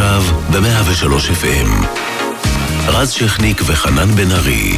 [0.00, 0.22] עכשיו
[0.52, 1.86] ב-103 FM.
[2.88, 4.76] רז שכניק וחנן בן ארי.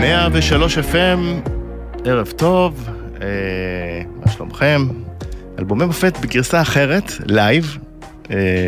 [0.00, 1.50] 103 103 FM,
[2.04, 2.88] ערב טוב,
[3.22, 3.26] אה,
[4.24, 4.86] מה שלומכם?
[5.58, 7.78] אלבומי מופת בגרסה אחרת, לייב,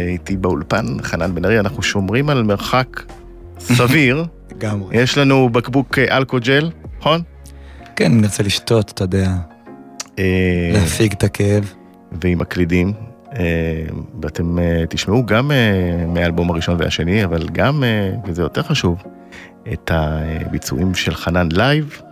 [0.08, 3.02] איתי באולפן, חנן בן ארי, אנחנו שומרים על מרחק
[3.58, 4.24] סביר.
[4.56, 4.96] לגמרי.
[4.96, 7.22] יש לנו בקבוק אה, אלכוג'ל, נכון?
[7.96, 9.30] כן, אני רוצה לשתות, אתה יודע,
[10.18, 11.74] אה, להפיג את הכאב.
[12.22, 12.92] ועם מקלידים,
[13.38, 13.86] אה,
[14.22, 19.02] ואתם אה, תשמעו גם אה, מהאלבום הראשון והשני, אבל גם, אה, וזה יותר חשוב,
[19.72, 22.02] את הביצועים של חנן לייב.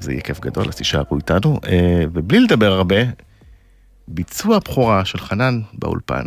[0.00, 1.58] זה יהיה כיף גדול, אז תישארו איתנו.
[1.68, 2.96] אה, ובלי לדבר הרבה,
[4.08, 6.24] ביצוע בכורה של חנן באולפן,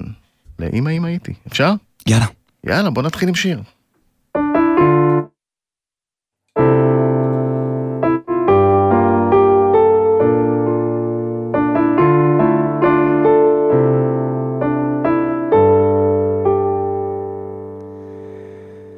[0.59, 1.33] לאמא אמא הייתי.
[1.47, 1.73] אפשר?
[2.07, 2.25] יאללה.
[2.63, 3.61] יאללה, בוא נתחיל עם שיר.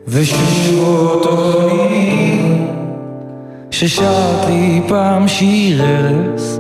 [0.08, 2.42] ושוב אדוני,
[3.72, 6.60] ששרת לי פעם שיר ארס,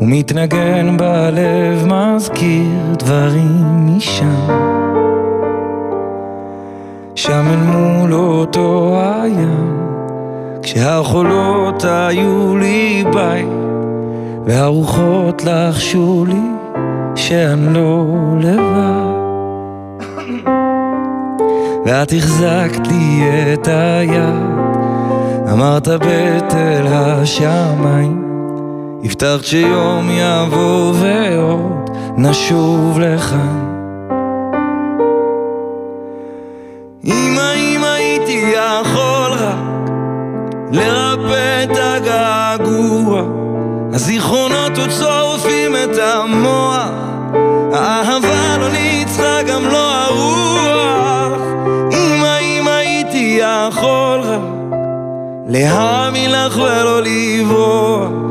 [0.00, 4.46] ומתנגן בלב מזכיר דברים משם.
[7.14, 9.86] שם אל מול אותו הים,
[10.62, 13.48] כשהחולות היו לי בית,
[14.44, 16.42] והרוחות לחשו לי
[17.14, 18.06] שאני לא
[18.40, 19.18] לבד.
[21.86, 24.34] ואת החזקת לי את היד,
[25.52, 28.27] אמרת בתל השמיים,
[29.04, 33.78] הבטחת שיום יבוא ועוד נשוב לכאן.
[37.04, 39.58] אמא, אם הייתי יכול רק
[40.72, 43.22] לרפא את הגעגוע,
[43.92, 46.88] הזיכרונות עוד שורפים את המוח,
[47.72, 51.40] האהבה לא ניצחה גם לא הרוח.
[51.92, 54.40] אמא, אם הייתי יכול רק
[55.46, 58.27] להאמין לך ולא לברוח,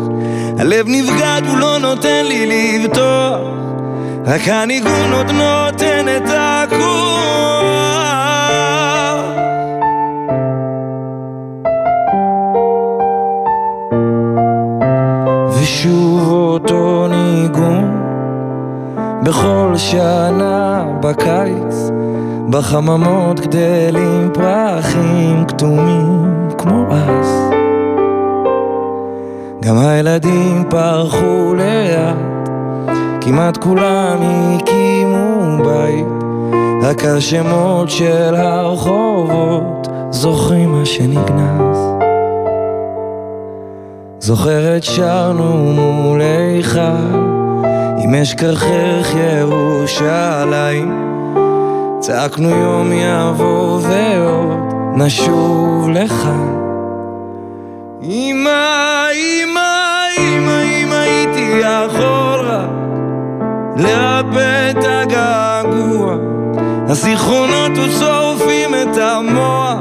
[0.68, 2.46] הלב נבגד הוא לא נותן לי
[2.80, 3.42] לבטוח,
[4.26, 6.78] רק הניגון עוד נותן את הכוח.
[15.62, 18.04] ושוב אותו ניגון
[19.24, 21.92] בכל שנה בקיץ
[22.50, 27.47] בחממות גדלים פרחים כתומים כמו אז
[29.68, 32.50] גם הילדים פרחו לאט.
[33.22, 36.06] כמעט כולם הקימו בית.
[36.82, 41.78] רק השמות של הרחובות זוכרים מה שנגנז.
[44.20, 46.80] זוכרת שרנו מול היכל
[48.04, 51.14] אם אשכחך ירושלים.
[52.00, 56.57] צעקנו יום יבוא ועוד נשוב לכאן
[66.90, 69.80] הזיכרונות עוד שורפים את המוח.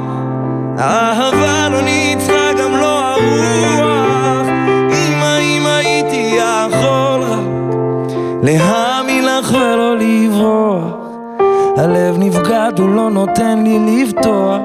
[0.78, 4.46] האהבה לא ניצחה גם לא הרוח.
[4.92, 7.44] אמא, אם הייתי יכול רק
[8.42, 10.82] להאמין לך ולא לברוח.
[11.76, 14.60] הלב נבגד הוא לא נותן לי לבטוח.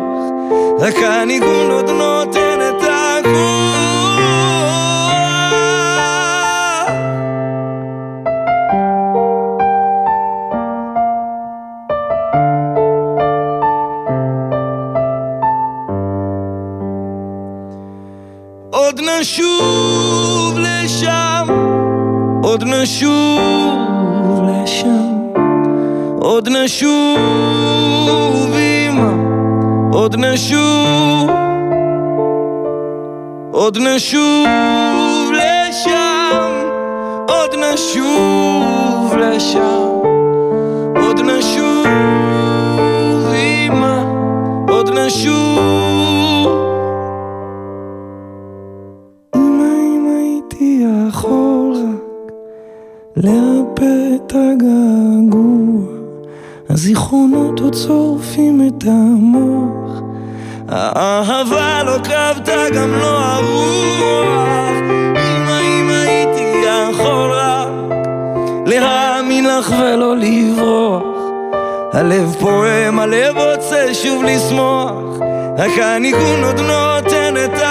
[0.79, 2.50] רק הניגון עוד נותן
[19.22, 21.48] נשוב לשם,
[22.44, 25.28] עוד נשוב לשם,
[26.22, 27.18] עוד נשוב
[28.56, 29.12] אמא,
[29.94, 31.29] עוד נשוב,
[33.52, 36.52] עוד נשוב לשם,
[37.28, 39.88] עוד נשוב לשם,
[41.02, 41.85] עוד נשוב
[43.34, 44.03] אמא,
[44.67, 45.91] עוד נשוב
[53.23, 55.82] לרפא את הגעגוע,
[56.70, 60.02] הזיכרונות עוד שורפים את המוח.
[60.70, 64.78] האהבה לא כבתה גם לא הרוח.
[65.62, 67.68] אם הייתי יכול רק
[68.66, 71.03] להאמין לך ולא לברוח,
[71.94, 75.20] הלב פועם, הלב רוצה שוב לשמוח,
[75.58, 77.71] רק הניגון עוד נותן את הכוח.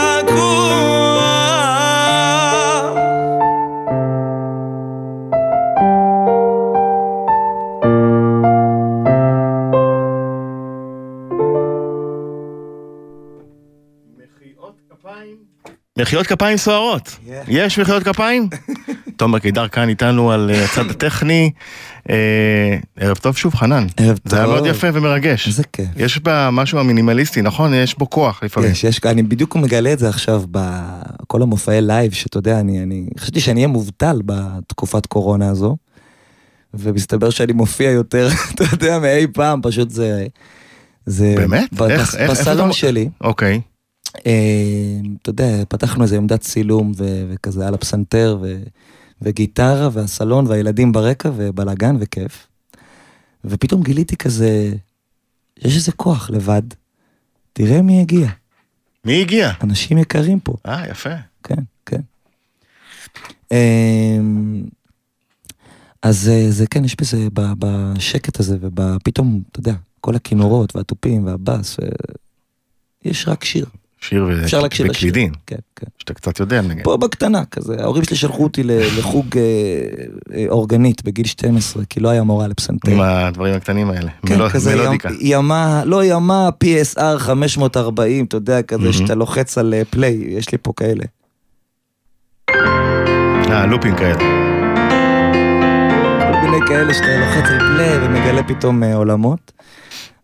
[16.01, 17.09] מחיאות כפיים סוערות.
[17.27, 17.31] Yeah.
[17.49, 18.49] יש מחיאות כפיים?
[19.17, 21.51] תומר קידר כאן איתנו על אה, הצד הטכני.
[22.11, 22.17] אה,
[22.97, 23.87] ערב טוב שוב, חנן.
[23.97, 24.55] ערב זה היה טוב.
[24.55, 25.47] מאוד יפה ומרגש.
[25.49, 25.87] איזה כיף.
[25.97, 27.75] יש בה משהו המינימליסטי, נכון?
[27.75, 28.71] יש בו כוח לפעמים.
[28.71, 33.07] יש, יש, אני בדיוק מגלה את זה עכשיו בכל המופעי לייב, שאתה יודע, אני, אני
[33.19, 35.77] חשבתי שאני אהיה מובטל בתקופת קורונה הזו,
[36.75, 40.27] ומסתבר שאני מופיע יותר, אתה יודע, מאי פעם, פשוט זה...
[41.07, 41.69] זה באמת?
[41.73, 43.61] ב- איך- בס- איך- בסלון אתה- שלי, אוקיי.
[44.27, 48.63] אה, אתה יודע, פתחנו איזה עמדת צילום ו- וכזה על הפסנתר ו-
[49.23, 52.47] וגיטרה והסלון והילדים ברקע ובלאגן וכיף.
[53.45, 54.73] ופתאום גיליתי כזה,
[55.59, 56.63] יש איזה כוח לבד,
[57.53, 58.29] תראה מי הגיע,
[59.05, 59.53] מי הגיע?
[59.63, 61.15] אנשים יקרים פה, אה, יפה.
[61.43, 62.01] כן, כן.
[63.53, 64.65] אמ,
[66.03, 71.77] אז אה, זה כן, יש בזה, בשקט הזה ופתאום, אתה יודע, כל הכינורות והתופים והבאס,
[71.79, 71.85] ו-
[73.05, 73.67] יש רק שיר,
[74.01, 74.29] שיר.
[74.91, 75.87] וקלידין, כן, כן.
[75.99, 76.83] שאתה קצת יודע לנגן.
[76.83, 78.63] פה בקטנה כזה, ההורים שלי שלחו אותי
[78.99, 79.43] לחוג אה,
[80.37, 82.91] אה, אורגנית בגיל 12, כי לא היה מורה לפסנתר.
[82.93, 84.11] עם הדברים הקטנים האלה.
[84.27, 85.09] כן, כזה מלודיקה.
[85.09, 88.93] ימ- ימה, לא ימה PSR 540, אתה יודע, כזה.
[88.93, 91.05] שאתה לוחץ על אה, פליי, יש לי פה כאלה.
[93.51, 94.19] אה, לופים כאלה.
[96.33, 99.53] כל מיני כאלה שאתה לוחץ על פליי ומגלה פתאום אה, עולמות.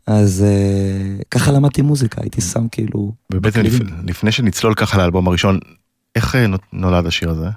[0.06, 3.12] אז אה, ככה למדתי מוזיקה, הייתי שם כאילו...
[3.32, 3.80] ובעצם לפ-.
[4.06, 5.58] לפני שנצלול ככה לאלבום הראשון,
[6.16, 7.48] איך אה, נולד השיר הזה?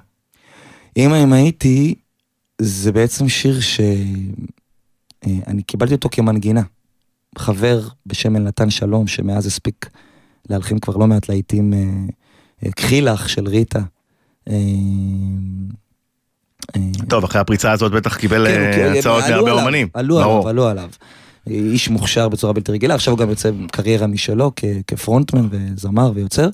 [0.96, 1.94] אמא אם הייתי,
[2.60, 6.62] זה בעצם שיר שאני קיבלתי אותו כמנגינה.
[7.38, 9.90] חבר בשם אלנתן שלום, שמאז הספיק
[10.50, 11.78] להלחין כבר לא מעט להיטים, אה,
[12.64, 13.80] אה, קחי לך של ריטה.
[14.48, 14.54] אה,
[16.76, 19.88] אה, טוב, אחרי הפריצה הזאת בטח קיבל כן, אה, הצעות מהרבה עליו, אומנים.
[19.94, 20.18] עלו.
[20.18, 20.90] עליו, עלו עליו.
[21.50, 26.48] איש מוכשר בצורה בלתי רגילה, עכשיו הוא גם יוצא קריירה משלו כ- כפרונטמן וזמר ויוצר.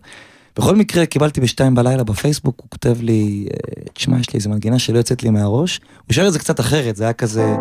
[0.56, 4.78] בכל מקרה, קיבלתי בשתיים בלילה בפייסבוק, הוא כותב לי, אה, תשמע, יש לי איזה מנגינה
[4.78, 5.80] שלא יוצאת לי מהראש.
[6.06, 7.56] הוא שר את זה קצת אחרת, זה היה כזה...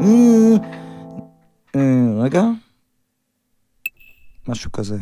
[0.00, 0.56] "אה,
[1.76, 2.44] אה, רגע.
[4.48, 4.96] משהו כזה.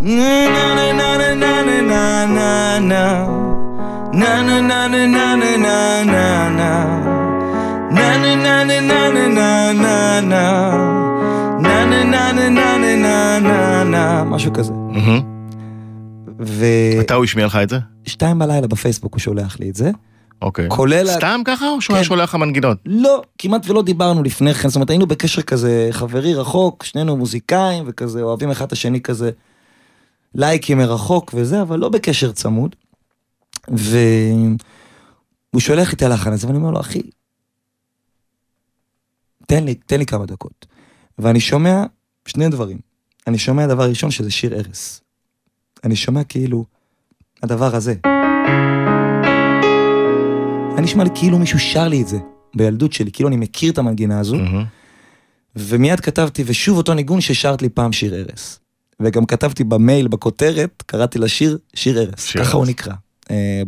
[0.00, 0.76] נה
[7.96, 10.74] נה נה נה נה נה נה נה נה
[11.60, 14.72] נה נה נה נה נה נה נה נה משהו כזה.
[14.72, 15.20] מהמם.
[17.00, 17.78] מתי הוא השמיע לך את זה?
[18.06, 19.90] ושתיים בלילה בפייסבוק הוא שולח לי את זה.
[20.42, 20.68] אוקיי.
[20.68, 22.08] כולל סתם ככה או שהוא היה כן.
[22.08, 22.78] שולח לך מנגינות?
[22.86, 27.84] לא, כמעט ולא דיברנו לפני כן, זאת אומרת היינו בקשר כזה חברי רחוק, שנינו מוזיקאים
[27.86, 29.30] וכזה אוהבים אחד את השני כזה
[30.34, 32.76] לייקים מרחוק וזה, אבל לא בקשר צמוד.
[33.68, 34.56] והוא
[35.58, 37.02] שולח לי את הלחן הזה ואני אומר לו, אחי,
[39.46, 40.66] תן לי, תן לי כמה דקות.
[41.18, 41.84] ואני שומע
[42.26, 42.78] שני דברים.
[43.26, 45.00] אני שומע דבר ראשון שזה שיר ארס.
[45.84, 46.64] אני שומע כאילו
[47.42, 47.94] הדבר הזה.
[50.72, 52.18] היה נשמע לי כאילו מישהו שר לי את זה
[52.56, 54.64] בילדות שלי, כאילו אני מכיר את המנגינה הזו, מהמם.
[55.56, 58.60] ומיד כתבתי, ושוב אותו ניגון ששרת לי פעם שיר ארס.
[59.00, 62.66] וגם כתבתי במייל, בכותרת, קראתי לשיר שיר ארס, ככה הוא.
[62.66, 62.92] נקרא.
[63.30, 63.62] אה,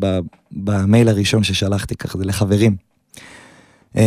[0.53, 2.88] במייל הראשון ששלחתי ככה, זה לחברים.
[3.97, 4.03] אה,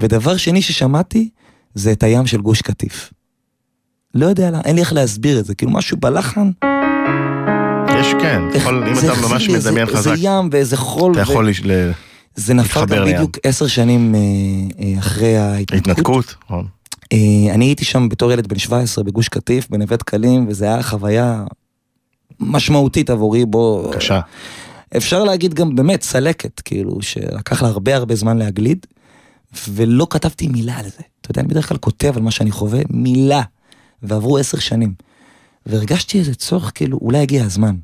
[0.00, 1.28] ודבר שני ששמעתי,
[1.74, 3.12] זה את הים של גוש קטיף.
[4.14, 6.50] לא יודע, אין לי איך להסביר את זה, כאילו משהו בלחן,
[8.00, 8.42] יש, כן.
[8.54, 11.12] יכול- אם זה אתה ממש מדמיין חזק, איזה ים ואיזה חול.
[11.12, 11.90] אתה יכול לש- ל-
[12.36, 13.14] זה נפל להתחבר גם לים.
[13.14, 14.20] בדיוק עשר שנים אה,
[14.80, 15.90] אה, אחרי ההתנתקות.
[15.90, 16.34] התנתקות.
[16.44, 16.66] נכון.
[17.12, 17.18] אה,
[17.54, 21.44] אני הייתי שם בתור ילד בן 17 בגוש קטיף, בנווה דקלים, וזה היה חוויה
[22.40, 23.90] משמעותית עבורי, בו...
[23.94, 24.20] קשה.
[24.96, 28.86] אפשר להגיד גם באמת צלקת, כאילו, שלקח לה הרבה הרבה זמן להגליד,
[29.68, 31.02] ולא כתבתי מילה על זה.
[31.20, 33.42] אתה יודע, אני בדרך כלל כותב על מה שאני חווה, מילה.
[34.02, 34.94] ועברו עשר שנים.
[35.66, 37.76] והרגשתי איזה צורך, כאילו, אולי הגיע הזמן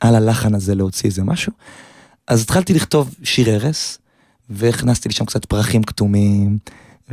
[0.00, 1.52] על הלחן הזה להוציא איזה משהו.
[2.28, 3.98] אז התחלתי לכתוב שיר ערש,
[4.50, 6.58] והכנסתי לי שם קצת פרחים כתומים,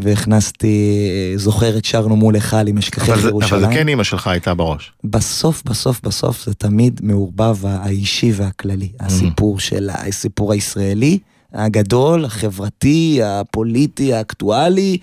[0.03, 3.63] והכנסתי, זוכרת, שרנו מול היכל עם זה- ירושלים.
[3.63, 4.91] אבל זה כן אימא שלך הייתה בראש.
[5.03, 8.89] בסוף, בסוף, בסוף זה תמיד מעורבב האישי והכללי.
[9.01, 9.05] Mm.
[9.05, 11.19] הסיפור של הסיפור הישראלי,
[11.53, 14.97] הגדול, החברתי, הפוליטי, האקטואלי,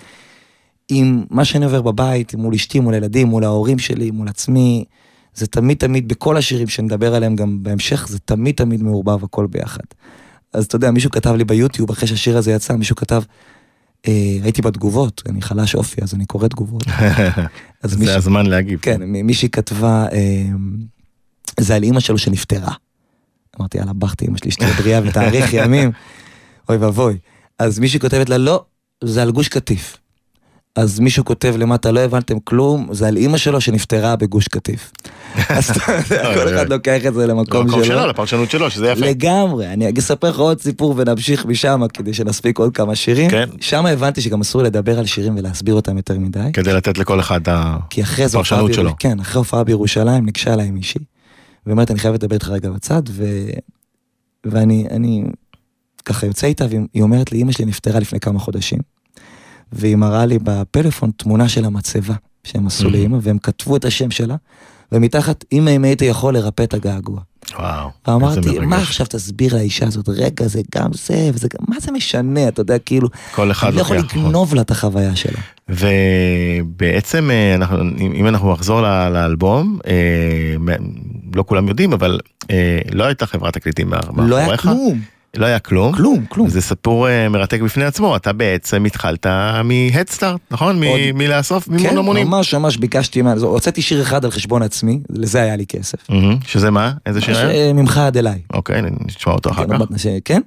[0.88, 4.84] עם מה שאני עובר בבית, מול אשתי, מול הילדים, מול ההורים שלי, מול עצמי.
[5.34, 9.84] זה תמיד תמיד, בכל השירים שנדבר עליהם גם בהמשך, זה תמיד תמיד מעורבב הכל ביחד.
[10.52, 13.22] אז אתה יודע, מישהו כתב לי ביוטיוב, אחרי שהשיר הזה יצא, מישהו כתב,
[14.42, 16.82] הייתי בתגובות, אני חלש אופי, אז אני קורא תגובות.
[17.82, 18.78] אז זה מישהי- הזמן להגיב.
[18.82, 20.46] כן, מישהי כתבה, אה,
[21.60, 22.72] זה על אימא שלו שנפטרה.
[23.60, 25.90] אמרתי, יאללה, בכתי, אמא שלי שתהיה בריאה ותאריך ימים.
[26.68, 27.18] אוי ואבוי.
[27.58, 28.64] אז מישהי כותבת לה, לא,
[29.04, 29.96] זה על גוש קטיף.
[30.76, 34.92] אז מישהו כותב למטה, לא הבנתם כלום, זה על אימא שלו שנפטרה בגוש קטיף.
[35.48, 35.70] אז
[36.34, 38.06] כל אחד לוקח את זה למקום למקום שלו, שלו.
[38.06, 39.06] לפרשנות שלו, שזה יפה.
[39.06, 43.30] לגמרי, אני אספר לך עוד סיפור ונמשיך משם כדי שנספיק עוד כמה שירים.
[43.30, 43.48] כן.
[43.60, 46.50] שם הבנתי שגם אסור לדבר על שירים ולהסביר אותם יותר מדי.
[46.52, 48.94] כדי לתת לכל אחד הפרשנות שלו.
[48.98, 51.00] כן, אחרי הופעה בירושלים ניגשה אליי מישהי,
[51.66, 53.02] ואומרת אני חייבת לדבר איתך רגע בצד.
[54.44, 55.24] ואני אני
[56.04, 58.78] ככה יוצא איתה, והיא אומרת לי, אמא שלי נפטרה לפני כמה חודשים,
[59.72, 62.90] והיא מראה לי בפלאפון תמונה של המצבה שהם עשו.
[62.90, 64.36] לאמא, והם כתבו את השם שלה,
[64.92, 67.20] ומתחת, אמא אם היית יכול לרפא את הגעגוע.
[67.58, 67.90] וואו.
[68.08, 68.58] ואמרתי.
[68.58, 72.60] מה עכשיו תסביר לאישה הזאת, רגע, זה גם זה, וזה גם, מה זה משנה, אתה
[72.60, 74.16] יודע, כאילו, כל אחד אני לא יכול לוקח.
[74.16, 75.38] לגנוב לה את החוויה שלה.
[75.68, 80.76] ובעצם אה, אנחנו, אם אם אנחנו נחזור לאלבום, אה,
[81.34, 82.20] לא כולם יודעים, אבל
[82.50, 84.60] אה, לא הייתה חברת תקליטים מאח- לא היה מאחוריך.
[84.62, 85.00] כלום,
[85.38, 85.92] לא היה כלום.
[85.92, 86.48] כלום, כלום.
[86.48, 89.26] זה סיפור אה, מרתק בפני עצמו, אתה בעצם התחלת
[89.64, 90.82] מהדסטארט, נכון?
[90.84, 92.26] עוד- מלאסוף מימון כן, המונים.
[92.26, 96.06] ממש ממש ביקשתי, הוצאתי שיר אחד על חשבון עצמי, לזה היה לי כסף.
[96.46, 96.92] שזה מה?
[97.06, 97.70] איזה שיר היה?
[97.70, 98.38] ש- ממך עד אליי.
[98.52, 99.86] אוקיי, נשמע אותו אחר כן, כך.
[100.24, 100.40] כן.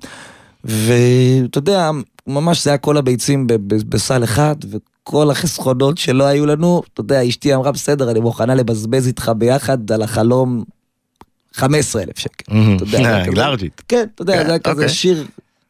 [0.63, 1.91] ואתה יודע,
[2.27, 3.47] ממש זה היה כל הביצים
[3.89, 9.07] בסל אחד, וכל החסכונות שלא היו לנו, אתה יודע, אשתי אמרה, בסדר, אני מוכנה לבזבז
[9.07, 10.63] איתך ביחד על החלום
[11.53, 12.53] 15 אלף שקל.
[12.53, 12.75] מהמם.
[12.75, 13.81] אתה יודע, היה אה, לארג'ית.
[13.87, 14.89] כן, אתה יודע, כן, זה היה כזה אוקיי.
[14.89, 15.25] שיר,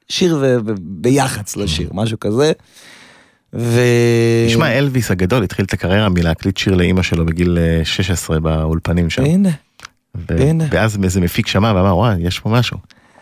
[0.10, 0.44] שיר
[0.80, 2.52] ביח"צ לשיר, משהו כזה.
[3.54, 3.82] ו...
[4.48, 9.26] תשמע, אלוויס הגדול התחיל את הקריירה מלהקליט שיר לאימא שלו בגיל אה, 16 באולפנים שם.
[9.26, 9.50] הנה,
[10.30, 10.66] הנה.
[10.72, 12.78] ואז איזה מפיק שמע ואמר, וואי, יש פה משהו.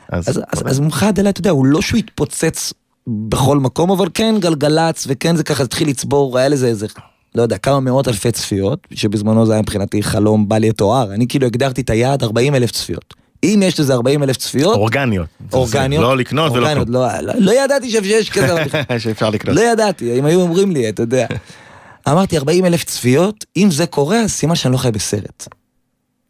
[0.10, 2.74] אז, ממך עד אליי, אתה יודע, הוא לא שהוא התפוצץ
[3.08, 6.88] בכל מקום, אבל כן גלגלצ, וכן זה ככה התחיל לצבור, היה לזה איזה,
[7.38, 11.14] לא יודע, כמה מאות אלפי צפיות, שבזמנו זה היה מבחינתי חלום בל יתואר.
[11.14, 13.14] אני כאילו הגדרתי את היעד 40 אלף צפיות.
[13.44, 15.28] אם יש לזה 40 אלף צפיות, אורגניות.
[15.54, 16.86] אורגניות, לא לקנות ולא כלום.
[16.88, 18.64] לא, לא, לא ידעתי שיש כזה.
[19.00, 19.56] שאפשר לקנות.
[19.56, 21.28] לא ידעתי, אם היו אומרים לי, אתה יודע.
[22.10, 25.48] אמרתי 40 אלף צפיות, אם זה קורה, אז סימן שאני לא חי בסרט.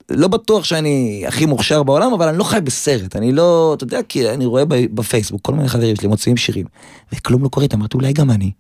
[0.10, 3.16] לא בטוח שאני הכי מוכשר בעולם, אבל אני לא חי בסרט.
[3.16, 6.66] אני לא, אתה יודע, כי אני רואה בפייסבוק, כל מיני חברים שלי מוציאים שירים,
[7.14, 8.52] וכלום לא קורה איתם, אמרתי, אולי גם אני.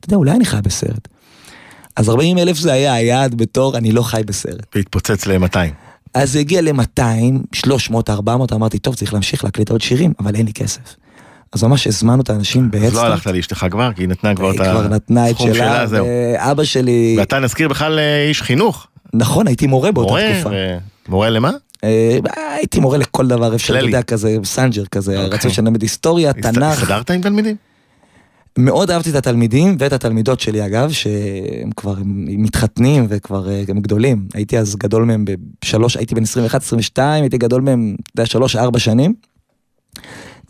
[0.00, 1.08] אתה יודע, אולי אני חי בסרט.
[1.96, 4.66] אז 40 אלף זה היה היעד בתור, אני לא חי בסרט.
[4.74, 5.58] והתפוצץ ל-200.
[6.14, 7.02] אז זה הגיע ל-200,
[7.52, 10.96] 300, 400, אמרתי, טוב, צריך להמשיך להקליט עוד שירים, אבל אין לי כסף.
[11.52, 13.04] אז ממש הזמנו את האנשים אז לא בהדסטארט.
[13.12, 16.06] הלכת לאשתך כבר, כי היא נתנה כבר את כבר נתנה את הסכום שלה, זהו.
[16.06, 18.86] ואבא שלי, ואתה נזכיר בכלל אה, איש חינוך.
[19.14, 20.50] נכון, הייתי מורה באותה מורה, תקופה.
[20.52, 20.76] ו-
[21.08, 21.50] מורה למה?
[21.84, 22.18] אה,
[22.56, 23.86] הייתי מורה לכל דבר אפשר, אתה.
[23.86, 25.38] יודע, כזה סנג'ר כזה, אוקיי.
[25.38, 26.78] רצו שנלמד היסטוריה, הסת- תנ"ך.
[26.78, 27.56] הסתדרת עם תלמידים?
[28.58, 34.28] מאוד אהבתי את התלמידים ואת התלמידות שלי אגב, שהם כבר מתחתנים וכבר אה, הם גדולים.
[34.34, 35.24] הייתי אז גדול מהם
[35.64, 36.22] בשלוש, הייתי בן
[36.96, 39.14] 21-22, הייתי גדול מהם, אתה יודע, שלוש-ארבע שנים.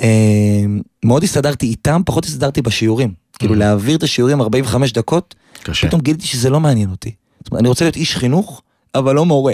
[0.03, 0.65] אה,
[1.05, 3.13] מאוד הסתדרתי איתם, פחות הסתדרתי בשיעורים.
[3.39, 3.59] כאילו Mhm.
[3.59, 5.87] להעביר את השיעורים 45 דקות, קשה.
[5.89, 7.15] פתאום גיליתי שזה לא מעניין אותי.
[7.43, 8.63] זאת אומרת, אני רוצה להיות איש חינוך,
[8.95, 9.53] אבל לא מורה.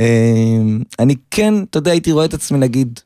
[0.00, 0.04] אה,
[0.98, 3.00] אני כן, אתה יודע, הייתי רואה את עצמי נגיד,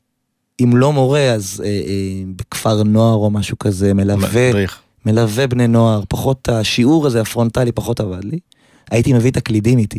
[0.62, 4.80] אם לא מורה, אז אה, אה, בכפר נוער או משהו כזה, מלווה, מדריך.
[5.06, 8.38] מלווה בני נוער, פחות השיעור הזה הפרונטלי פחות עבד לי.
[8.90, 9.98] הייתי מביא את הקלידים איתי.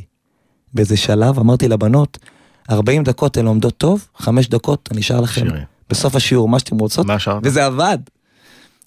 [0.74, 2.18] באיזה שלב אמרתי לבנות,
[2.70, 5.64] 40 דקות הן לומדות טוב, 5 דקות אני אשאר לכם שירים.
[5.90, 7.42] בסוף השיעור מה שאתם רוצות, מה שרת?
[7.44, 7.98] וזה עבד.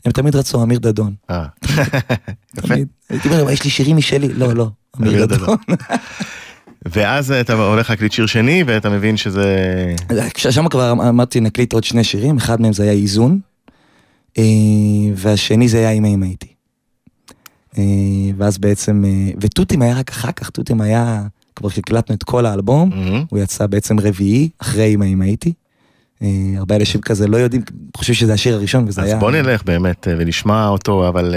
[0.05, 1.15] הם תמיד רצו אמיר דדון.
[1.31, 1.47] אה.
[2.59, 2.75] יפה.
[3.11, 4.69] הייתי אומר, יש לי שירים משלי, לא, לא,
[5.01, 5.57] אמיר דדון.
[6.87, 9.57] ואז אתה הולך להקליט שיר שני, ואתה מבין שזה...
[10.35, 13.41] שם כבר אמרתי נקליט עוד שני שירים, אחד מהם זה היה איזון,
[14.39, 14.45] אה,
[15.15, 16.49] והשני זה היה אמא אמא איתי.
[17.79, 17.83] אה,
[18.37, 21.23] ואז בעצם, אה, ותותים היה רק אחר כך, תותים היה,
[21.57, 23.25] כבר שהקלטנו את כל האלבום, מהמם.
[23.29, 25.53] הוא יצא בעצם רביעי, אחרי אמא אמא איתי.
[26.23, 27.63] אה, הרבה אנשים כזה לא יודעים,
[27.97, 29.17] חושבים שזה השיר הראשון וזה אז היה...
[29.17, 31.35] בוא נלך באמת אה, ונשמע אותו, אבל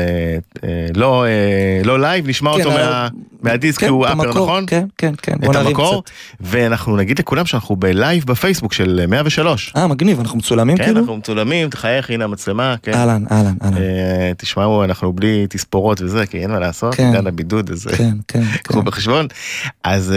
[0.64, 1.26] אה, לא
[1.84, 3.08] לא לייב, נשמע כן, אותו מה-
[3.42, 4.64] מהדיסק, כי כן, הוא upper, נכון?
[4.68, 5.34] כן, כן, כן.
[5.40, 6.14] בוא נרים המקור, קצת.
[6.42, 9.74] ואנחנו נגיד לכולם שאנחנו בלייב בפייסבוק של 103.
[9.76, 11.00] אה, מגניב, אנחנו מצולמים כן, כאילו?
[11.00, 12.94] אנחנו מצולמים, תחייך, הנה המצלמה, כן.
[12.94, 13.78] אהלן, אהלן, אהלן.
[13.78, 17.06] אה, תשמעו, אנחנו בלי תספורות וזה, כי אין מה לעשות, כן.
[17.08, 18.86] עידן הבידוד, אז כן, כן, קחו כן.
[18.86, 19.28] בחשבון.
[19.84, 20.14] אז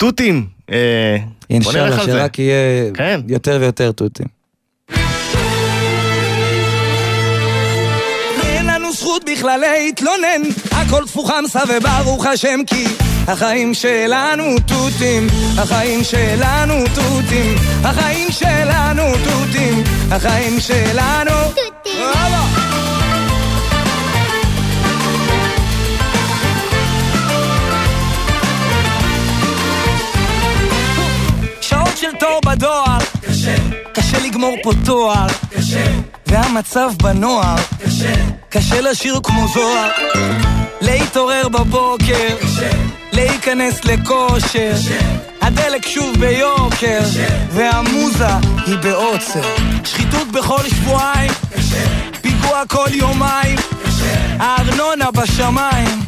[0.00, 1.16] תותים, אה,
[1.50, 2.04] אינשאללה.
[2.04, 3.20] שרק יהיה כן.
[3.28, 4.26] יותר ויותר תותים.
[8.42, 12.84] אין לנו זכות בכלל להתלונן, הכל תפוחמסה וברוך השם כי
[13.28, 15.26] החיים שלנו תותים,
[15.58, 17.54] החיים שלנו תותים,
[17.84, 22.49] החיים שלנו תותים, החיים שלנו תותים.
[34.40, 35.26] לשמור פה תואר.
[35.56, 35.84] קשה.
[36.26, 37.56] והמצב בנוער.
[37.84, 38.14] קשה.
[38.48, 39.90] קשה לשיר כמו זוהר.
[40.80, 42.36] להתעורר בבוקר.
[42.42, 42.70] קשה.
[43.12, 44.72] להיכנס לכושר.
[44.74, 44.98] קשה.
[45.42, 47.00] הדלק שוב ביוקר.
[47.00, 47.26] קשה.
[47.50, 48.34] והמוזה
[48.66, 49.56] היא בעוצר.
[49.84, 51.32] שחיתות בכל שבועיים.
[51.54, 51.84] קשה.
[52.22, 53.58] פיגוע כל יומיים.
[54.40, 56.00] הארנונה בשמיים,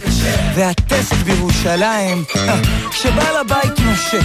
[0.54, 2.24] והטסט בירושלים,
[2.90, 4.20] כשבעל הבית נושה,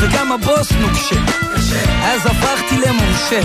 [0.00, 1.20] וגם הבוס נוקשה,
[2.04, 3.40] אז הפכתי למורשה.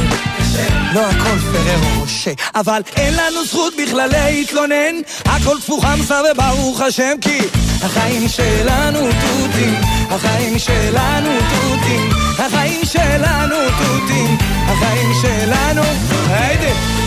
[0.93, 7.13] לא הכל פררו רושה, אבל אין לנו זכות בכלל להתלונן, הכל תפוך חמסה וברוך השם
[7.21, 7.39] כי
[7.83, 9.73] החיים שלנו תותים,
[10.09, 15.81] החיים שלנו תותים, החיים שלנו תותים, החיים שלנו,
[16.29, 17.00] היידה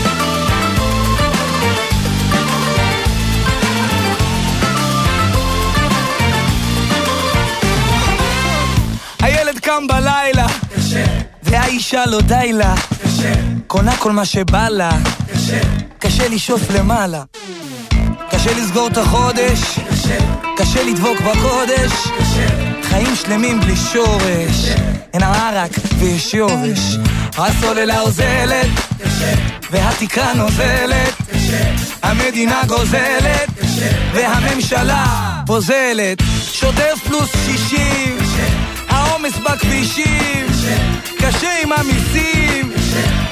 [9.55, 11.05] הילד קם בלילה, קשה.
[11.43, 13.33] והאישה לא די לה, קשה.
[13.67, 14.89] קונה כל מה שבא לה,
[15.33, 15.59] קשה.
[15.99, 17.23] קשה לשאוף למעלה.
[18.31, 19.59] קשה לסגור את החודש,
[19.89, 20.17] קשה.
[20.57, 22.47] קשה לדבוק בקודש, קשה.
[22.89, 24.69] חיים שלמים בלי שורש,
[25.13, 26.97] אין ערק ויש יורש.
[27.37, 28.69] הסוללה אוזלת,
[29.71, 31.13] והתקרה נוזלת,
[32.03, 33.49] המדינה גוזלת,
[34.13, 35.05] והממשלה
[35.45, 36.17] פוזלת,
[36.51, 38.17] שוטף פלוס שישים.
[39.05, 40.45] העומס בכבישים,
[41.17, 42.71] קשה עם המיסים,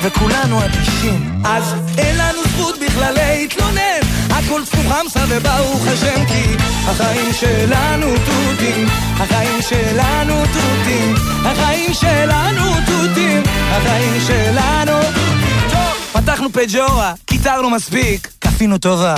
[0.04, 1.42] וכולנו אדישים.
[1.46, 4.00] אז אין לנו זכות בכלל להתלונן,
[4.30, 8.88] הכל תפוך חמסה וברוך השם כי החיים שלנו תותים,
[9.20, 11.16] החיים שלנו תותים,
[11.46, 15.00] החיים שלנו תותים, החיים שלנו
[15.70, 19.16] טוב, פתחנו פג'ורה, קיטרנו מספיק, כפינו טובה.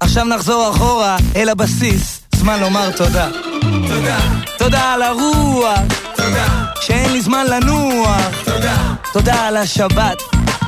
[0.00, 3.53] עכשיו נחזור אחורה אל הבסיס, זמן לומר תודה.
[3.88, 4.18] תודה.
[4.58, 5.78] תודה על הרוח.
[6.16, 6.46] תודה.
[6.80, 8.42] שאין לי זמן לנוח.
[8.44, 8.76] תודה.
[9.12, 10.22] תודה על השבת.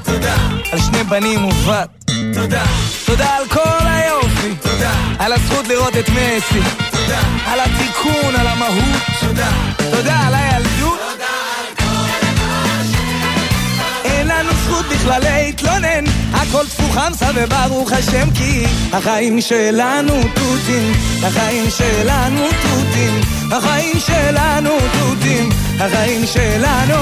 [0.04, 0.34] תודה.
[0.72, 1.88] על שני בנים ובת.
[2.34, 2.64] תודה.
[3.06, 4.54] תודה על כל היופי.
[4.62, 4.92] תודה.
[5.18, 6.60] על הזכות לראות את מסי.
[6.90, 7.20] תודה.
[7.46, 9.02] על התיקון, על המהות.
[9.20, 9.48] תודה.
[9.90, 10.75] תודה על הילדות.
[14.66, 16.04] זכות בכלל להתלונן.
[16.32, 20.92] הכל תפוך חמסה וברוך השם כי החיים שלנו תותים.
[21.22, 23.20] החיים שלנו תותים.
[23.52, 25.48] החיים שלנו תותים.
[25.80, 26.94] החיים שלנו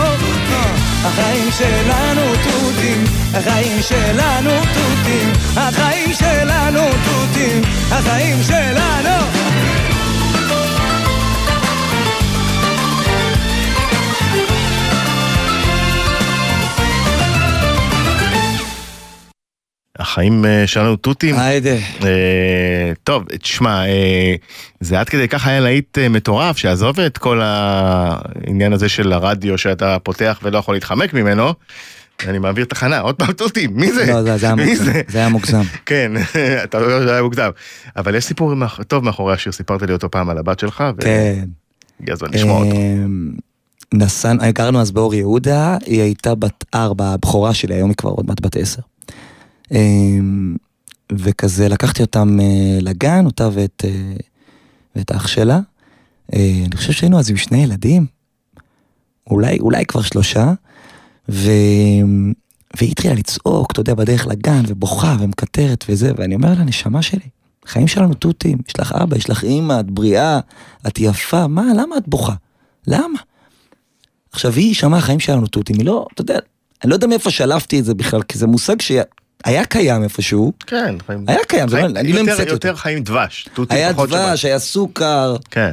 [1.05, 3.05] החיים שלנו תותים.
[3.35, 5.33] החיים שלנו תותים.
[5.57, 7.63] החיים שלנו תותים.
[7.91, 9.84] החיים שלנו
[19.99, 21.39] החיים אה, שלנו תותים.
[21.39, 21.77] היידה.
[22.05, 24.35] אה, טוב, תשמע, אה,
[24.81, 29.99] זה עד כדי כך היה להיט מטורף, שעזוב את כל העניין הזה של הרדיו שאתה
[29.99, 31.53] פותח ולא יכול להתחמק ממנו.
[32.29, 34.13] אני מעביר תחנה, עוד פעם תותים, מי זה?
[34.13, 34.93] לא, זה, זה היה מוגזם.
[35.09, 35.63] זה היה מוגזם.
[35.87, 36.13] כן,
[36.65, 37.51] אתה אומר שזה היה מוגזם.
[37.97, 38.55] אבל יש סיפור
[38.89, 40.85] טוב מאחורי השיר, סיפרת לי אותו פעם על הבת שלך.
[41.01, 41.45] כן.
[42.01, 42.77] הגיע הזמן לשמוע אותו.
[43.95, 48.27] נסענו, הכרנו אז באור יהודה, היא הייתה בת ארבע, הבכורה שלי, היום היא כבר עוד
[48.27, 48.83] מעט בת עשר.
[49.73, 50.57] אמ,
[51.13, 54.17] וכזה לקחתי אותם אה, לגן, אותה ואת, אה,
[54.97, 55.61] ואת האח שלה.
[56.35, 58.07] אה, אני חושב שהיינו אז עם שני ילדים,
[59.31, 60.53] אולי, אולי כבר שלושה,
[61.29, 61.51] ו...
[62.77, 67.29] והיא התחילה לצעוק, אתה יודע, בדרך לגן, ובוכה, ומקטרת וזה, ואני אומר לה, נשמה שלי,
[67.65, 70.41] החיים שלנו תותים, יש לך אבא, יש לך אימא, את בריאה,
[70.87, 72.35] את יפה, מה, למה את בוכה?
[72.87, 73.19] למה?
[74.33, 76.39] עכשיו, היא שמעה החיים שלנו תותים, היא לא, אתה יודע,
[76.83, 78.93] אני לא יודע מאיפה שלפתי את זה בכלל, כי זה מושג ש...
[79.45, 80.53] היה קיים איפשהו.
[80.67, 80.95] כן.
[81.27, 82.53] היה קיים, זה לא, אני לא המצאתי אותו.
[82.53, 83.49] יותר חיים דבש.
[83.71, 85.37] היה דבש, היה סוכר.
[85.51, 85.73] כן.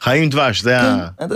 [0.00, 1.26] חיים דבש, זה כן, ה...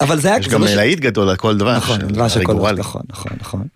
[0.00, 0.38] אבל זה היה...
[0.38, 1.76] יש גם להיט גדול על כל דבש.
[1.76, 3.66] נכון, דבש על כל דבש, נכון, נכון, נכון.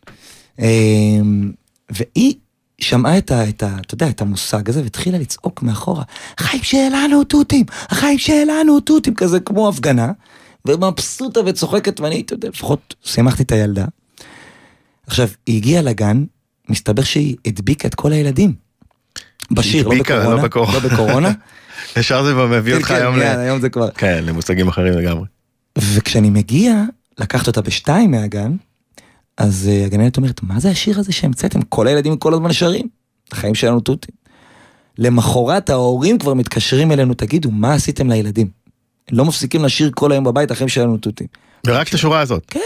[0.59, 1.53] אמ,
[1.91, 2.35] והיא
[2.81, 3.45] שמעה את ה...
[3.49, 6.03] אתה יודע, את המושג הזה, והתחילה לצעוק מאחורה,
[6.39, 10.13] החיים שלנו תותים, החיים שלנו תותים, כזה כמו הפגנה,
[10.65, 13.85] ומבסוטה וצוחקת, ואני, אתה יודע, לפחות שימחתי את הילדה.
[15.07, 16.25] עכשיו, היא הגיעה לגן,
[16.69, 18.55] מסתבר שהיא הדביקה את כל הילדים.
[19.51, 20.35] בשיר, לא בקורונה.
[20.35, 20.79] לא בקורונה.
[20.79, 21.33] לא בקורונה.
[21.97, 23.23] ישר זה מביא אותך כן, היום ל...
[23.23, 23.91] היום זה כבר...
[23.91, 25.25] כן, למושגים אחרים לגמרי.
[25.79, 26.83] וכשאני מגיע,
[27.19, 28.57] לקחת אותה בשתיים מהגן,
[29.37, 31.63] אז uh, הגננת אומרת, מה זה השיר הזה שהמצאתם?
[31.63, 32.89] כל הילדים כל הזמן שרים.
[33.33, 34.15] החיים שלנו תותים.
[34.99, 38.49] למחרת ההורים כבר מתקשרים אלינו, תגידו, מה עשיתם לילדים?
[39.13, 41.27] לא מפסיקים לשיר כל היום בבית, החיים שלנו תותים.
[41.67, 42.45] ורק את השורה הזאת.
[42.47, 42.61] כן.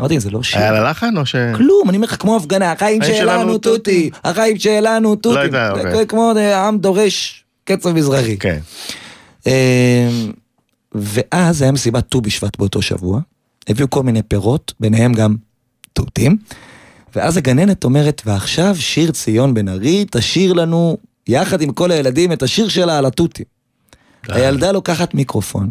[0.00, 0.60] אמרתי, זה לא שיר.
[0.60, 1.36] היה לה לחן או ש...
[1.54, 5.36] כלום, אני אומר לך, כמו הפגנה, החיים שלנו תותי, החיים שלנו תותי.
[5.36, 6.06] לא יודע, אוקיי.
[6.06, 6.32] כמו
[6.66, 8.36] עם דורש קצב מזרחי.
[8.38, 8.58] כן.
[10.94, 13.20] ואז היה מסיבת ט"ו בשבט באותו שבוע,
[13.68, 15.36] הביאו כל מיני פירות, ביניהם גם
[15.92, 16.36] תותים,
[17.16, 22.42] ואז הגננת אומרת, ועכשיו שיר ציון בן ארי, תשאיר לנו, יחד עם כל הילדים, את
[22.42, 23.44] השיר שלה על התותים.
[24.28, 25.70] הילדה לוקחת מיקרופון,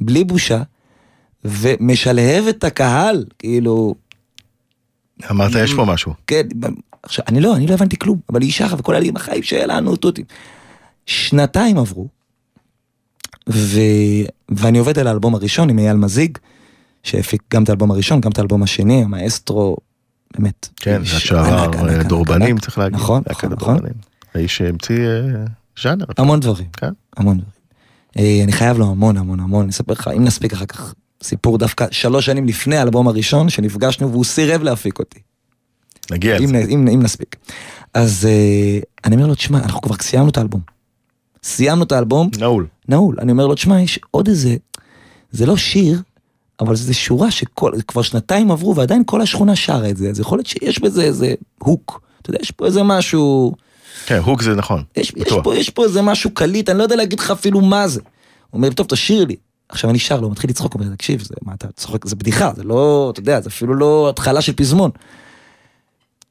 [0.00, 0.62] בלי בושה,
[1.44, 3.94] ומשלהב את הקהל, כאילו,
[5.30, 6.14] אמרת, יש פה משהו.
[6.26, 6.42] כן,
[7.02, 10.24] עכשיו, אני לא, אני לא הבנתי כלום, אבל היא שרה וכל הילדים החיים שלנו, תותים.
[11.06, 12.08] שנתיים עברו,
[13.50, 13.80] ו...
[14.48, 16.38] ואני עובד על האלבום הראשון עם אייל מזיג,
[17.02, 19.76] שהפיק גם את האלבום הראשון, גם את האלבום השני, המאסטרו,
[20.34, 20.68] באמת.
[20.76, 22.58] כן, השער ענק, דורבנים.
[22.58, 22.94] צריך להגיד.
[22.94, 23.78] נכון, נכון, נכון.
[24.34, 25.44] האיש שהמציא אה,
[25.82, 26.04] ז'אנר.
[26.18, 26.92] המון דברים, כן.
[27.16, 27.52] המון דברים.
[28.18, 31.58] אה, אני חייב לו המון המון המון, אני אספר לך, אם נספיק אחר כך, סיפור
[31.58, 35.18] דווקא שלוש שנים לפני האלבום הראשון, שנפגשנו והוא סירב להפיק אותי.
[36.10, 36.52] נגיע אם, לזה.
[36.52, 37.36] נ- אם, אם נספיק.
[37.94, 40.60] אז אה, אני אומר לו, תשמע, אנחנו כבר סיימנו את האלבום.
[41.44, 42.66] סיימנו את האלבום, נעול.
[42.88, 43.16] נעול.
[43.20, 44.56] אני אומר לו, תשמע, יש עוד איזה,
[45.30, 46.02] זה לא שיר,
[46.60, 50.38] אבל זה שורה שכל, כבר שנתיים עברו ועדיין כל השכונה שרה את זה, אז יכול
[50.38, 52.00] להיות שיש בזה איזה הוק.
[52.22, 53.52] אתה יודע, יש פה איזה משהו,
[54.06, 54.82] כן, הוק זה נכון.
[54.96, 55.32] יש, יש.
[55.44, 58.00] פה, יש פה איזה משהו קליט, אני לא יודע להגיד לך אפילו מה זה.
[58.50, 59.36] הוא אומר, טוב, תשאיר לי.
[59.72, 62.52] עכשיו אני שר לו, הוא מתחיל לצחוק, אומר, תקשיב, זה, מה אתה צוחק, זה בדיחה,
[62.56, 64.90] זה לא, אתה יודע, זה אפילו לא התחלה של פזמון.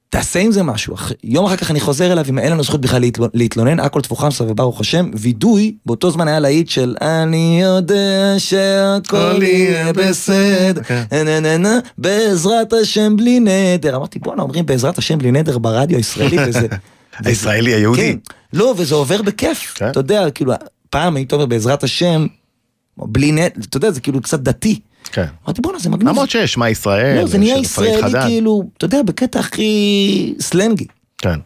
[0.09, 0.95] תעשה עם זה משהו.
[1.23, 4.43] יום אחר כך אני חוזר אליו, אם אין לנו זכות בכלל להתלונ- להתלונן, הכל תפוחמסה
[4.43, 10.81] וברוך השם, וידוי, באותו זמן היה להיט של אני יודע שהכל יהיה בסדר,
[11.59, 13.95] נה, בעזרת השם בלי נדר.
[13.95, 16.67] אמרתי, בואנה, אומרים בעזרת השם בלי נדר ברדיו הישראלי, וזה...
[17.25, 18.01] הישראלי היהודי.
[18.01, 19.89] כן, לא, וזה עובר בכיף, כן.
[19.89, 20.53] אתה יודע, כאילו,
[20.89, 22.27] פעם היית אומר בעזרת השם,
[23.01, 24.79] בלי נט, אתה יודע, זה כאילו קצת דתי.
[25.11, 25.25] כן.
[25.45, 26.09] אמרתי, בואנה, זה מגניב.
[26.09, 27.19] למרות שיש מה ישראל.
[27.21, 28.21] לא, זה נהיה ישראלי.
[28.27, 30.85] כאילו, אתה יודע, בקטע הכי סלנגי.
[31.17, 31.39] כן.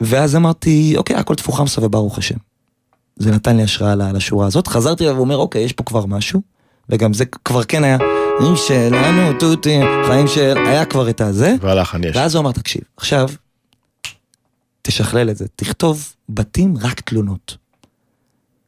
[0.00, 2.36] ואז אמרתי, אוקיי, הכל תפוחמסה וברוך השם.
[3.16, 4.66] זה נתן לי השראה ל- לשורה הזאת.
[4.66, 6.40] חזרתי אליו ואומר, אוקיי, יש פה כבר משהו,
[6.88, 7.98] וגם זה כבר כן היה,
[8.38, 10.54] חיים שלנו, תותים, חיים של...
[10.66, 11.54] היה כבר את הזה.
[11.60, 12.16] והלחן יש.
[12.16, 13.28] ואז הוא אמר, תקשיב, עכשיו,
[14.82, 17.56] תשכלל את זה, תכתוב בתים רק תלונות.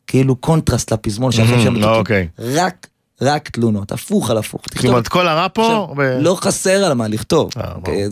[0.08, 2.28] כאילו קונטרסט לפזמון שעכשיו Mhm, שם לא, אוקיי.
[2.38, 2.86] רק,
[3.22, 4.60] רק תלונות, הפוך על הפוך.
[4.74, 5.94] זאת אומרת, כל הרע פה...
[6.20, 7.50] לא חסר על מה לכתוב.
[7.56, 8.08] אה, אוקיי,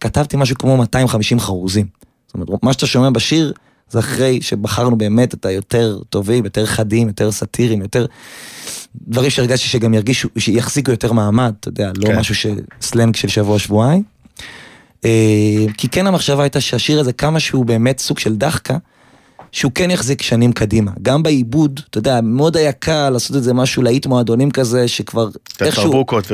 [0.00, 1.86] כתבתי משהו כמו 250 חרוזים.
[2.26, 3.52] זאת אומרת, מה שאתה שומע בשיר,
[3.90, 8.06] זה אחרי שבחרנו באמת את היותר טובים, יותר חדים, יותר סאטיריים, יותר...
[9.08, 12.18] דברים שהרגשתי שגם ירגישו, שיחזיקו יותר מעמד, אתה יודע, לא כן.
[12.18, 14.02] משהו שסלנג של שבוע-שבועיים.
[15.04, 15.10] אה,
[15.76, 18.76] כי כן המחשבה הייתה שהשיר הזה, כמה שהוא באמת סוג של דחקה,
[19.52, 20.90] שהוא כן יחזיק שנים קדימה.
[21.02, 25.28] גם בעיבוד, אתה יודע, מאוד היה קל לעשות את זה משהו להיט מועדונים כזה, שכבר
[25.66, 25.84] איכשהו.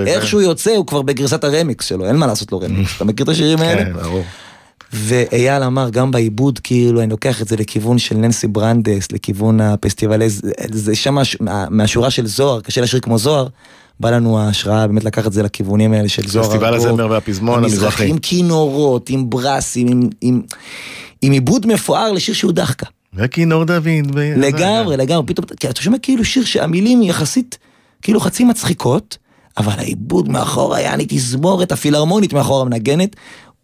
[0.07, 2.91] איכשהו יוצא, הוא כבר בגרסת הרמיקס שלו, אין מה לעשות לו רמיקס.
[2.97, 3.85] אתה מכיר את השירים האלה?
[3.85, 4.23] כן, ברור.
[4.93, 10.27] ואייל אמר, גם בעיבוד, כאילו, אני לוקח את זה לכיוון של ננסי ברנדס, לכיוון הפסטיבלי,
[10.71, 13.47] זה- שם מה- מהשורה של זוהר, קשה לשיר כמו זוהר,
[14.01, 16.47] בא לנו ההשראה באמת לקחת את זה לכיוונים האלה של זוהר.
[16.47, 18.11] פסטיבל הזמר והפזמון המזרחי.
[18.11, 20.43] עם כינורות, עם ברסים, עם- עם-
[21.23, 22.87] עם עיבוד מפואר לשיר שהוא דחקה.
[23.17, 23.87] וכינור דוד.
[24.37, 27.59] לגמרי, לגמרי, פתאום, כי אתה שומע כאילו שיר שהמילים יחסית,
[28.03, 29.19] כאילו חצי מצחיקות,
[29.59, 33.17] אבל העיבוד מאחורה, יעני תזמורת הפילהרמונית מאחורה מנגנת,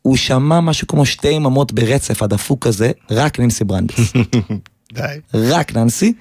[0.02, 3.94] הוא שמע משהו כמו שתי יממות ברצף, הדפוק הזה, רק ננסי ברנדס.
[4.92, 5.02] די.
[5.34, 6.12] רק ננסי,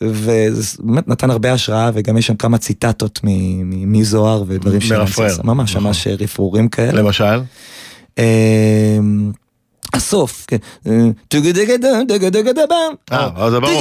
[0.00, 3.20] וזה באמת נתן הרבה השראה, וגם יש שם כמה ציטטות
[3.64, 5.36] מזוהר ודברים שננסי מרפרר.
[5.44, 5.86] ממש, נכון.
[5.86, 7.02] ממש רפרורים כאלה.
[7.02, 7.40] למשל?
[9.94, 10.56] הסוף, כן.
[10.86, 10.92] אה,
[13.12, 13.72] אה, אה, זה ברור.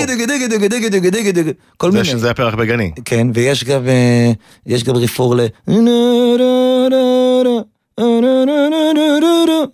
[1.78, 2.18] כל מיני.
[2.18, 2.92] זה היה פרח בגני.
[3.06, 3.82] כן, ויש גם,
[4.66, 5.42] יש גם רפור ל...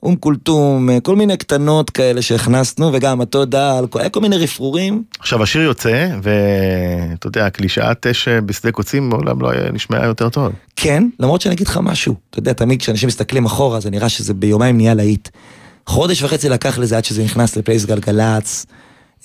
[0.04, 5.04] אום כולתום, כל מיני קטנות כאלה שהכנסנו, וגם התודה, דל, היה כל מיני רפרורים.
[5.20, 10.52] עכשיו השיר יוצא, ואתה יודע, קלישאת אש בשדה קוצים מעולם לא נשמעה יותר טוב.
[10.76, 14.34] כן, למרות שאני אגיד לך משהו, אתה יודע, תמיד כשאנשים מסתכלים אחורה, זה נראה שזה
[14.34, 15.30] ביומיים נהיה להיט.
[15.90, 18.66] חודש וחצי לקח לזה עד שזה נכנס לפלייס גלגלצ,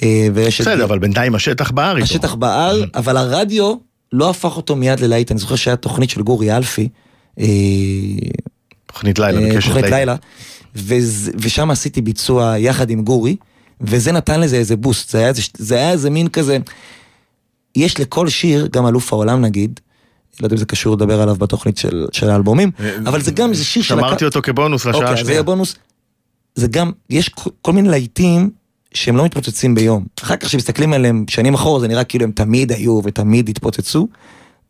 [0.02, 2.04] אה, בסדר, אבל בינתיים השטח בער איתו.
[2.04, 3.74] השטח בער, אבל הרדיו
[4.12, 5.30] לא הפך אותו מיד ללהיט.
[5.30, 6.88] אני זוכר שהיה תוכנית של גורי אלפי,
[7.40, 7.46] אה,
[8.86, 10.16] תוכנית לילה, אה, בקשת תוכנית לילה,
[11.36, 13.36] ושם עשיתי ביצוע יחד עם גורי,
[13.80, 16.58] וזה נתן לזה איזה בוסט, זה היה איזה, זה היה איזה מין כזה,
[17.76, 19.80] יש לכל שיר, גם אלוף העולם נגיד,
[20.40, 22.70] לא יודע אם זה קשור לדבר עליו בתוכנית של, של האלבומים,
[23.06, 24.00] אבל זה גם איזה שיר שלקח...
[24.00, 25.34] שמרתי אותו כבונוס לשעה אוקיי, אז זה השנייה.
[25.34, 25.76] יהיה בונוס.
[26.54, 27.28] זה גם, יש
[27.62, 28.50] כל- מיני להיטים
[28.94, 30.04] שהם לא מתפוצצים ביום.
[30.22, 34.08] אחר כך כשמסתכלים עליהם שנים אחורה זה נראה כאילו הם תמיד היו ותמיד התפוצצו.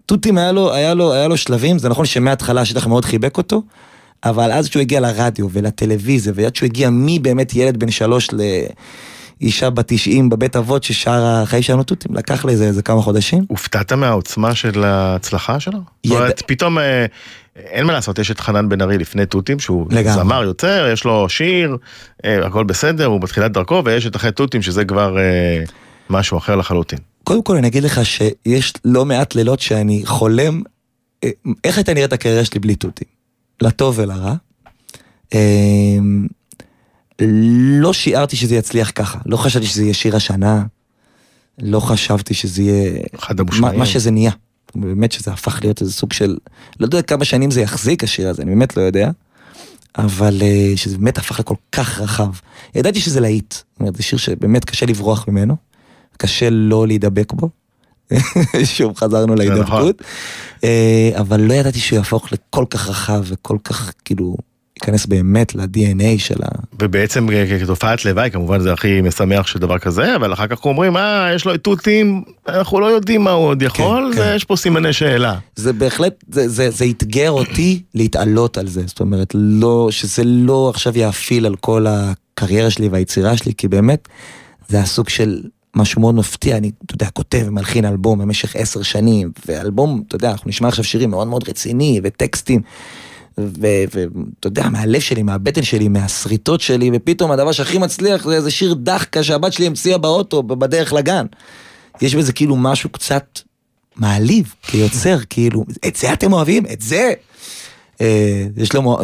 [0.06, 3.62] תותים היה לו, היה לו, היה לו שלבים, זה נכון שמההתחלה השטח מאוד חיבק אותו,
[4.24, 8.40] אבל אז כשהוא הגיע לרדיו ולטלוויזיה, ועד שהוא הגיע מבאמת ילד בן שלוש ל...
[9.40, 13.44] אישה בת 90 בבית אבות ששרה החיים שלנו תותים, לקח לזה איזה כמה חודשים.
[13.48, 15.78] הופתעת מהעוצמה של ההצלחה שלו?
[15.78, 17.06] יד- זאת אומרת, פתאום, אה,
[17.56, 20.12] אין מה לעשות, יש את חנן בן ארי לפני תותים, שהוא לגמרי.
[20.12, 21.76] זמר יוצר, יש לו שיר,
[22.24, 25.64] אה, הכל בסדר, הוא בתחילת דרכו, ויש את אחרי תותים, שזה כבר אה,
[26.10, 26.98] משהו אחר לחלוטין.
[27.24, 30.62] קודם כל אני אגיד לך שיש לא מעט לילות שאני חולם,
[31.24, 31.30] אה,
[31.64, 33.08] איך הייתה נראית הקריירה שלי בלי תותים?
[33.62, 34.34] לטוב ולרע.
[35.34, 35.98] אה,
[37.80, 40.64] לא שיערתי שזה יצליח ככה, לא חשבתי שזה יהיה שיר השנה,
[41.58, 42.92] לא חשבתי שזה יהיה...
[43.18, 43.78] אחד מה, המושמעים.
[43.78, 44.30] מה שזה נהיה.
[44.76, 46.36] באמת שזה הפך להיות איזה סוג של...
[46.80, 49.10] לא יודע כמה שנים זה יחזיק השיר הזה, אני באמת לא יודע.
[49.98, 52.28] אבל אה, שזה באמת הפך לכל כך רחב.
[52.74, 53.52] ידעתי שזה להיט.
[53.52, 55.56] זאת אומרת, זה שיר שבאמת קשה לברוח ממנו,
[56.16, 57.48] קשה לא להידבק בו.
[58.64, 59.38] שוב חזרנו נכון.
[59.38, 60.02] להידבקות.
[60.64, 64.36] אה, אבל לא ידעתי שהוא יהפוך לכל כך רחב וכל כך כאילו
[64.84, 66.48] ייכנס באמת ל-DNA של ה...
[66.82, 70.96] ובעצם אה, כתופעת לוואי, כמובן זה הכי משמח של דבר כזה, אבל אחר כך אומרים,
[70.96, 74.20] אה, יש לו את תותים, אנחנו לא יודעים מה הוא עוד יכול, כן.
[74.20, 75.38] ויש פה סימני שאלה.
[75.56, 80.70] זה בהחלט, זה, זה, זה אתגר אותי להתעלות על זה, זאת אומרת, לא, שזה לא
[80.74, 84.08] עכשיו יאפיל על כל הקריירה שלי והיצירה שלי, כי באמת,
[84.68, 85.40] זה הסוג של
[85.76, 90.30] משהו מאוד מפתיע, אני, אתה יודע, כותב ומלחין אלבום במשך עשר שנים, ואלבום, אתה יודע,
[90.30, 92.60] אנחנו נשמע עכשיו שירים מאוד מאוד רציני, וטקסטים,
[93.38, 93.98] ואתה
[94.46, 99.22] יודע, מהלב שלי, מהבטן שלי, מהשריטות שלי, ופתאום הדבר שהכי מצליח זה איזה שיר דחקה
[99.22, 101.26] שהבת שלי המציאה באוטו, בדרך לגן.
[102.02, 103.38] יש בזה כאילו משהו קצת
[103.96, 106.62] מעליב, כיוצר, כאילו, את זה אתם אוהבים?
[106.72, 107.12] את זה?
[108.00, 108.44] אה,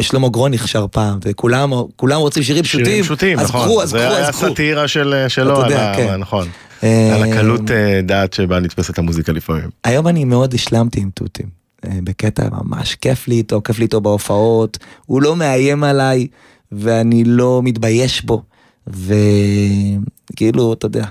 [0.01, 3.65] שלמה, גרוניך שר פעם, וכולם כולם רוצים שירים פשוטים, שירים פשוטים, אז נכון.
[3.65, 4.47] קחו, אז זה קחו, היה אז קחו.
[4.47, 5.61] סאטירה של- שלו,
[5.95, 6.15] כן.
[6.19, 6.47] נכון.
[6.83, 9.69] אה, על הקלות אה, דעת שבה נתפסת המוזיקה לפעמים.
[9.83, 14.77] היום אני מאוד השלמתי עם תותים, בקטע ממש כיף לי איתו, כיף לי איתו בהופעות,
[15.05, 16.27] הוא לא מאיים עליי,
[16.71, 18.43] ואני לא מתבייש בו,
[18.87, 21.05] וכאילו, אתה יודע,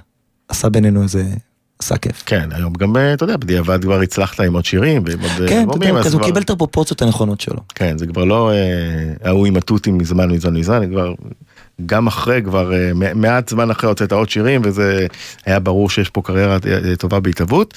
[0.48, 1.24] עשה בינינו איזה,
[1.78, 2.22] עשה כיף.
[2.26, 5.48] כן, היום גם, אה, אתה יודע, בדיעבד כבר הצלחת עם עוד שירים ועם עוד אה,
[5.48, 7.60] כן, אתה יודע, אז הוא קיבל את הפרופורציות הנכונות שלו.
[7.74, 11.14] כן, זה כבר לא אה, ההוא עם התותים מזמן מזמן מזמן, כבר
[11.86, 15.06] גם אחרי, כבר אה, מעט זמן אחרי הוצאת עוד שירים, וזה
[15.46, 17.74] היה ברור שיש פה קריירה אה, טובה בהתהוות,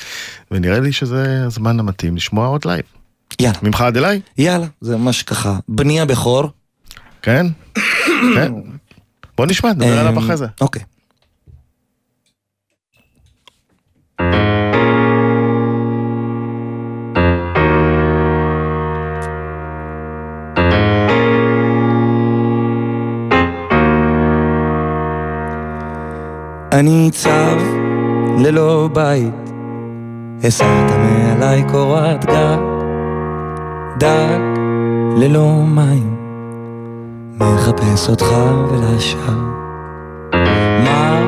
[0.51, 2.83] ונראה לי שזה הזמן המתאים לשמוע עוד לייב.
[3.41, 4.21] יאללה, ממך עד אליי?
[4.37, 6.49] יאללה, זה ממש ככה, בני הבכור.
[7.21, 7.45] כן?
[8.35, 8.53] כן.
[9.37, 10.45] בוא נשמע, נדבר עליו אחרי זה.
[10.61, 10.81] אוקיי.
[26.73, 27.57] אני צב
[28.37, 29.51] ללא בית,
[30.43, 32.57] הסרת מעליי קורת גג,
[33.97, 34.39] דג
[35.17, 36.15] ללא מים.
[37.39, 38.25] מחפש אותך
[38.69, 39.33] ולשווא.
[40.83, 41.21] מה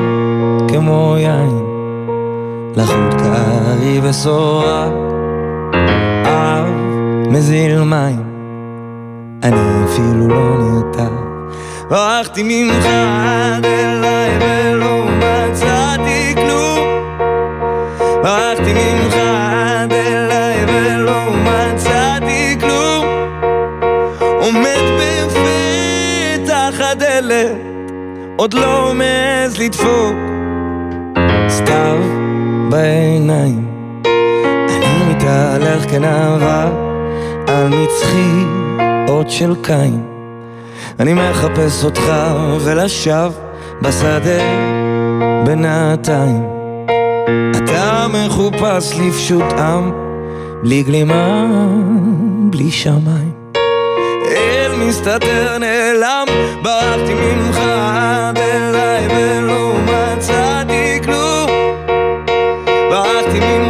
[0.68, 1.64] כמו יין,
[2.76, 4.92] לחוט קרי ושורק,
[6.24, 6.68] אב
[7.30, 8.22] מזיל מים,
[9.42, 11.08] אני אפילו לא נרתע.
[11.90, 16.78] ברחתי ממך עד אליי ולא מצאתי כלום.
[18.22, 23.06] ברחתי ממך עד אליי ולא מצאתי כלום.
[24.40, 27.56] עומד בפתח הדלת,
[28.36, 30.16] עוד לא מעז לדפוק.
[31.48, 31.98] סתיו
[32.70, 33.68] בעיניים,
[34.68, 36.70] אני מתהלך כנערה
[37.46, 38.44] על מצחי
[39.08, 40.02] אות של קין.
[41.00, 42.12] אני מחפש אותך
[42.60, 43.45] ולשווא
[43.82, 44.42] בשדה
[45.44, 46.46] בינתיים.
[47.56, 49.92] אתה מחופש לפשוט עם,
[50.62, 51.46] בלי גלימה,
[52.50, 53.32] בלי שמיים.
[54.26, 56.26] אל מסתתר נעלם,
[56.62, 61.50] ברחתי ממך עד אליי ולא מצאתי כלום.
[62.90, 63.65] ברחתי ממך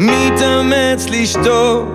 [0.00, 1.88] מתאמץ לשתוק.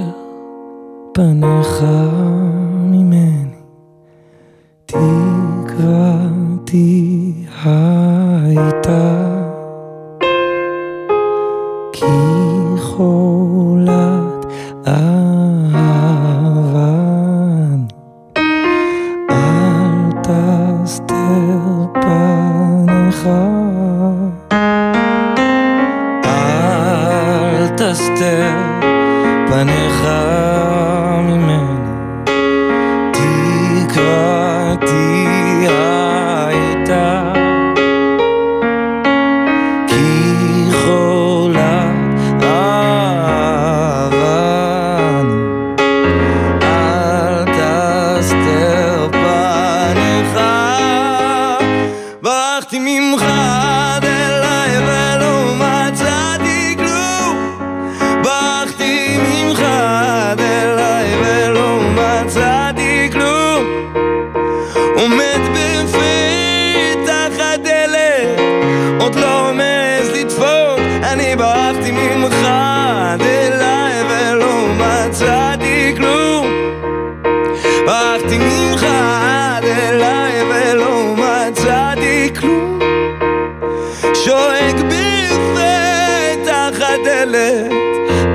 [1.14, 1.84] פניך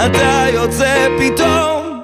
[0.07, 2.03] אתה יוצא פתאום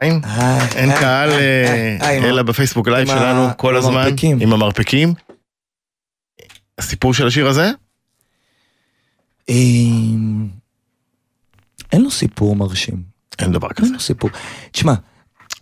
[0.00, 0.20] אין
[0.76, 4.10] אין קהל אה, אלא בפייסבוק לייב שלנו כל הזמן.
[4.40, 5.14] עם המרפקים.
[6.78, 7.70] הסיפור של השיר הזה?
[11.92, 13.02] אין לו סיפור מרשים.
[13.38, 13.86] אין דבר כזה.
[13.86, 14.30] אין לו סיפור.
[14.72, 14.94] תשמע,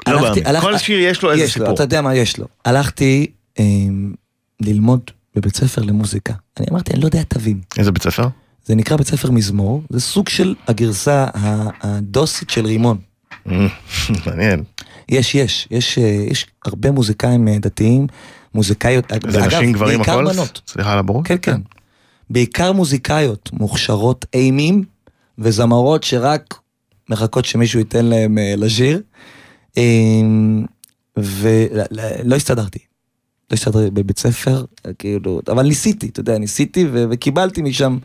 [0.09, 0.45] לא הלכתי-.
[0.45, 1.75] הלכ- כל שיר יש לו איזה יש לו, סיפור.
[1.75, 2.47] אתה יודע מה יש לו.
[2.65, 3.27] הלכתי
[4.61, 5.01] ללמוד
[5.35, 6.35] בבית ספר למוזיקה.
[6.61, 7.61] אני אמרתי, אני לא יודע תווים.
[7.79, 8.29] איזה בית ספר?
[8.65, 11.27] זה נקרא בית ספר מזמור, זה סוג של הגרסה
[11.83, 12.99] הדוסית של רימון.
[14.27, 14.63] מעניין.
[15.09, 18.07] יש, יש, יש, אה, יש הרבה מוזיקאים אה, דתיים,
[18.55, 20.33] מוזיקאיות, זה אגב, נשים גברים בעיקר הכל?
[20.33, 20.61] בנות.
[20.67, 21.27] סליחה על הבורות?
[21.27, 21.61] כן, כן.
[22.31, 24.85] בעיקר מוזיקאיות מוכשרות אימים
[25.39, 26.55] וזמרות שרק
[27.11, 29.03] מחכות שמישהו ייתן להם אה, לשיר.
[31.17, 32.79] ולא הסתדרתי.
[33.51, 34.65] לא הסתדרתי בבית ספר,
[34.99, 37.99] כאילו, אבל ניסיתי, אתה יודע, ניסיתי ו- וקיבלתי משם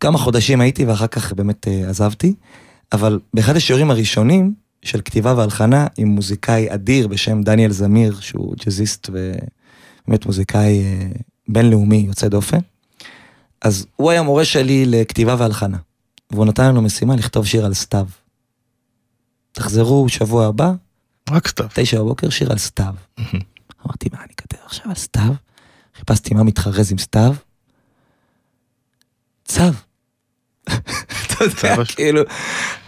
[0.00, 2.34] כמה חודשים הייתי ואחר כך באמת אה, עזבתי.
[2.92, 9.10] אבל באחד השיעורים הראשונים של כתיבה והלחנה עם מוזיקאי אדיר בשם דניאל זמיר, שהוא ג'אזיסט
[9.10, 11.08] ובאמת מוזיקאי אה,
[11.48, 12.58] בינלאומי יוצא דופן.
[13.62, 15.78] אז הוא היה מורה שלי לכתיבה והלחנה,
[16.30, 18.06] והוא נתן לנו משימה לכתוב שיר על סתיו.
[19.52, 20.72] תחזרו שבוע הבא,
[21.30, 21.66] רק סתיו.
[21.74, 22.94] תשע בבוקר, שיר על סתיו.
[23.86, 24.18] אמרתי, מה
[24.72, 25.32] עכשיו על סתיו?
[25.98, 27.34] חיפשתי מה מתחרז עם סתיו.
[29.44, 29.62] צו.
[30.68, 31.94] אתה יודע, צו.
[31.96, 32.22] כאילו,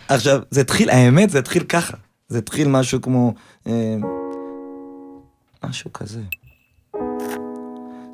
[0.08, 1.96] עכשיו, זה התחיל, האמת, זה התחיל ככה.
[2.28, 3.34] זה התחיל משהו כמו,
[3.66, 3.96] אה,
[5.64, 6.20] משהו כזה.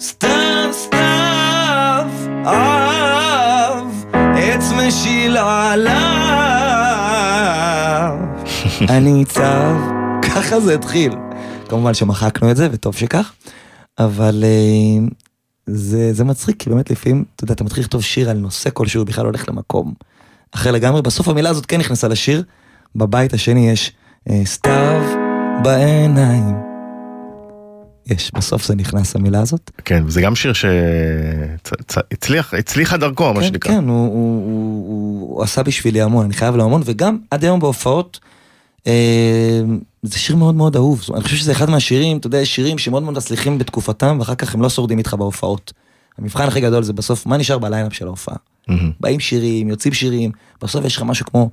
[0.00, 2.08] סתיו, סתיו,
[2.46, 5.90] אב, עץ משיל עליו.
[8.96, 9.76] אני צב,
[10.22, 11.12] ככה זה התחיל.
[11.70, 13.32] כמובן שמחקנו את זה, וטוב שכך,
[13.98, 15.08] אבל אה,
[15.66, 19.04] זה, זה מצחיק, כי באמת לפעמים, אתה יודע, אתה מתחיל לכתוב שיר על נושא כלשהו,
[19.04, 19.94] בכלל הולך למקום
[20.54, 21.02] אחר לגמרי.
[21.02, 22.42] בסוף המילה הזאת כן נכנסה לשיר,
[22.96, 23.92] בבית השני יש
[24.30, 25.02] אה, סתיו
[25.62, 26.54] בעיניים.
[28.06, 29.70] יש, בסוף זה נכנס המילה הזאת.
[29.84, 33.72] כן, וזה גם שיר שהצליח, הצליחה דרכו, מה כן, שנקרא.
[33.72, 37.44] כן, הוא, הוא, הוא, הוא, הוא עשה בשבילי המון, אני חייב לו המון, וגם עד
[37.44, 38.20] היום בהופעות,
[38.86, 39.62] אה,
[40.02, 41.02] זה שיר מאוד מאוד אהוב.
[41.14, 44.54] אני חושב שזה אחד מהשירים, אתה יודע, יש שירים שמאוד מאוד מצליחים בתקופתם, ואחר כך
[44.54, 45.72] הם לא שורדים איתך בהופעות.
[46.18, 48.36] המבחן הכי גדול זה בסוף, מה נשאר בליינאפ של ההופעה?
[49.00, 50.30] באים שירים, יוצאים שירים,
[50.62, 51.50] בסוף יש לך משהו כמו,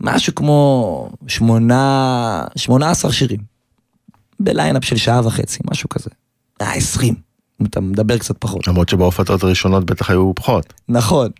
[0.00, 3.40] משהו כמו שמונה, שמונה עשר שירים.
[4.40, 6.10] בליינאפ של שעה וחצי, משהו כזה.
[6.60, 7.14] אה, עשרים,
[7.60, 8.68] אם אתה מדבר קצת פחות.
[8.68, 10.72] למרות שבהופעות הראשונות בטח היו פחות.
[10.88, 11.30] נכון.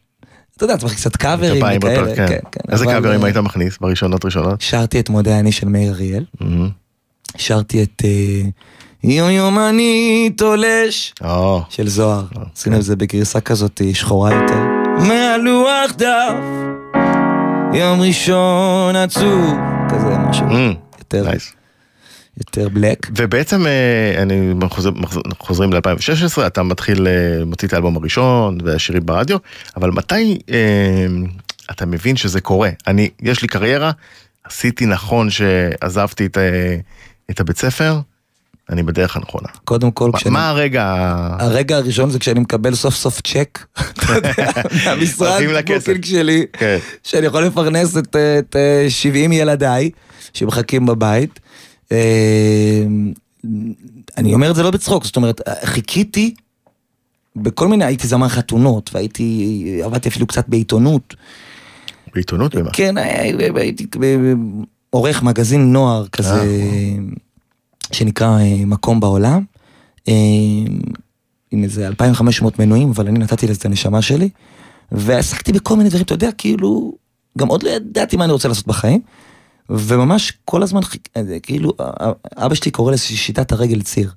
[0.64, 2.26] אתה יודע, צריך קצת קאברים וכאלה, כן.
[2.28, 2.72] כן, כן.
[2.72, 4.60] איזה אבל, קאברים אה, היית מכניס בראשונות ראשונות?
[4.60, 6.68] שרתי את מודה אני של מאיר אריאל, מהמם.
[7.36, 8.42] שרתי את אה,
[9.04, 12.24] יום יום אני תולש או, של זוהר.
[12.34, 12.48] אוקיי.
[12.56, 14.60] שים לב, זה בגרסה כזאת אה, שחורה יותר.
[15.08, 16.34] מהלוח דף,
[17.74, 19.54] יום ראשון עצוב,
[19.90, 21.52] כזה משהו מהמם, יותר, נייס.
[22.38, 23.06] יותר בלק.
[23.16, 24.90] ובעצם אה, אני חוזר,
[25.38, 29.38] חוזרים ל-2016, אתה מתחיל, אה, מוציא את האלבום הראשון והשירים ברדיו,
[29.76, 31.06] אבל מתי אה,
[31.70, 32.70] אתה מבין שזה קורה?
[32.86, 33.90] אני, יש לי קריירה,
[34.44, 36.76] עשיתי נכון שעזבתי את, אה,
[37.30, 37.98] את הבית ספר,
[38.70, 39.48] אני בדרך הנכונה.
[39.64, 40.32] קודם כל, מה- כשאני...
[40.32, 40.84] מה הרגע?
[41.38, 44.32] הרגע הראשון זה כשאני מקבל סוף סוף צ'ק, אתה יודע,
[44.84, 45.42] מהמשרד.
[45.74, 46.78] booking שלי, כן.
[47.02, 49.90] שאני יכול לפרנס את, את אה, 70 ילדיי
[50.34, 51.40] שמחכים בבית.
[51.92, 52.84] אה,
[54.16, 56.34] אני אומר את זה לא בצחוק, זאת אומרת, חיכיתי
[57.36, 61.14] בכל מיני, הייתי זמר חתונות, והייתי, עבדתי אפילו קצת בעיתונות.
[62.14, 62.70] בעיתונות במה?
[62.72, 63.86] כן, הייתי
[64.90, 66.44] עורך מגזין נוער כזה,
[67.92, 69.44] שנקרא אה, מקום בעולם,
[70.08, 70.14] אה,
[71.50, 74.28] עם איזה 2,500 מנויים, אבל אני נתתי לזה את הנשמה שלי,
[74.92, 76.94] ועסקתי בכל מיני דברים, אתה יודע, כאילו,
[77.38, 79.00] גם עוד לא ידעתי מה אני רוצה לעשות בחיים,
[79.72, 80.80] וממש כל הזמן,
[81.16, 84.10] אה, כאילו, אה, אבא שלי קורא לזה שיטת הרגל ציר.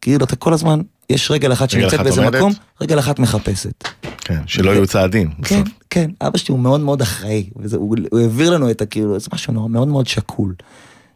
[0.00, 0.80] כאילו, אתה כל הזמן,
[1.10, 2.34] יש רגל אחת שנמצאת באיזה עומדת?
[2.40, 3.84] מקום, רגל אחת מחפשת.
[4.18, 5.30] כן, שלא יהיו צעדים.
[5.30, 5.68] כן, בסוף.
[5.90, 9.52] כן, אבא שלי הוא מאוד מאוד אחראי, והוא הוא העביר לנו את הכאילו, זה משהו
[9.52, 10.54] נורא- מאוד מאוד שקול.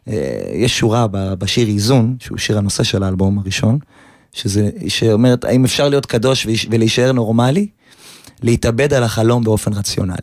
[0.07, 0.13] אה,
[0.53, 3.77] יש שורה בשיר איזון, שהוא שיר הנושא של האלבום הראשון,
[4.33, 7.67] שזה, שאומרת, האם אפשר להיות קדוש ולהישאר נורמלי?
[8.41, 10.17] להתאבד על החלום באופן רציונלי.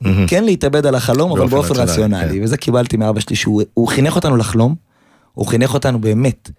[0.00, 0.26] מהמם.
[0.26, 2.44] כן להתאבד על החלום, אבל באופן באופן רציונלי, רציונלי, כן.
[2.44, 4.74] וזה קיבלתי מאבא שלי, שהוא הוא חינך אותנו לחלום,
[5.34, 6.50] הוא חינך אותנו באמת.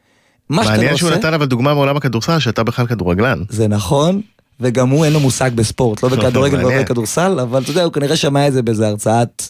[0.49, 3.43] מה שאתה לא מעניין שהוא עושה, נתן אבל דוגמה מעולם הכדורסל, שאתה בכלל כדורגלן.
[3.49, 4.21] זה נכון,
[4.59, 6.81] וגם הוא אין לו מושג בספורט, לא בכדורגל ולא.
[6.81, 9.43] בכדורסל, אבל אתה יודע, הוא כנראה שמע את זה באיזה הרצאת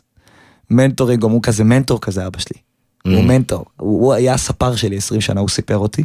[0.69, 2.59] מנטורים, גם הוא כזה מנטור כזה אבא שלי.
[3.05, 3.27] הוא Mm.
[3.27, 6.03] מנטור, הוא הוא היה הספר שלי 20 שנה, הוא סיפר אותי.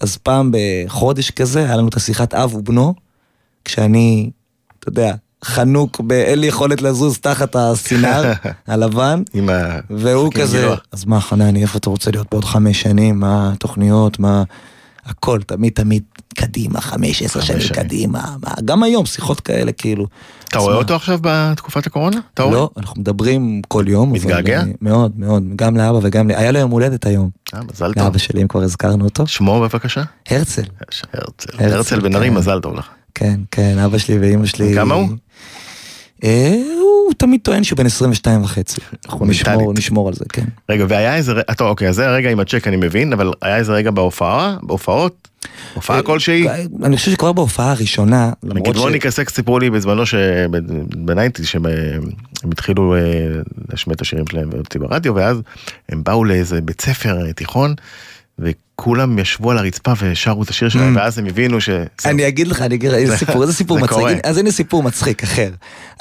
[0.00, 2.94] אז פעם בחודש כזה, היה לנו את השיחת אב ובנו,
[3.64, 4.30] כשאני,
[4.78, 5.14] אתה יודע,
[5.44, 8.32] חנוק, אין לי יכולת לזוז תחת הסינר
[8.66, 9.78] הלבן, עם ה...
[9.90, 10.74] והוא כזה.
[10.92, 14.42] אז מה חנני, איפה אתה רוצה להיות בעוד חמש שנים, מה התוכניות, מה...
[15.06, 16.02] הכל, תמיד תמיד
[16.34, 17.68] קדימה, חמש, עשר שנים.
[17.74, 20.06] קדימה, מה, גם היום, שיחות כאלה, כאילו.
[20.48, 20.78] אתה רואה מה?
[20.78, 22.20] אותו עכשיו בתקופת הקורונה?
[22.34, 22.54] אתה רואה?
[22.54, 24.08] לא, אנחנו מדברים כל יום.
[24.08, 24.60] אבל, מתגעגע?
[24.60, 28.02] אה, מאוד, מאוד, גם לאבא וגם לי, היה לו יום הולדת היום, אה, מזל טוב.
[28.02, 29.26] לאבא שלי, אם כבר הזכרנו אותו.
[29.26, 30.02] שמו בבקשה.
[30.30, 31.06] הרצל, הרצל.
[31.12, 32.34] הרצל, הרצל בן ארי, כן.
[32.34, 32.88] מזל טוב לך.
[33.14, 34.74] כן, כן, אבא שלי ואימא שלי.
[34.74, 35.08] כמה הוא?
[36.24, 38.80] אה, הוא תמיד טוען שהוא בן 22 וחצי.
[39.06, 39.26] אנחנו
[39.72, 40.44] נשמור, על זה, כן.
[40.68, 43.72] רגע, והיה איזה, אתה אוקיי, אז זה הרגע עם הצ'ק אני מבין, אבל היה איזה
[43.72, 45.28] רגע בהופעה, בהופעות,
[45.74, 46.48] הופעה כלשהי.
[46.48, 48.78] אה, אני חושב שכבר בהופעה הראשונה, למרות נגיד ש...
[48.78, 51.72] רוני קסק סיפרו לי בזמנו שבניינטיז שהם אה,
[52.44, 53.00] הם התחילו אה,
[53.70, 55.38] להשמיע את השירים שלהם ברדיו ואז
[55.88, 57.74] הם באו לאיזה בית ספר אה, תיכון
[58.38, 60.98] וכולם ישבו על הרצפה ושרו את השיר שלהם Mm.
[60.98, 61.68] ואז הם הבינו ש...
[62.04, 65.22] אני אגיד לך, אני אגיד לך, איזה סיפור, איזה סיפור מצחיק, אז הנה סיפור מצחיק
[65.22, 65.50] אחר.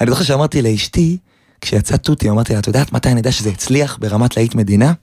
[0.02, 1.18] אני זוכר שאמרתי לאשתי,
[1.62, 4.94] כשיצא תותי, אמרתי לה, את יודעת מתי אני יודע שזה הצליח ברמת להיט מדינה?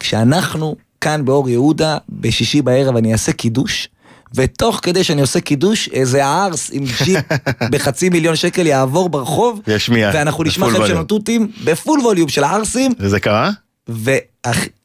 [0.00, 3.88] כשאנחנו כאן באור יהודה, בשישי בערב אני אעשה קידוש,
[4.34, 7.24] ותוך כדי שאני עושה קידוש, איזה ערס עם ג'יפ
[7.72, 10.10] בחצי מיליון שקל יעבור ברחוב, ישמיע.
[10.14, 11.04] ואנחנו נשמע חלק של ווליום.
[11.04, 13.50] תותים בפול ווליום של הערסים, וזה קרה?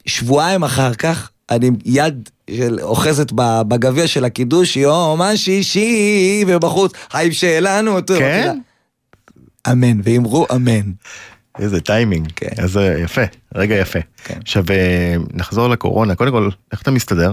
[0.06, 3.32] ושבועיים אחר כך, אני עם יד של אוחזת
[3.68, 8.14] בגביע של הקידוש, יום השישי, ובחוץ, חיים שלנו, אותו.
[8.18, 8.58] כן?
[9.72, 10.92] אמן, ואמרו אמן.
[11.58, 12.32] איזה טיימינג.
[12.36, 12.62] כן.
[12.62, 13.22] אז אה, יפה,
[13.54, 13.98] רגע יפה.
[14.24, 14.38] כן.
[14.42, 17.32] עכשיו אה, נחזור לקורונה, קודם כל, איך אתה מסתדר?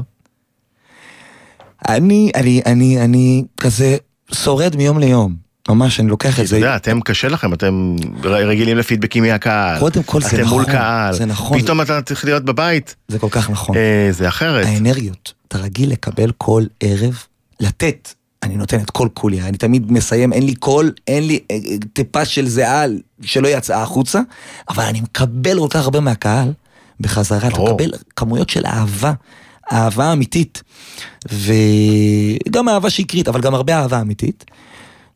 [1.87, 3.97] אני, אני, אני, אני כזה
[4.31, 5.42] שורד מיום ליום.
[5.69, 6.57] ממש, אני לוקח את אתה זה.
[6.57, 9.79] יודע, אתם קשה לכם, אתם רגילים לפידבקים מהקהל.
[9.79, 11.13] קודם כל, זה אתם מול נכון, קהל.
[11.13, 11.61] זה נכון.
[11.61, 12.95] פתאום אתה צריך להיות בבית.
[13.07, 13.77] זה כל כך נכון.
[13.77, 14.65] אה, זה אחרת.
[14.65, 17.23] האנרגיות, אתה רגיל לקבל כל ערב,
[17.59, 18.13] לתת.
[18.43, 21.75] אני נותן את כל כולי, אני תמיד מסיים, אין לי קול, אין לי אה, אה,
[21.93, 22.83] טיפה של זיעה
[23.21, 24.19] שלא יצאה החוצה,
[24.69, 26.53] אבל אני מקבל כל כך הרבה מהקהל
[26.99, 27.61] בחזרה, אתה.
[27.61, 29.13] מקבל כמויות של אהבה,
[29.71, 30.63] אהבה אמיתית,
[31.31, 34.45] וגם אהבה שקרית, אבל גם הרבה אהבה אמיתית,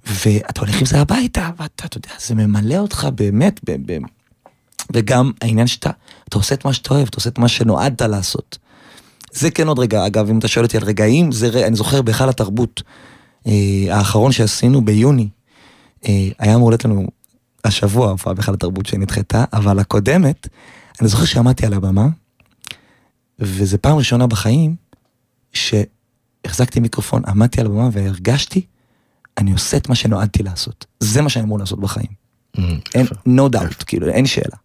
[0.08, 3.98] ואתה הולך עם זה הביתה, ואתה, אתה יודע, זה ממלא אותך באמת, ב- ב-
[4.94, 5.90] וגם העניין שאתה,
[6.30, 8.58] אתה עושה את מה שאתה אוהב, אתה עושה את מה שנועדת לעשות.
[9.32, 12.30] זה כן עוד רגע, אגב, אם אתה שואל אותי על רגעים, זה, אני זוכר בהיכל
[12.30, 12.84] התרבות,
[13.48, 13.54] אה,
[13.90, 15.30] האחרון שעשינו ביוני,
[16.08, 17.08] אה, היה אמור להיות לנו
[17.64, 20.48] השבוע הופעה בהיכל התרבות שנדחתה, אבל הקודמת,
[21.02, 22.08] אני זוכר שעמדתי על הבמה,
[23.40, 24.76] וזו פעם ראשונה בחיים
[25.54, 28.66] שהחזקתי מיקרופון, עמדתי על הבמה והרגשתי,
[29.38, 30.86] אני עושה את מה שנועדתי לעשות.
[31.00, 32.08] זה מה שאני אמור לעשות בחיים.
[32.60, 32.64] אה,
[32.96, 34.56] אין, no doubt, כאילו, אין שאלה.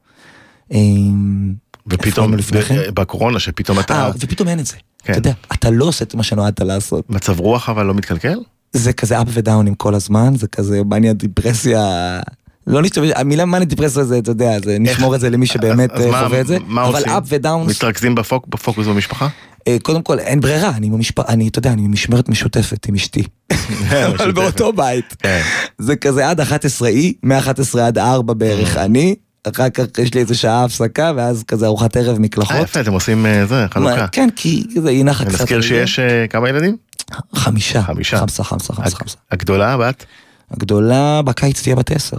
[0.73, 2.37] אה, איפה ופתאום,
[2.69, 2.77] כן?
[2.95, 3.95] ב- בקורונה, שפתאום אתה...
[4.07, 4.77] אה, ופתאום אין את זה.
[5.05, 5.13] כן.
[5.13, 7.11] אתה יודע, אתה לא עושה את מה שנועדת לעשות.
[7.11, 8.39] מצב רוח אבל לא מתקלקל?
[8.73, 11.81] זה כזה אפ ודאונים כל הזמן, זה כזה מניה דיפרסיה.
[12.67, 15.97] לא נשתמש, המילה מניה דיפרסיה זה, אתה יודע, זה נשמור את זה למי שבאמת אה,
[16.25, 16.57] חווה את זה.
[16.75, 17.03] אבל?
[17.05, 19.29] אפ ודאונס, מתרכזים בפוק- בפוקוס במשפחה?
[19.69, 23.23] אה, קודם כל אין ברירה, אני במשפחה, אני, אתה יודע, אני במשמרת משותפת עם אשתי.
[23.53, 24.35] אבל משותפת.
[24.35, 25.17] באותו בית.
[25.19, 25.43] כן.
[25.79, 30.35] זה כזה עד 11 אי, מ-11 עד 4 בערך אני, אחר כך יש לי איזה
[30.35, 32.57] שעה הפסקה, ואז כזה ארוחת ערב אה, מקלחות.
[32.63, 34.07] יפה, אתם עושים אה, זה, חלוקה.
[34.13, 35.41] כן, כי זה היא נחה קצת.
[35.41, 35.61] נזכיר.
[35.61, 36.77] שיש אה, כמה ילדים?
[37.35, 37.83] חמישה.
[37.83, 38.19] חמישה.
[38.19, 39.17] חמסה, חמסה, חמסה.
[39.31, 40.05] הגדולה, הבת?
[40.51, 42.17] הגדולה בקיץ תהיה בת עשר.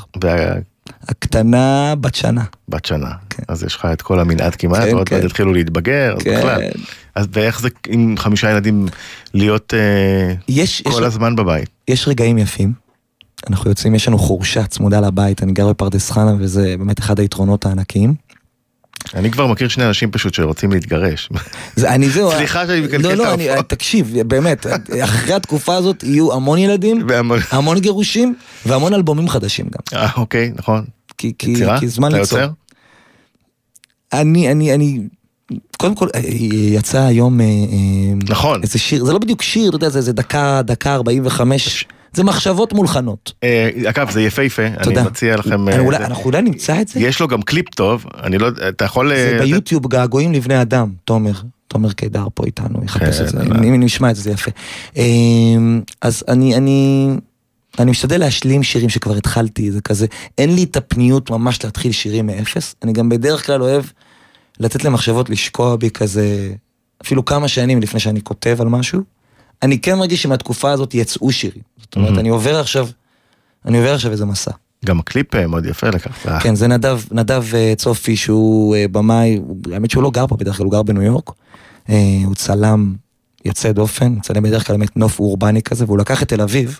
[1.04, 2.44] הקטנה בת שנה.
[2.70, 3.12] בת שנה.
[3.30, 3.44] כן.
[3.48, 5.16] אז יש לך את כל המנעד כמעט, כן, עוד כן.
[5.16, 6.38] מעט יתחילו להתבגר, אז כן.
[6.38, 6.62] בכלל.
[7.16, 8.88] אז ואיך זה עם חמישה ילדים
[9.34, 11.70] להיות אה, יש, יש, כל הזמן בבית?
[11.88, 12.74] יש רגעים יפים.
[13.50, 17.66] אנחנו יוצאים, יש לנו חורשה צמודה לבית, אני גר בפרדס חנה וזה באמת אחד היתרונות
[17.66, 18.16] הענקיים.
[19.14, 21.30] אני כבר מכיר שני אנשים פשוט שרוצים להתגרש.
[21.76, 22.32] זה, אני זהו...
[22.32, 23.64] סליחה שאני מקלקל לא, את לא, אני, ההופעה.
[23.64, 24.66] תקשיב, באמת,
[25.04, 27.08] אחרי התקופה הזאת יהיו המון ילדים,
[27.52, 28.36] המון גירושים,
[28.66, 30.00] והמון אלבומים חדשים גם.
[30.00, 30.86] אה, אוקיי, נכון.
[31.18, 31.56] כי, כי?
[31.80, 32.40] כי זמן אתה ליצור.
[32.40, 32.52] יוצר?
[34.14, 35.00] אני, אני, אני,
[35.78, 36.20] קודם כל, אה,
[36.78, 37.52] יצא היום אה, אה,
[38.30, 38.62] נכון.
[38.64, 42.74] איזה שיר, זה לא בדיוק שיר, אתה יודע, זה, זה דקה, דקה 45, זה מחשבות
[42.74, 43.34] מולחנות.
[43.44, 45.02] אה, אגב, זה יפהפה, אני.
[45.02, 45.70] מציע לכם...
[45.70, 45.76] אה.
[45.96, 47.00] אנחנו אולי נמצא את זה?
[47.00, 49.10] יש לו גם קליפ טוב, אני לא יודע, אתה יכול...
[49.10, 51.34] זה אה, ביוטיוב געגועים לבני אדם, תומר.
[51.68, 53.64] תומר קידר פה איתנו, יחפש כן, את זה, אה.
[53.64, 54.52] אם נשמע את זה, זה יפה.
[54.96, 57.10] אמ, אז אני, אני,
[57.80, 60.06] אני משתדל להשלים שירים שכבר התחלתי, זה כזה,
[60.38, 63.84] אין לי את הפניות ממש להתחיל שירים מאפס, אני גם בדרך כלל אוהב
[64.60, 66.54] לתת למחשבות לשקוע בי כזה,
[67.04, 69.13] אפילו כמה שנים לפני שאני כותב על משהו.
[69.64, 71.62] אני כן מרגיש שמהתקופה הזאת יצאו שירים.
[71.82, 72.18] זאת אומרת.
[72.18, 72.88] אני עובר עכשיו,
[73.66, 74.52] אני עובר עכשיו איזה מסע.
[74.86, 76.42] גם הקליפ אה, מאוד יפה לקחת.
[76.42, 79.40] כן, זה נדב, נדב אה, צופי שהוא אה, במאי,
[79.74, 81.32] האמת שהוא לא גר פה בדרך כלל, הוא גר בניו יורק.
[82.26, 82.96] הוא צלם
[83.46, 86.80] יוצא דופן, מצלם בדרך כלל באמת נוף אורבני כזה, והוא לקח את תל אביב,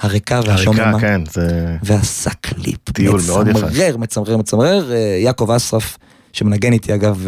[0.00, 1.76] הריקה והשוממה, הריקה, כן, זה...
[1.82, 3.66] ועשה קליפ טיול מאוד יפה.
[3.66, 4.92] מצמרר, מצמרר, מצמרר.
[5.18, 5.98] יעקב אסרף,
[6.32, 7.26] שמנגן איתי אגב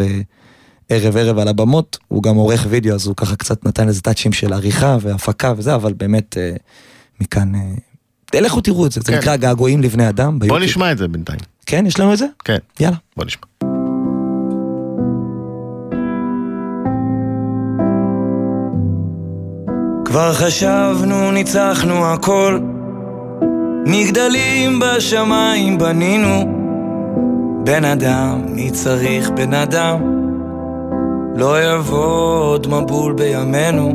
[0.88, 4.32] ערב ערב על הבמות, הוא גם עורך וידאו, אז הוא ככה קצת נתן איזה טאצ'ים
[4.32, 6.52] של עריכה והפקה וזה, אבל באמת אה,
[7.20, 7.54] מכאן...
[7.54, 9.18] אה, לכו תראו את זה, זה כן.
[9.18, 10.38] נקרא געגועים לבני אדם.
[10.38, 10.62] בוא ביוטיוב.
[10.62, 11.40] נשמע את זה בינתיים.
[11.66, 12.26] כן, יש לנו את זה?
[12.44, 12.96] כן, יאללה.
[13.16, 13.42] בוא נשמע.
[20.04, 22.60] כבר חשבנו, ניצחנו הכל,
[23.86, 26.54] מגדלים בשמיים בנינו.
[27.64, 30.27] בן אדם, מי צריך בן אדם?
[31.38, 33.92] לא יבוא עוד מבול בימינו.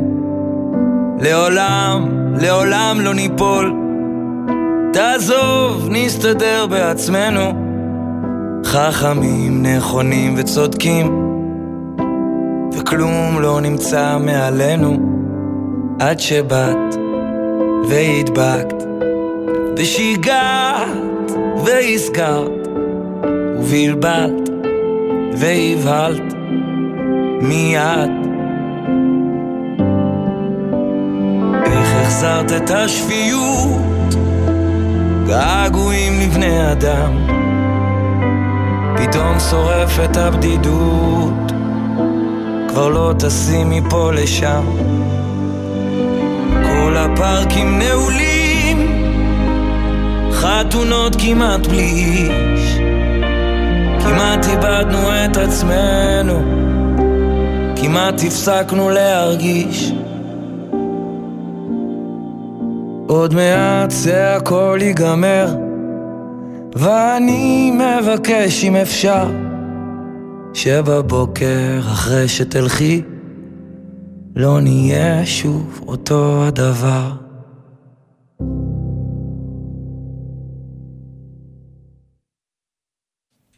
[1.20, 2.08] לעולם,
[2.40, 3.74] לעולם לא ניפול.
[4.92, 7.52] תעזוב, נסתדר בעצמנו.
[8.64, 11.30] חכמים, נכונים וצודקים,
[12.72, 14.98] וכלום לא נמצא מעלינו.
[16.00, 16.96] עד שבאת
[17.88, 18.84] והדבקת
[19.76, 21.32] ושיגעת
[21.64, 22.68] והזכרת
[23.58, 24.48] ובלבלת
[25.36, 26.34] והבהלת
[27.48, 28.10] מיד.
[31.64, 34.14] איך החזרת את השפיות?
[35.26, 37.12] געגועים לבני אדם.
[38.96, 41.52] פתאום שורפת הבדידות.
[42.68, 44.64] כבר לא טסים מפה לשם.
[46.62, 49.02] כל הפארקים נעולים,
[50.32, 52.78] חתונות כמעט בלי איש.
[54.04, 56.42] כמעט איבדנו את עצמנו,
[57.84, 59.92] כמעט הפסקנו להרגיש.
[63.06, 65.56] עוד מעט זה הכל ייגמר,
[66.74, 69.30] ואני מבקש אם אפשר,
[70.54, 73.02] שבבוקר אחרי שתלכי,
[74.36, 77.12] לא נהיה שוב אותו הדבר.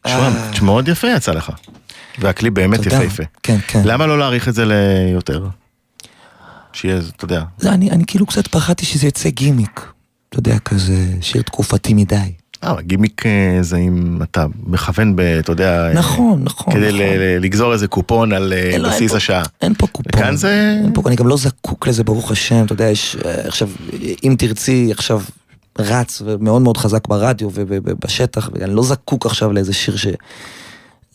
[0.01, 1.51] תשמע, תשמע, מאוד יפה יצא לך.
[2.19, 2.85] והקליפ באמת.
[2.85, 3.23] יפהפה.
[3.43, 3.81] כן, כן.
[3.85, 5.47] למה לא להאריך את זה ליותר?
[6.73, 7.43] שיהיה, אתה יודע.
[7.57, 9.91] זה, אני, אני כאילו קצת פחדתי שזה יצא גימיק.
[10.29, 12.31] אתה יודע, כזה שיר תקופתי מדי.
[12.63, 15.19] אה, גימיק אה, זה אם אתה מכוון ב...
[15.19, 15.87] אתה יודע...
[15.87, 16.73] אה, נכון, נכון.
[16.73, 17.01] כדי נכון.
[17.41, 19.43] לגזור איזה קופון על אין, לא, אין בסיס פה- השעה.
[19.61, 20.11] אין פה קופון.
[20.15, 20.79] וכאן זה...
[20.83, 23.69] אין פה, אני גם לא זקוק לזה, ברוך השם, אתה יודע, יש עכשיו,
[24.23, 25.21] אם תרצי, עכשיו
[25.79, 30.07] רץ ומאוד מאוד חזק ברדיו ובשטח, ואני לא זקוק עכשיו לאיזה שיר ש...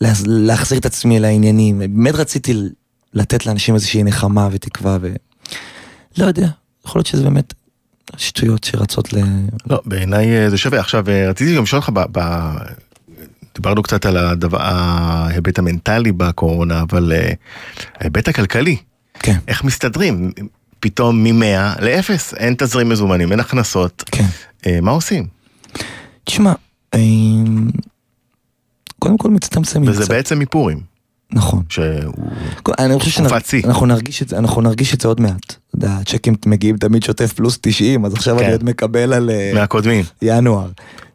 [0.03, 1.79] להחז- להחזיר את עצמי לעניינים.
[1.79, 2.53] באמת רציתי
[3.13, 5.13] לתת לאנשים איזושהי נחמה ותקווה ו...
[6.17, 6.47] לא יודע,
[6.85, 7.53] יכול להיות שזה באמת
[8.17, 9.17] שטויות שרצות ל...
[9.69, 10.79] לא, בעיניי אה, זה שווה.
[10.79, 12.57] עכשיו, אה, רציתי גם לשאול אותך, ב- ב-
[13.55, 17.33] דיברנו קצת על הדבר, ההיבט המנטלי בקורונה, אבל אה,
[17.99, 18.77] ההיבט הכלכלי,
[19.19, 20.31] כן, איך מסתדרים?
[20.79, 24.03] פתאום מ-100 ל-0, אין תזרים מזומנים, אין הכנסות.
[24.11, 24.25] כן.
[24.81, 25.27] מה עושים?
[26.23, 26.53] תשמע,
[29.03, 30.11] קודם כל מצטמצמים וזה קצת.
[30.11, 30.79] בעצם מפורים,
[31.31, 31.63] נכון.
[31.69, 32.13] שהוא...
[32.79, 33.61] אני חושב תקופת שיא.
[33.61, 35.55] שאנחנו נרגיש את זה, אנחנו נרגיש את זה עוד מעט.
[35.77, 38.43] אתה יודע, הצ'קים מגיעים תמיד שוטף פלוס 90, אז עכשיו כן.
[38.43, 40.05] אני עוד מקבל על אה, מהקודמים.
[40.21, 40.67] ינואר.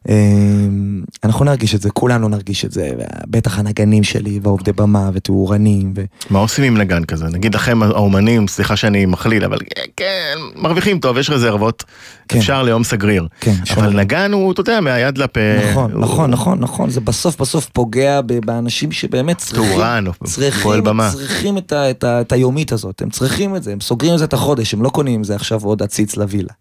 [0.09, 2.91] אמ, אנחנו נרגיש את זה, כולנו נרגיש את זה,
[3.27, 6.05] בטח הנגנים שלי, ועובדי במה, ותאורנים, ו...
[6.31, 7.25] מה עושים עם נגן כזה?
[7.27, 11.85] נגיד לכם האומנים, סליחה שאני מכליל, אבל אה, כן, מרוויחים טוב, יש רזרבות,
[12.29, 12.39] כן.
[12.39, 13.27] אפשר ליום סגריר.
[13.41, 14.01] כן, אבל ליום.
[14.01, 15.41] נגן הוא, אתה יודע, מהיד לפה.
[15.71, 20.53] נכון, הוא- נכון, נכון, נכון, זה בסוף בסוף פוגע באנשים שבאמת צריכים, תאורן, או צריכים.
[21.11, 24.19] צריכים את, ה, את, ה, את היומית הזאת, הם צריכים את זה, הם סוגרים את
[24.19, 26.53] זה את החודש, הם לא קונים עם זה עכשיו עוד עציץ לווילה.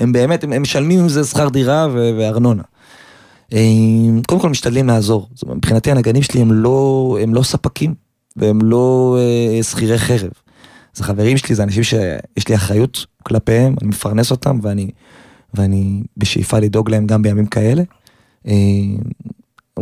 [0.00, 2.62] הם באמת, הם, משלמים עם זה שכר דירה ו- וארנונה.
[4.26, 5.28] קודם כל משתדלים לעזור.
[5.42, 7.94] אומרת, מבחינתי הנגנים שלי הם לא, הם לא ספקים,
[8.36, 10.30] והם לא אה, שכירי חרב.
[10.94, 14.90] זה חברים שלי, זה אנשים שיש לי אחריות כלפיהם, אני מפרנס אותם ואני,
[15.54, 17.82] ואני בשאיפה לדאוג להם גם בימים כאלה.
[18.46, 18.52] אה,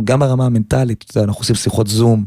[0.03, 2.25] גם ברמה המנטלית, אנחנו עושים שיחות זום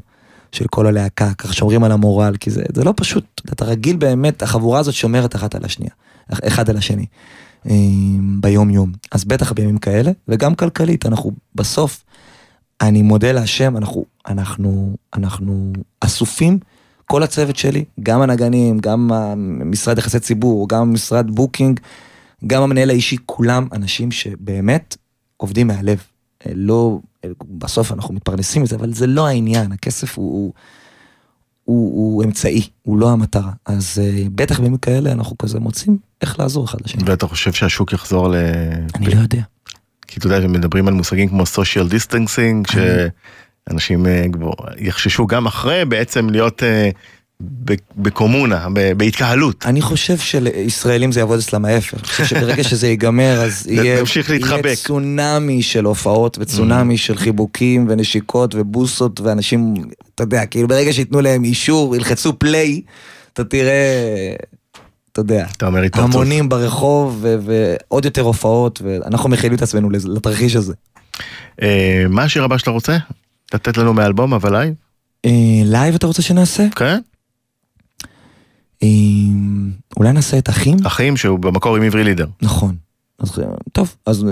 [0.53, 4.43] של כל הלהקה, ככה שומרים על המורל, כי זה, זה לא פשוט, אתה רגיל באמת,
[4.43, 5.93] החבורה הזאת שומרת אחת על השנייה,
[6.33, 7.07] אחד על השני,
[7.67, 7.75] אה,
[8.41, 8.93] ביום יום.
[9.13, 12.05] אז בטח בימים כאלה, וגם כלכלית, אנחנו בסוף,
[12.81, 16.59] אני מודה להשם, אנחנו, אנחנו, אנחנו אסופים,
[17.05, 19.11] כל הצוות שלי, גם הנגנים, גם
[19.65, 21.81] משרד יחסי ציבור, גם משרד booking,
[22.47, 24.97] גם המנהל האישי, כולם אנשים שבאמת
[25.37, 26.03] עובדים מהלב.
[26.55, 26.99] לא,
[27.49, 30.53] בסוף אנחנו מתפרנסים מזה, אבל זה לא העניין, הכסף הוא, הוא,
[31.65, 33.53] הוא, הוא אמצעי, הוא לא המטרה.
[33.67, 37.03] אז uh, בטח בימים כאלה אנחנו כזה מוצאים איך לעזור אחד לשני.
[37.07, 38.35] ואתה חושב שהשוק יחזור ל...
[38.95, 39.43] אני לא יודע.
[40.07, 42.73] כי אתה יודע, מדברים על מושגים כמו social distancing,
[43.69, 44.25] שאנשים אה,
[44.77, 46.91] יחששו גם אחרי בעצם להיות אה,
[47.97, 48.67] בקומונה,
[48.97, 49.67] בהתקהלות.
[49.67, 51.95] אני חושב שלישראלים זה יעבוד אצלם ההפך.
[51.95, 56.99] אני חושב שברגע שזה ייגמר, אז יהיה, יהיה צונאמי של הופעות וצונאמי mm.
[56.99, 59.75] של חיבוקים ונשיקות ובוסות ואנשים,
[60.15, 62.81] אתה יודע, כאילו ברגע שייתנו להם אישור, ילחצו play,
[63.33, 64.35] אתה תראה...
[65.13, 70.75] אתה יודע, אתה אומר המונים ברחוב ועוד יותר הופעות ואנחנו מכילים את עצמנו לתרחיש הזה.
[71.63, 72.97] אה, מה השיר הבא שאתה רוצה?
[73.55, 74.75] לתת לנו מאלבום אבל לייב?
[75.27, 75.31] אה,
[75.65, 76.67] לייב אתה רוצה שנעשה?
[76.77, 77.01] כן.
[79.97, 80.77] אולי נעשה את אחים?
[80.87, 82.27] אחים שהוא במקור עם עברי לידר.
[82.43, 82.77] נכון.
[83.19, 83.41] אז
[83.73, 84.27] טוב, אז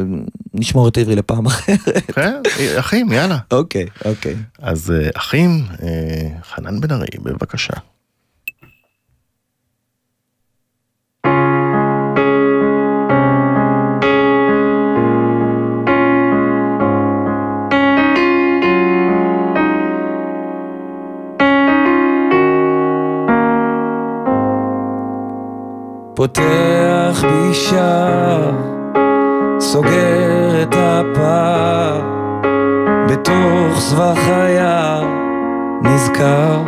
[0.54, 2.10] נשמור את עברי לפעם אחרת.
[2.14, 2.40] כן,
[2.78, 3.38] אחים, יאללה.
[3.50, 4.36] אוקיי, אוקיי.
[4.58, 5.64] אז אה, אחים,
[6.42, 7.72] חנן בן ארי, בבקשה.
[26.20, 28.50] פותח בי שער,
[29.60, 32.00] סוגר את הפער,
[33.08, 35.04] בתוך סבך היער
[35.82, 36.62] נזכר.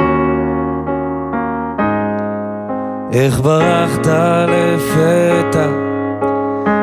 [3.13, 4.07] איך ברחת
[4.49, 5.69] לפתע,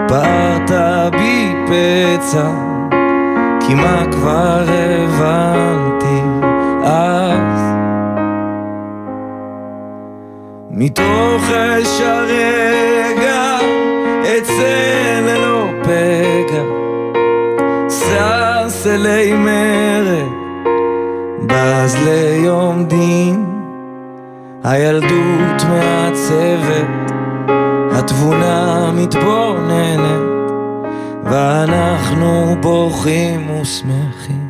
[0.08, 0.72] פערת
[1.12, 2.50] בי פצע,
[3.60, 5.89] כי מה כבר הבנתי
[10.82, 13.58] מתוך אש הרגע
[14.24, 16.64] אצא ללא פגע.
[17.90, 20.30] שש אלי מרד
[21.46, 23.46] בז ליום דין.
[24.64, 27.12] הילדות מעצבת
[27.92, 30.52] התבונה מתבוננת
[31.24, 34.50] ואנחנו בוכים ושמחים.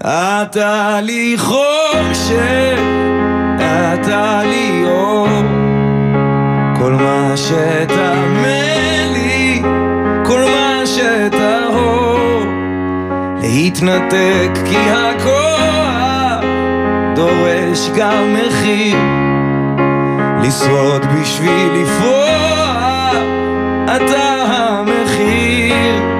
[0.00, 0.98] אתה
[1.36, 2.95] חושך
[3.94, 5.28] אתה לי אור.
[6.78, 9.62] כל מה שתאמן לי,
[10.24, 12.44] כל מה שטהור
[13.42, 16.44] להתנתק כי הכוח
[17.14, 18.96] דורש גם מחיר.
[20.42, 22.36] לשרוד בשביל לפרוע
[23.96, 26.15] אתה המחיר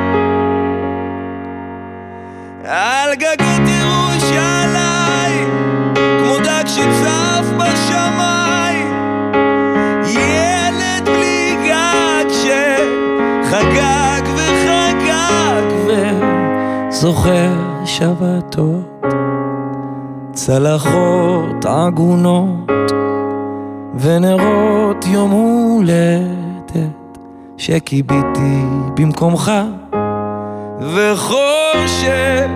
[17.07, 17.53] זוכר
[17.85, 19.05] שבתות,
[20.33, 22.71] צלחות עגונות
[23.99, 26.73] ונרות יום הולדת
[27.57, 28.63] שכיביתי
[28.97, 29.53] במקומך
[30.81, 32.49] וחושך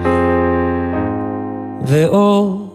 [1.82, 2.66] ואור.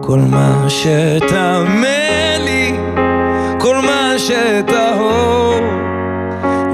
[0.00, 2.76] כל מה שתאמן לי,
[3.60, 5.60] כל מה שטהור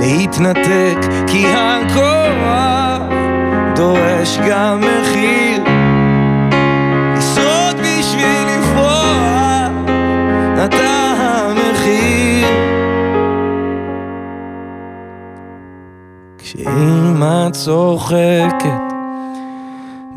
[0.01, 2.20] להתנתק כי הכוח
[3.81, 5.62] דורש גם מחיר.
[7.16, 9.72] לשרוד בשביל לפרוח
[10.64, 12.49] אתה המחיר.
[16.39, 18.93] כשאמא צוחקת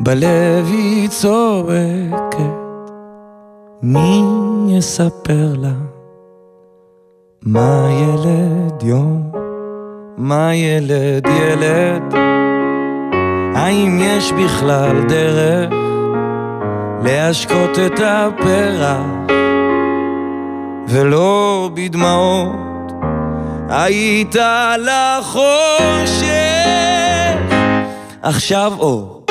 [0.00, 2.64] בלב היא צועקת
[3.82, 4.22] מי
[4.68, 5.74] יספר לה
[7.42, 9.30] מה ילד יום
[10.18, 12.14] מה ילד ילד
[13.54, 15.74] האם יש בכלל דרך
[17.04, 19.24] להשקות את הפרח?
[20.88, 22.92] ולא בדמעות
[23.68, 24.36] היית
[24.78, 26.34] לחושך
[28.22, 29.22] עכשיו אור.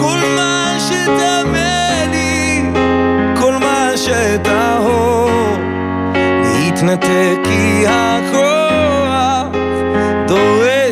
[0.00, 2.62] כל מה שתאמה לי,
[3.40, 5.56] כל מה שטהור,
[6.14, 8.27] להתנתק כי הכוח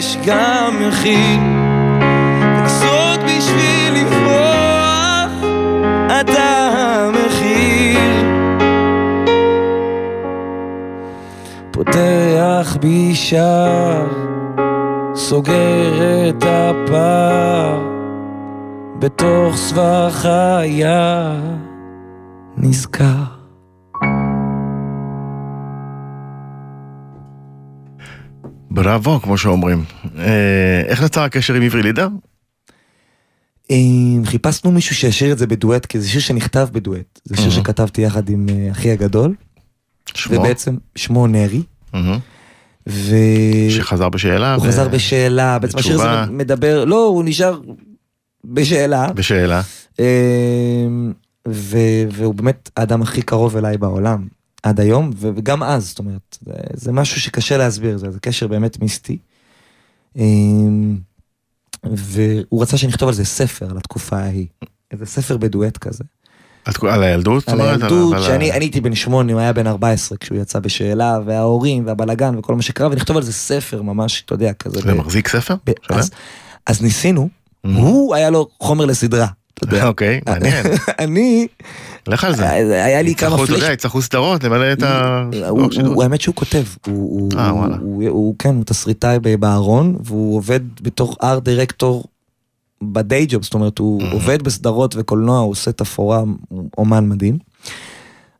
[0.07, 1.40] דורש גם מחיר.
[2.64, 5.32] לשרוד בשביל לברוח,
[6.20, 8.26] אתה המחיר.
[11.70, 14.07] פותח בי שער,
[15.14, 17.82] סוגר את הפער,
[18.98, 21.40] בתוך סבך היער,
[22.57, 23.36] נזכר.
[28.77, 29.85] בראבו, כמו שאומרים.
[30.18, 32.09] אה, איך נוצר הקשר עם עברי לידר?
[33.70, 33.77] אה,
[34.24, 37.20] חיפשנו מישהו שישיר את זה בדואט, כי זה שיר שנכתב בדואט.
[37.24, 37.51] זה שיר.
[37.51, 39.35] שכתבתי יחד עם אה, אחי הגדול,
[40.14, 40.37] שמו?
[40.41, 41.62] ובעצם שמו נרי.
[42.89, 43.16] ו...
[43.70, 44.55] שחזר בשאלה?
[44.55, 46.33] הוא ו- חזר בשאלה, בעצם השיר הזה.
[46.33, 47.61] מדבר, לא, הוא נשאר
[48.45, 49.12] בשאלה.
[49.12, 49.62] בשאלה.
[51.49, 54.27] ו- והוא באמת האדם הכי קרוב אליי בעולם,
[54.67, 58.81] עד היום, וגם אז, זאת אומרת, זה, זה משהו שקשה להסביר, זה, זה קשר באמת
[58.83, 59.19] מיסטי.
[60.17, 60.97] אמ,
[61.85, 64.47] והוא רצה שנכתוב על זה ספר, על התקופה ההיא.
[64.91, 66.05] איזה ספר בדואט כזה.
[66.95, 67.49] על הילדות?
[67.49, 67.61] על?
[67.61, 72.39] הילדות, שאני אני הייתי בן שמונה, הוא היה בן 14 כשהוא יצא בשאלה, וההורים, והבלגן,
[72.39, 74.81] וכל מה שקרה, ונכתוב על זה ספר ממש, אתה יודע, כזה.
[74.81, 75.55] זה מחזיק ספר?
[76.67, 77.29] אז, ניסינו,
[77.67, 77.69] Mhm.
[77.69, 79.27] הוא היה לו חומר לסדרה.
[79.59, 79.86] אתה יודע.
[79.88, 80.66] אוקיי, מעניין.
[80.98, 81.46] אני,
[82.07, 82.50] לך על זה.
[82.50, 83.48] היה לי כמה פלאש...
[83.50, 85.24] יודע, יצטרכו סדרות למלא את ה...
[85.48, 86.92] הוא- האמת שהוא כותב, אה,
[87.54, 87.76] וואלה.
[87.80, 92.05] הוא- כן, הוא תסריטאי בארון, והוא עובד בתור art director
[92.82, 94.02] ב day job, זאת אומרת, הוא.
[94.12, 96.22] עובד בסדרות וקולנוע, הוא עושה תפאורה,
[96.78, 97.38] אומן מדהים.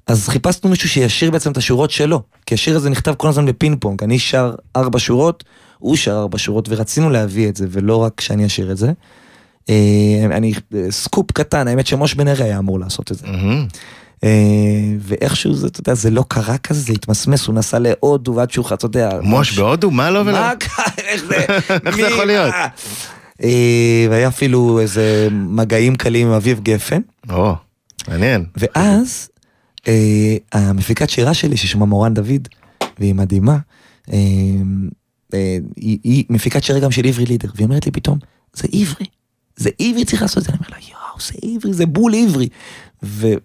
[0.07, 3.77] אז חיפשנו מישהו שישיר בעצם את השורות שלו, כי השיר הזה נכתב כל הזמן בפינג
[3.81, 5.45] פונג, אני שר ארבע שורות,
[5.79, 8.93] הוא שר ארבע שורות, ורצינו להביא את זה, ולא רק שאני אשיר את זה.
[9.71, 10.53] אה, אני,
[10.91, 13.27] סקופ קטן, האמת שמוש בן ארי היה אמור לעשות את זה.
[14.25, 18.51] אה, ואיכשהו זה, אתה יודע, זה לא קרה כזה, זה התמסמס, הוא נסע להודו ועד
[18.51, 19.11] שהוא, אתה יודע...
[19.23, 19.91] מוש בהודו?
[19.91, 20.39] מה לא ולא?
[20.99, 21.47] איך זה?
[22.13, 22.55] יכול להיות?
[23.43, 27.01] אה, והיה אפילו איזה מגעים קלים עם אביב גפן,
[27.31, 27.55] או,
[28.09, 28.45] מעניין.
[28.57, 29.29] ואז
[29.89, 32.49] אה, המפיקת שירה שלי, ששמה מורן דוד,
[32.99, 33.59] והיא מדהימה,
[34.13, 34.19] אה,
[35.35, 38.19] אה, היא מפיקת שירה גם של עברי לידר, והיא אומרת לי פתאום,
[38.53, 39.07] זה עברי,
[39.57, 42.49] זה עברי צריך לעשות את זה, אני אומר לה, יואו, זה עברי, זה בול עברי.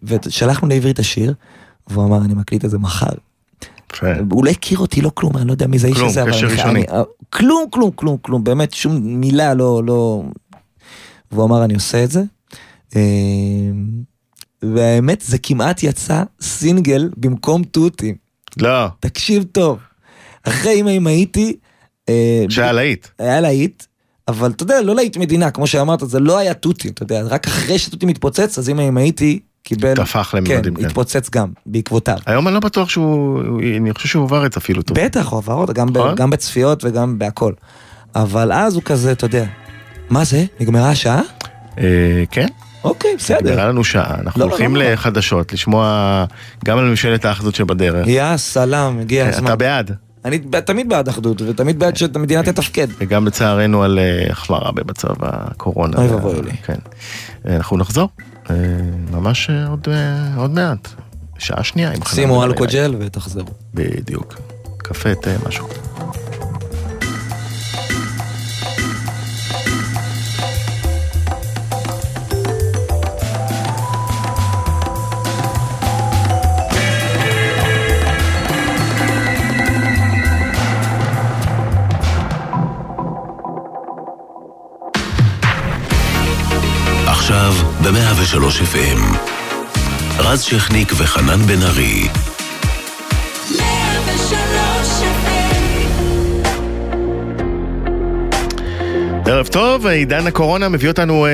[0.03, 1.33] ושלחנו לעברי את השיר,
[1.87, 3.11] והוא אמר, אני מקליט את זה מחר.
[4.31, 6.31] הוא לא הכיר אותי, לא כלום, אני לא יודע מי זה האיש כלום, הזה, אבל
[6.69, 6.85] אני-
[7.29, 10.23] כלום, כלום, כלום, כלום, באמת שום מילה לא, לא...
[11.31, 12.23] והוא אמר, אני עושה את זה.
[12.95, 13.01] אה,
[14.61, 18.15] והאמת, זה כמעט יצא סינגל במקום תותים.
[18.57, 19.79] לא, תקשיב טוב.
[20.43, 21.55] אחרי אם הייתי,
[22.09, 23.07] אה, שהיה להיט.
[23.19, 23.83] היה להיט,
[24.31, 27.47] אבל אתה יודע, לא להיט מדינה, כמו שאמרת, זה לא היה תותים, אתה יודע, רק
[27.47, 30.85] אחרי שתותים התפוצץ, אז אם הייתי, קיבל, תפח כן, לממדים, כן.
[30.85, 32.17] התפוצץ גם, בעקבותיו.
[32.25, 33.41] היום אני לא בטוח שהוא,
[33.77, 34.99] אני חושב שהוא עבר את אפילו טוב.
[34.99, 36.15] בטח, הוא עבר אותה, גם, ב, נכון.
[36.15, 37.53] גם בצפיות וגם בהכל.
[38.15, 39.45] אבל אז הוא כזה, אתה יודע,
[40.09, 40.45] מה זה?
[40.59, 41.21] נגמרה השעה?
[41.79, 42.47] אה, כן,
[42.83, 43.51] אוקיי, בסדר.
[43.51, 44.15] נראה לנו שעה.
[44.19, 44.91] אנחנו לא, לא, הולכים לא, לא.
[44.91, 46.25] לחדשות, לשמוע
[46.65, 48.07] גם על ממשלת האחדות שבדרך.
[48.07, 49.45] יא סלאם, הגיע הזמן.
[49.45, 52.87] אתה בעד, אני תמיד בעד אחדות, ותמיד בעד שהמדינה תתפקד.
[52.97, 55.97] וגם לצערנו על אה, החמרה במצב הקורונה.
[55.97, 56.51] אוי ואבוי לי.
[56.51, 56.79] כן.
[57.47, 58.09] אה, אנחנו נחזור,
[58.49, 58.55] אה,
[59.11, 59.87] ממש עוד,
[60.37, 60.87] עוד מעט.
[61.37, 61.91] שעה שנייה.
[62.05, 62.43] שימו.
[62.43, 63.47] אלכוג'ל ותחזרו.
[63.73, 64.35] בדיוק.
[64.77, 65.67] קפה, תה, משהו.
[87.93, 88.37] ב-103
[88.73, 89.17] FM.
[90.19, 92.07] רז שכניק וחנן בן ארי.
[99.25, 101.31] ערב טוב, עידן הקורונה מביא אותנו אה,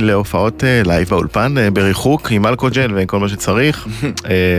[0.00, 3.86] להופעות אה, לייב באולפן אה, בריחוק עם אלכוג'ל וכל מה שצריך.
[4.04, 4.10] אה,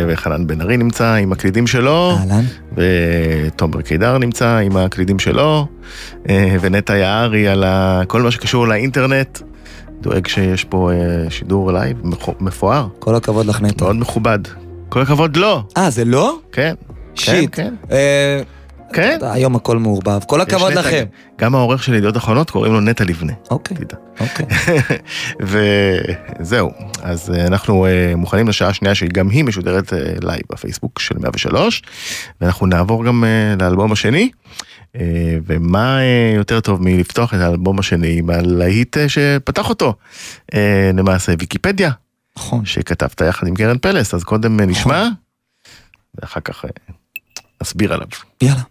[0.07, 2.43] וחנן בן ארי נמצא עם הקלידים שלו, אהלן.
[2.77, 5.67] ותומר קידר נמצא עם הקלידים שלו,
[6.29, 9.39] אה, ונטע יערי על ה- כל מה שקשור לאינטרנט.
[10.01, 10.97] דואג שיש פה אה,
[11.29, 11.97] שידור לייב
[12.39, 13.83] מפואר, כל הכבוד לך נטע.
[13.85, 14.39] מאוד מכובד.
[14.89, 16.37] כל הכבוד לו, אה, זה לא?
[16.51, 16.75] כן.
[17.15, 17.49] shit.
[17.55, 17.73] כן.
[17.91, 18.41] אה,
[18.93, 19.19] כן.
[19.21, 20.19] היום הכל מעורבב.
[20.27, 21.05] כל הכבוד נטע- לכם.
[21.41, 23.33] גם העורך של ידיעות אחרונות קוראים לו נטע לבנה.
[23.51, 23.97] אוקיי, תדע.
[24.19, 24.45] אוקיי.
[26.39, 26.71] וזהו,
[27.03, 31.81] אז אה, אנחנו אה, מוכנים לשעה השנייה שגם היא משודרת אה, לייב בפייסבוק של 103,
[32.41, 33.29] ואנחנו נעבור גם אה,
[33.65, 34.29] לאלבום השני.
[34.95, 39.93] אה, ומה אה, יותר טוב מלפתוח את האלבום השני עם הלהיט אה, שפתח אותו,
[40.93, 41.91] למעשה ויקיפדיה,
[42.37, 42.65] נכון.
[42.65, 45.07] שכתבת יחד עם קרן פלס, אז קודם אה, נשמע,
[46.15, 46.65] ואחר כך
[47.61, 48.07] נסביר עליו.
[48.41, 48.61] יאללה.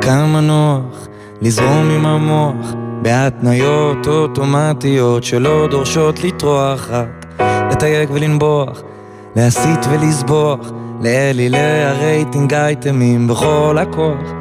[0.00, 1.08] כמה נוח
[1.42, 7.26] לזרום עם המוח בהתניות אוטומטיות שלא דורשות לטרוח רק
[7.72, 8.82] לתייג ולנבוח,
[9.36, 10.58] להסית ולסבוח
[11.00, 14.32] לאלילי הרייטינג אייטמים בכל הכוח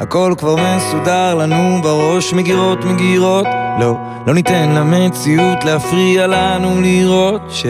[0.00, 3.46] הכל כבר מסודר לנו בראש מגירות מגירות
[3.80, 3.94] לא,
[4.26, 7.66] לא ניתן למציאות להפריע לנו לראות ש...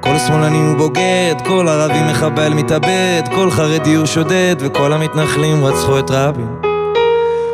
[0.00, 5.98] כל שמאלני הוא בוגד, כל ערבי מחבל מתאבד, כל חרדי הוא שודד, וכל המתנחלים רצחו
[5.98, 6.48] את רבין.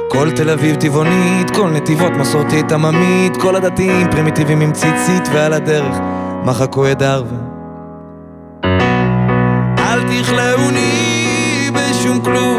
[0.09, 5.97] כל תל אביב טבעונית, כל נתיבות מסורתית עממית, כל הדתיים פרימיטיביים עם ציצית, ועל הדרך
[6.45, 7.53] מחקו את דרווין.
[10.24, 12.53] אל תכלאוני בשום כלום,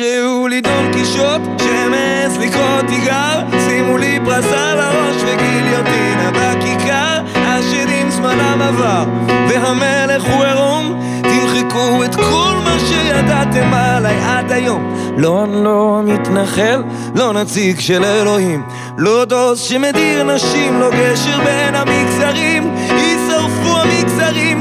[0.00, 8.10] תקראו לי דון קישוט, שמעז לקרוא תיגר, שימו לי פרס על הראש וגיליוטינה בכיכר, השדים
[8.10, 9.04] זמנם עבר,
[9.48, 14.94] והמלך הוא עירום, תמחקו את כל מה שידעתם עליי עד היום.
[15.16, 16.82] לא, אני לא מתנחל,
[17.14, 18.62] לא נציג של אלוהים,
[18.98, 24.59] לא דוס שמדיר נשים, לא גשר בין המגזרים, יישרפו המגזרים,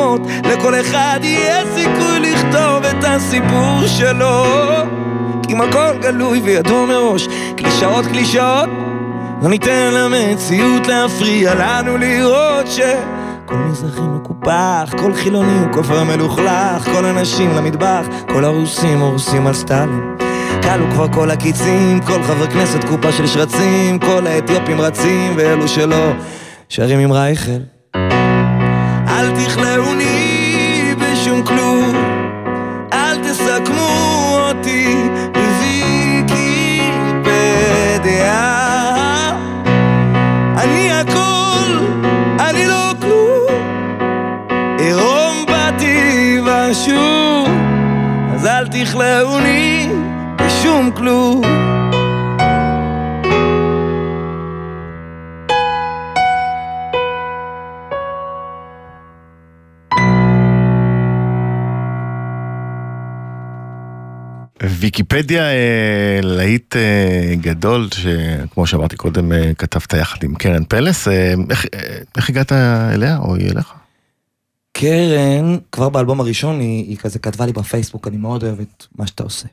[0.00, 4.44] קדומות, לכל אחד יהיה סיכוי לכתוב את הסיפור שלו.
[5.42, 8.68] כי אם הכל גלוי וידוע מראש, קלישאות קלישאות,
[9.42, 12.80] לא ניתן למציאות להפריע לנו לראות ש...
[13.46, 19.54] כל מזרחי מקופח, כל חילוני הוא כופר מלוכלך, כל הנשים למטבח, כל הרוסים הורסים על
[19.54, 20.16] סטלין.
[20.62, 26.12] כלו כבר כל הקיצים, כל חבר כנסת קופה של שרצים, כל האתיופים רצים, ואלו שלא,
[26.68, 27.60] שרים עם רייכל.
[29.08, 29.79] אל תכלאוני
[46.70, 47.48] ושוב,
[48.34, 49.88] אז אל תכלאוני
[50.36, 51.42] בשום כלום.
[64.62, 71.08] ויקיפדיה אה, להיט אה, גדול, שכמו שאמרתי קודם, אה, כתבת יחד עם קרן פלס,
[71.50, 71.66] איך,
[72.16, 73.79] איך הגעת אליה או היא אליך?
[74.80, 79.06] קרן, כבר באלבום הראשון, היא, היא כזה כתבה לי בפייסבוק, אני מאוד אוהב את מה
[79.06, 79.48] שאתה עושה.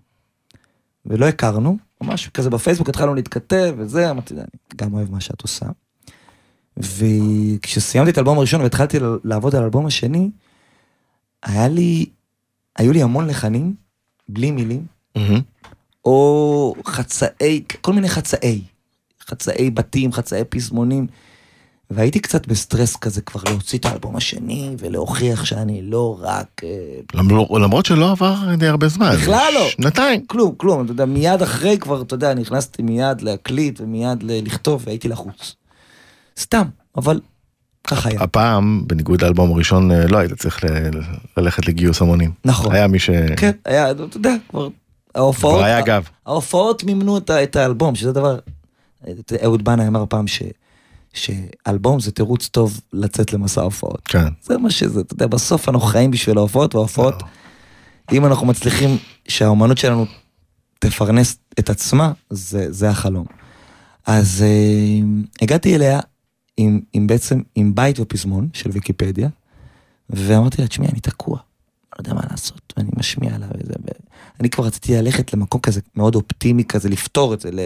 [1.05, 4.43] ולא הכרנו, ממש כזה בפייסבוק התחלנו להתכתב וזה, אמרתי, אני
[4.75, 5.65] גם אוהב מה שאת עושה.
[6.78, 10.30] וכשסיימתי את האלבום הראשון והתחלתי לעבוד על האלבום השני,
[11.43, 12.05] היה לי,
[12.78, 13.75] היו לי המון לחנים,
[14.30, 14.86] בלי מילים,
[16.05, 18.61] או חצאי, כל מיני חצאי,
[19.21, 21.07] חצאי בתים, חצאי פזמונים,
[21.89, 26.61] והייתי קצת בסטרס כזה כבר להוציא את האלבום השני ולהוכיח שאני לא רק...
[26.63, 26.69] אה,
[27.13, 29.15] למרות, למרות שלא עבר די הרבה זמן.
[29.15, 29.67] בכלל לא.
[29.69, 30.25] שנתיים.
[30.25, 35.07] כלום, כלום, אתה יודע, מיד אחרי כבר, אתה יודע, נכנסתי מיד להקליט ומיד לכתוב והייתי
[35.07, 35.55] לחוץ.
[36.39, 36.63] סתם,
[36.97, 37.19] אבל
[37.88, 38.21] ככה היה.
[38.21, 40.67] הפעם, בניגוד לאלבום הראשון, אה, לא היית צריך ל-
[41.38, 42.31] ללכת לגיוס המונים.
[42.45, 42.75] נכון.
[42.75, 43.09] היה מי ש...
[43.38, 44.67] כן, היה, אתה יודע, כבר
[45.15, 46.03] ההופעות, כבר היה גב.
[46.25, 48.39] ההופעות מימנו את, האלבום, שזה דבר,
[49.43, 50.41] אהוד בנאי אמר פעם ש,
[51.18, 54.01] שאלבום זה תירוץ טוב לצאת למסע הופעות.
[54.05, 54.28] כן.
[54.41, 57.24] זה מה שזה, אתה יודע, בסוף אנחנו חיים בשביל ההופעות, וההופעות,
[58.11, 58.97] אם אנחנו מצליחים
[59.28, 60.05] שהאומנות שלנו
[60.80, 63.26] תפרנס את עצמה, זה, זה החלום.
[64.05, 65.07] אז אה,
[65.41, 65.99] הגעתי אליה
[66.57, 69.30] עם, עם בעצם, עם בית ופזמון של ויקיפדיה,
[70.09, 73.74] ואמרתי לה, תשמעי, אני תקוע, לא יודע מה לעשות, ואני משמיע לה וזה,
[74.38, 77.59] ואני כבר רציתי ללכת למקום כזה מאוד אופטימי כזה, לפתור את זה, ל...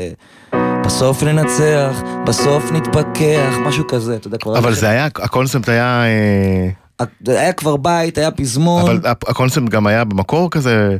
[0.86, 1.96] בסוף ננצח,
[2.28, 4.58] בסוף נתפכח, משהו כזה, אתה יודע, כבר...
[4.58, 6.04] אבל זה היה, הקונספט היה...
[6.06, 8.82] אה, היה כבר בית, היה פזמון.
[8.82, 10.98] אבל הקונספט גם היה במקור כזה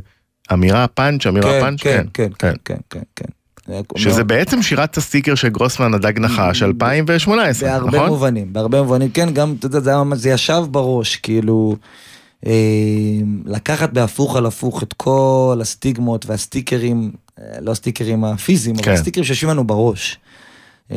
[0.52, 3.24] אמירה פאנץ', אמירה כן, פאנץ', כן, כן, כן, כן, כן, כן.
[3.72, 8.08] היה שזה מאוד- בעצם שירת הסטיקר של גרוסמן הדג נחש 2018, בהרבה נכון?
[8.08, 11.76] מובנים, בהרבה מובנים, כן, גם, אתה יודע, זה ישב בראש, כאילו,
[13.44, 18.84] לקחת בהפוך על הפוך את כל הסטיגמות והסטיקרים, אה, לא הסטיקרים הפיזיים, כן.
[18.84, 20.18] אבל הסטיקרים שיושבים לנו בראש,
[20.90, 20.96] אה,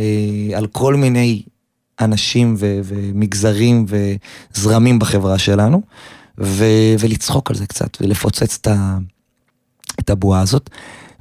[0.56, 1.42] על כל מיני
[2.00, 5.82] אנשים ו- ומגזרים וזרמים בחברה שלנו,
[6.38, 8.98] ו- ולצחוק על זה קצת ולפוצץ את, ה-
[10.00, 10.70] את הבועה הזאת.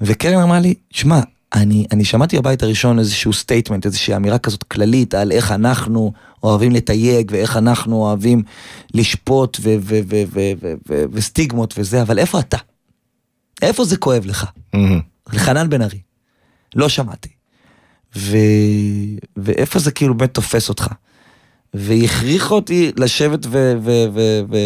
[0.01, 1.20] וקרן אמרה לי, שמע,
[1.55, 6.72] אני, אני שמעתי בבית הראשון איזשהו statement, איזושהי אמירה כזאת כללית על איך אנחנו אוהבים
[6.72, 8.42] לתייג ואיך אנחנו אוהבים
[8.94, 12.57] לשפוט ו- ו- ו- ו- ו- ו- וסטיגמות וזה, אבל איפה אתה?
[13.62, 14.46] איפה זה כואב לך?
[15.32, 16.00] לחנן בן ארי.
[16.76, 17.28] לא שמעתי.
[18.16, 18.36] ו...
[19.36, 20.88] ואיפה זה כאילו באמת תופס אותך.
[21.74, 23.72] והיא הכריחה אותי לשבת ו...
[23.82, 24.05] ו...
[24.14, 24.40] ו...
[24.50, 24.57] ו...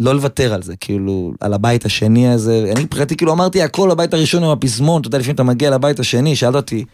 [0.00, 2.72] לא לוותר על זה, כאילו, על הבית השני הזה.
[2.76, 6.00] אני מבחינתי כאילו אמרתי הכל הבית הראשון עם הפזמון, אתה יודע, לפעמים אתה מגיע לבית
[6.00, 6.84] השני, שאלת אותי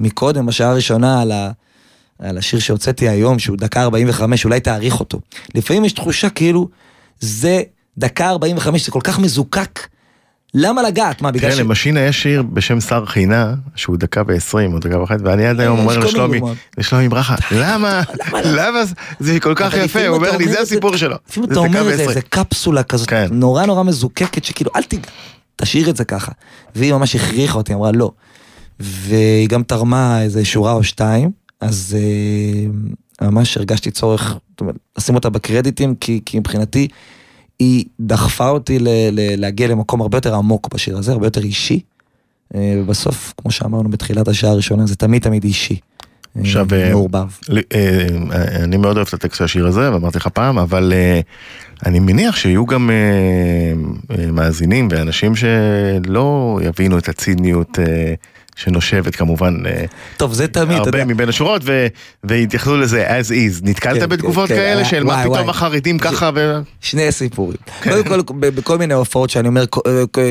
[0.00, 1.50] מקודם, בשעה הראשונה, על, ה...
[2.18, 5.20] על השיר שהוצאתי היום, שהוא דקה 45, אולי תעריך אותו.
[5.54, 6.68] לפעמים יש תחושה כאילו,
[7.20, 7.62] זה
[7.98, 9.80] דקה 45, זה כל כך מזוקק.
[10.54, 11.22] למה לגעת?
[11.22, 15.22] מה, בגלל תראה, למשינה יש שיר בשם שר חינה, שהוא דקה ועשרים או דקה וחצי,
[15.24, 16.40] ואני עד היום יש אומר לשלומי.
[16.78, 18.78] לשלומי ברכה, למה, למה לא?" למה
[19.20, 21.16] זה- כל כך יפה, הוא אומר לי, זה הסיפור שלו.
[21.28, 22.02] לפעמים אתה אומר את זה.
[22.02, 23.26] איזה קפסולה כזאת, כן.
[23.30, 25.08] נורא נורא מזוקקת, שכאילו, אל תיגע,
[25.56, 26.32] תשאיר את זה ככה.
[26.74, 28.10] והיא ממש הכריחה אותי, אמרה לא.
[28.80, 31.30] והיא גם תרמה איזה שורה או שתיים,
[31.60, 31.96] אז
[33.20, 35.94] אה, ממש הרגשתי צורך זאת אומרת, לשים אותה בקרדיטים,
[36.26, 36.88] כי מבחינתי
[37.58, 41.80] היא דחפה אותי ל, ל, להגיע למקום הרבה יותר עמוק בשיר הזה, הרבה יותר אישי.
[42.54, 45.76] אה, ובסוף, כמו שאמרנו בתחילת השעה הראשונה, זה תמיד תמיד אישי.
[46.36, 47.26] אה, עכשיו, אה, מעורבב.
[48.64, 50.92] אני מאוד אוהב את הטקסט של השיר הזה, ואמרתי לך פעם, אבל
[51.86, 52.90] אני מניח שיהיו גם
[54.32, 57.78] מאזינים ואנשים שלא יבינו את הציניות
[58.56, 59.84] שנושבת כמובן אה,
[60.16, 61.04] טוב, זה תמיד, הרבה יודע.
[61.04, 61.86] מבין השורות, ו-
[62.24, 63.60] והתייחסו לזה as is.
[63.62, 65.50] נתקלת כן, בתגובות כן, כאלה כן, של וואי, מה פתאום וואי.
[65.50, 66.58] החרדים ככה ו...
[66.80, 67.56] שני סיפורים.
[67.82, 69.64] קודם כל, בכל מיני הופעות שאני אומר,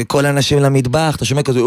[0.07, 1.59] "כל- הנשים למטבח, אתה שומע כזה,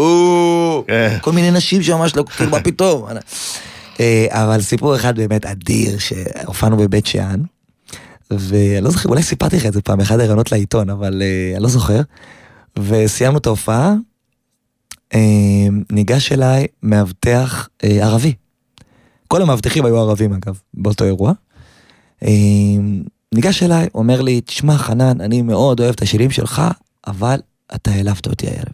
[0.86, 1.16] כן.
[1.20, 3.06] כל מיני נשים שממש לא, כאילו, מה פתאום.
[4.00, 7.40] אה, אבל סיפור אחד באמת אדיר, שהופענו בבית שאן,
[8.30, 11.22] ואני לא זוכר, אולי סיפרתי לך את זה פעם, באחד הראיונות לעיתון, אבל
[11.54, 12.00] אני לא זוכר.
[12.78, 13.94] וסיימנו את ההופעה,
[15.92, 18.34] ניגש אליי מאבטח אה, ערבי.
[19.28, 21.32] כל המאבטחים היו ערבים אגב, באותו אירוע.
[22.22, 22.28] אה,
[23.34, 26.62] ניגש אליי, אומר לי, תשמע חנן, אני מאוד אוהב את השירים שלך,
[27.06, 27.40] אבל
[27.74, 28.72] אתה העלבת אותי הערב.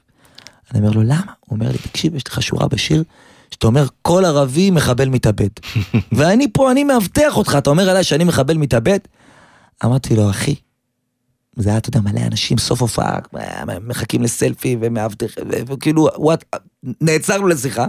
[0.70, 1.32] אני אומר לו, למה?
[1.40, 3.05] הוא אומר לי, תקשיב, יש לך שורה בשיר,
[3.51, 5.49] שאתה אומר, כל ערבי מחבל מתאבד.
[6.16, 8.99] ואני פה, אני מאבטח אותך, אתה אומר עליי שאני מחבל מתאבד?
[9.84, 10.55] אמרתי לו, אחי,
[11.57, 13.19] זה היה, אתה יודע, מלא אנשים, סוף הופעה,
[13.81, 16.45] מחכים לסלפי ומאבטחים, וכאילו, וואט,
[17.01, 17.87] נעצרנו לשיחה.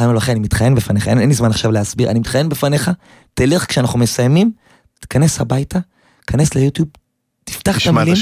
[0.00, 2.90] אמרנו לו, אחי, אני מתחנן בפניך, אין, אין לי זמן עכשיו להסביר, אני מתחנן בפניך,
[3.34, 4.52] תלך כשאנחנו מסיימים,
[5.00, 5.78] תיכנס הביתה,
[6.26, 6.88] כנס ליוטיוב,
[7.44, 8.16] תפתח את המילים.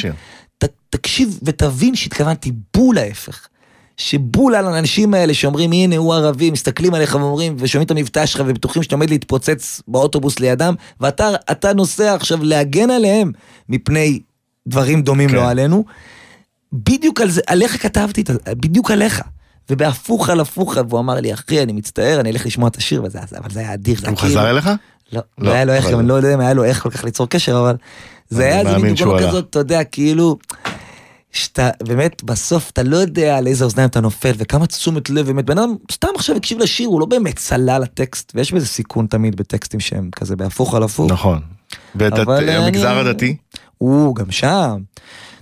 [0.59, 3.47] ת, תקשיב ותבין שהתכוונתי בול ההפך.
[3.97, 8.43] שבול על האנשים האלה שאומרים הנה הוא ערבי, מסתכלים עליך ואומרים ושומעים את המבטא שלך
[8.47, 13.33] ובטוחים שאתה עומד להתפוצץ באוטובוס לידם ואתה אתה נוסע עכשיו להגן עליהם
[13.69, 14.21] מפני
[14.71, 15.35] דברים דומים כן.
[15.35, 15.85] לא עלינו.
[16.73, 19.23] בדיוק על זה, עליך כתבתי, את זה, בדיוק עליך.
[19.71, 23.19] ובהפוך על הפוך, והוא אמר לי, אחי, אני מצטער, אני אלך לשמוע את השיר, וזה,
[23.39, 23.97] אבל זה היה אדיר.
[23.97, 24.67] הוא כאילו- חזר אליך?
[24.67, 24.73] לא,
[25.13, 27.29] לא, לא היה לו איך, אני לא יודע אם היה לו איך כל כך ליצור
[27.29, 27.77] קשר, אבל
[28.31, 29.19] זה היה איזה מין דוגמה.
[29.29, 30.39] כזאת, אתה יודע, כאילו,
[31.33, 35.45] שאתה באמת בסוף אתה לא יודע על איזה אוזניים אתה נופל וכמה תשומת לב באמת
[35.47, 39.37] בן אדם סתם עכשיו הקשיב לשיר הוא לא באמת צלל לטקסט ויש בזה סיכון תמיד
[39.37, 41.11] בטקסטים שהם כזה בהפוך על הפוך.
[41.11, 41.41] נכון.
[41.95, 43.37] ואת המגזר אני- הדתי?
[43.83, 44.79] הוא גם שם.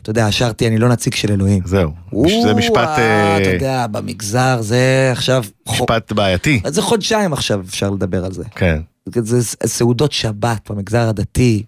[0.02, 1.62] אתה יודע שרתי אני לא נציג של אלוהים.
[1.64, 1.90] זהו.
[2.10, 5.44] הוא, זה משפט אה, אתה אה, יודע במגזר זה עכשיו.
[5.68, 6.60] משפט בעייתי.
[6.66, 8.44] זה חודשיים עכשיו אפשר לדבר על זה.
[8.54, 8.80] כן.
[9.06, 11.62] זה סעודות שבת במגזר הדתי,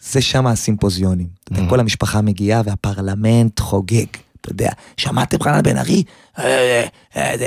[0.00, 1.26] זה שם הסימפוזיונים.
[1.44, 1.70] אתה יודע, Mm.
[1.70, 4.06] כל המשפחה מגיעה והפרלמנט חוגג.
[4.40, 6.02] אתה יודע, שמעתם חנן בן ארי?
[6.38, 6.84] אה,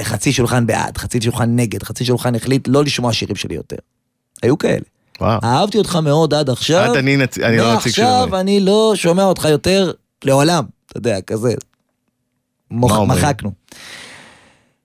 [0.04, 3.76] חצי שולחן בעד, חצי שולחן נגד, חצי שולחן החליט לא לשמוע שירים שלי יותר.
[4.44, 4.84] היו כאלה.
[5.22, 5.40] וואו.
[5.44, 6.92] אהבתי אותך מאוד עד עכשיו.
[6.92, 8.40] עד אני נצ- אני לא נציג של מעכשיו.
[8.40, 9.92] אני לא שומע אותך יותר
[10.26, 10.64] לעולם.
[10.88, 11.54] אתה יודע, כזה.
[12.72, 13.00] מוח?
[13.00, 13.52] מחקנו.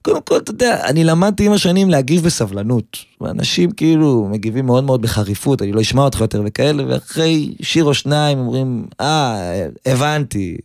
[0.02, 2.96] קודם כל, אתה יודע, אני למדתי עם השנים להגיב בסבלנות.
[3.20, 7.94] ואנשים כאילו מגיבים מאוד מאוד בחריפות, אני לא אשמע אותך יותר וכאלה, ואחרי שיר או
[7.94, 10.56] שניים אומרים, אה, הבנתי,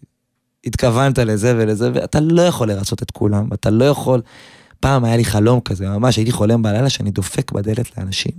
[0.65, 4.21] התכוונת לזה ולזה, ואתה לא יכול לרצות את כולם, אתה לא יכול...
[4.79, 8.31] פעם היה לי חלום כזה, ממש הייתי חולם בלילה שאני דופק בדלת לאנשים,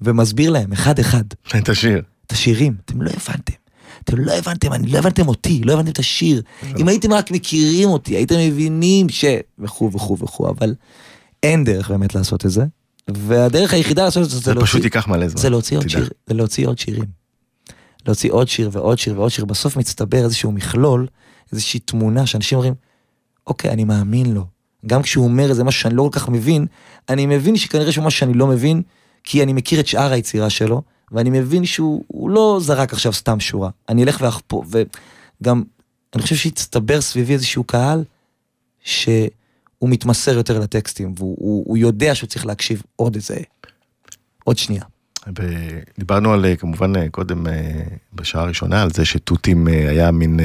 [0.00, 1.24] ומסביר להם אחד-אחד
[1.58, 2.02] את השיר.
[2.26, 3.52] את השירים, אתם לא הבנתם.
[4.04, 6.42] אתם לא הבנתם, אני לא הבנתם אותי, לא הבנתם את השיר.
[6.78, 9.24] אם הייתם רק מכירים אותי, הייתם מבינים ש...
[9.58, 10.74] וכו' וכו' וכו', אבל
[11.42, 12.64] אין דרך באמת לעשות את זה.
[13.16, 15.40] והדרך היחידה לעשות את זה, זה להוציא- פשוט ייקח מלא זמן.
[15.40, 15.88] זה להוציא עוד.
[15.88, 17.04] שיר, זה להוציא עוד שירים.
[18.06, 21.06] להוציא עוד שיר ועוד שיר ועוד שיר, בסוף מצטבר איזשהו מכלול,
[21.52, 22.74] איזושהי תמונה שאנשים אומרים,
[23.46, 24.44] אוקיי, אני מאמין לו.
[24.86, 26.66] גם כשהוא אומר איזה משהו שאני לא כל כך מבין,
[27.08, 28.82] אני מבין שכנראה משהו שאני לא מבין,
[29.28, 33.70] כי אני מכיר את שאר היצירה שלו, ואני מבין שהוא לא זרק עכשיו סתם שורה.
[33.88, 35.62] אני אלך ואחפור, וגם,
[36.14, 38.04] אני חושב שהצטבר סביבי איזשהו קהל,
[38.80, 39.28] שהוא
[39.82, 43.36] מתמסר יותר לטקסטים, והוא יודע שהוא צריך להקשיב עוד איזה,
[44.44, 44.82] עוד שנייה.
[45.98, 47.46] דיברנו על, כמובן, קודם
[48.14, 50.40] בשעה הראשונה, על זה שתותים היה מין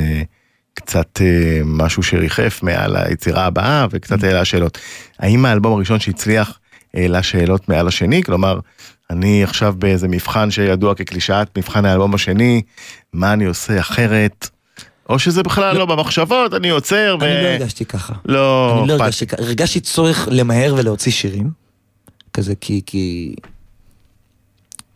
[0.73, 1.21] קצת
[1.65, 4.77] משהו שריחף מעל היצירה הבאה, וקצת העלה שאלות.
[5.19, 6.59] האם האלבום הראשון שהצליח
[6.93, 8.23] העלה שאלות מעל השני?
[8.23, 8.59] כלומר,
[9.09, 12.61] אני עכשיו באיזה מבחן שידוע כקלישאת מבחן האלבום השני,
[13.13, 14.49] מה אני עושה אחרת?
[15.09, 17.25] או שזה בכלל לא, לא במחשבות, אני עוצר ו...
[17.25, 18.13] אני לא הרגשתי ככה.
[18.25, 18.77] לא...
[18.79, 19.43] אני לא הרגשתי ככה.
[19.43, 21.51] הרגשתי צורך למהר ולהוציא שירים.
[22.33, 22.81] כזה כי...
[22.85, 23.35] כי...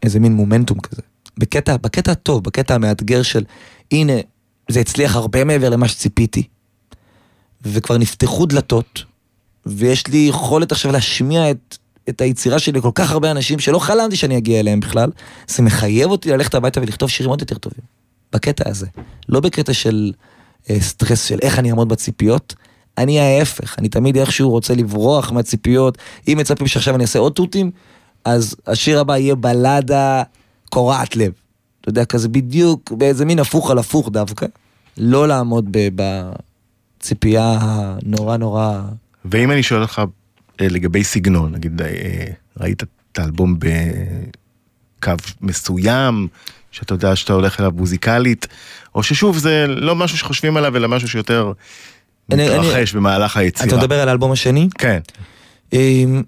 [0.03, 1.01] איזה מין מומנטום כזה.
[1.37, 3.43] בקטע, בקטע הטוב, בקטע המאתגר של
[3.91, 4.13] הנה,
[4.71, 6.43] זה הצליח הרבה מעבר למה שציפיתי.
[7.61, 9.03] וכבר נפתחו דלתות,
[9.65, 11.77] ויש לי יכולת עכשיו להשמיע את
[12.09, 15.09] את היצירה שלי לכל כך הרבה אנשים שלא חלמתי שאני אגיע אליהם בכלל,
[15.47, 17.81] זה מחייב אותי ללכת הביתה ולכתוב שירים עוד יותר טובים.
[18.33, 18.87] בקטע הזה.
[19.29, 20.11] לא בקטע של
[20.69, 22.55] אה, סטרס של איך אני אעמוד בציפיות,
[22.97, 25.97] אני ההפך, אני תמיד איכשהו רוצה לברוח מהציפיות.
[26.27, 27.71] אם מצפים שעכשיו אני אעשה עוד תותים,
[28.25, 30.23] אז השיר הבא יהיה בלדה
[30.69, 31.31] קורעת לב.
[31.81, 34.45] אתה יודע, כזה בדיוק, באיזה מין הפוך על הפוך דווקא.
[34.97, 38.81] לא לעמוד בציפייה הנורא נורא...
[39.25, 40.01] ואם אני שואל אותך
[40.61, 42.25] לגבי סגנון, נגיד אה,
[42.59, 46.27] ראית את האלבום בקו מסוים,
[46.71, 48.47] שאתה יודע שאתה הולך אליו מוזיקלית,
[48.95, 51.51] או ששוב זה לא משהו שחושבים עליו, אלא משהו שיותר
[52.31, 53.67] אני, מתרחש אני, במהלך היצירה.
[53.67, 54.69] אתה מדבר על האלבום השני?
[54.77, 54.99] כן.
[55.73, 56.23] אמ,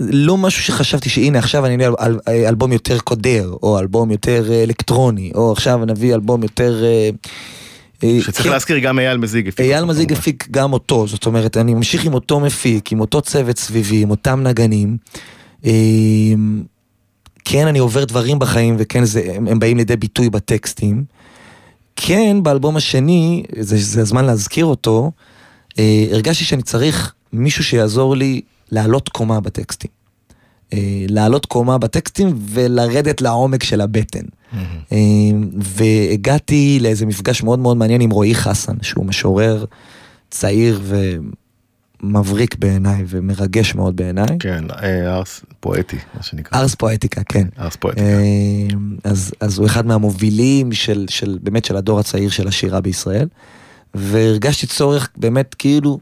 [0.00, 4.62] לא משהו שחשבתי שהנה עכשיו אני אביא אל, אלבום יותר קודר, או אלבום יותר אה,
[4.62, 6.84] אלקטרוני, או עכשיו נביא אלבום יותר...
[6.84, 7.10] אה,
[8.20, 8.50] שצריך כן.
[8.50, 9.60] להזכיר גם אייל מזיג הפיק.
[9.60, 13.58] אייל מזיג הפיק גם אותו, זאת אומרת, אני ממשיך עם אותו מפיק, עם אותו צוות
[13.58, 14.96] סביבי, עם אותם נגנים.
[15.64, 15.72] אה,
[17.44, 21.04] כן, אני עובר דברים בחיים, וכן, זה, הם, הם באים לידי ביטוי בטקסטים.
[21.96, 25.10] כן, באלבום השני, זה, זה הזמן להזכיר אותו,
[25.78, 28.40] אה, הרגשתי שאני צריך מישהו שיעזור לי
[28.70, 29.99] לעלות קומה בטקסטים.
[30.72, 34.20] אה, לעלות קומה בטקסטים ולרדת לעומק של הבטן.
[34.20, 34.94] Mm-hmm.
[35.56, 39.64] והגעתי לאיזה מפגש מאוד מאוד מעניין עם רועי חסן, שהוא משורר
[40.30, 40.80] צעיר
[42.02, 44.36] ומבריק בעיניי ומרגש מאוד בעיניי.
[44.40, 46.60] כן, אה, ארס פואטי, מה שנקרא.
[46.60, 47.46] ארס פואטיקה, כן.
[47.58, 48.06] ארס פואטיקה.
[49.04, 53.28] אז, אז הוא אחד מהמובילים של, של באמת של הדור הצעיר של השירה בישראל.
[53.94, 55.98] והרגשתי צורך באמת כאילו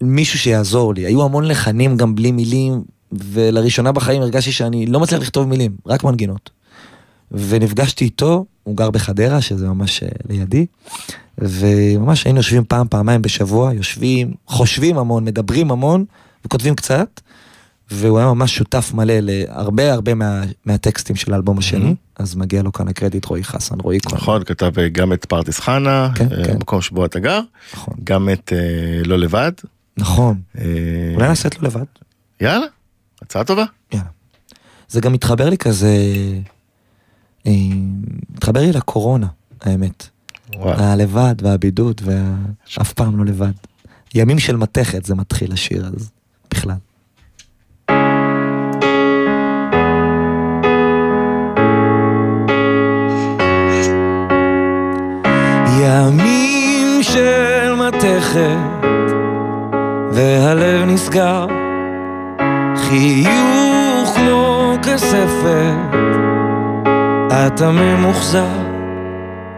[0.00, 1.06] מישהו שיעזור לי.
[1.06, 2.82] היו המון לחנים גם בלי מילים,
[3.12, 6.50] ולראשונה בחיים הרגשתי שאני לא מצליח לכתוב מילים, רק מנגינות.
[7.30, 10.66] ונפגשתי איתו, הוא גר בחדרה, שזה ממש אה, לידי,
[11.38, 16.04] וממש היינו יושבים פעם, פעמיים בשבוע, יושבים, חושבים המון, מדברים המון,
[16.44, 17.20] וכותבים קצת,
[17.90, 22.22] והוא היה ממש שותף מלא להרבה הרבה מה, מהטקסטים של האלבום השני, mm-hmm.
[22.22, 24.16] אז מגיע לו כאן הקרדיט רועי חסן, רועי כהן.
[24.16, 26.56] נכון, כתב אה, גם את פרטיס חנה, כן, אה, כן.
[26.56, 27.40] מקום שבו אתה גר,
[27.74, 27.94] נכון.
[28.04, 29.52] גם את אה, לא לבד.
[29.96, 30.64] נכון, אה...
[31.14, 31.84] אולי נעשה את לא לבד.
[32.40, 32.66] יאללה,
[33.32, 33.64] הצעה טובה.
[33.92, 34.06] יאללה.
[34.88, 35.96] זה גם מתחבר לי כזה...
[38.30, 39.26] מתחבר לי לקורונה,
[39.60, 40.08] האמת.
[40.56, 40.80] וואו.
[40.80, 43.52] הלבד והבידוד, ואף פעם לא לבד.
[44.14, 46.10] ימים של מתכת זה מתחיל השיר, אז
[46.50, 46.76] בכלל.
[55.80, 58.82] ימים של מתכת,
[60.12, 61.61] והלב נסגר,
[62.92, 65.96] חיוך כמו כספת.
[67.30, 68.46] אתה ממוחזר,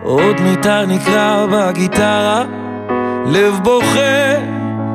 [0.03, 2.45] עוד מיתר נקרא בגיטרה,
[3.27, 4.35] לב בוכה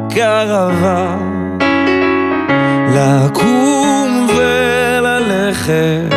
[0.09, 1.17] כערבה.
[2.95, 6.15] לקום וללכת,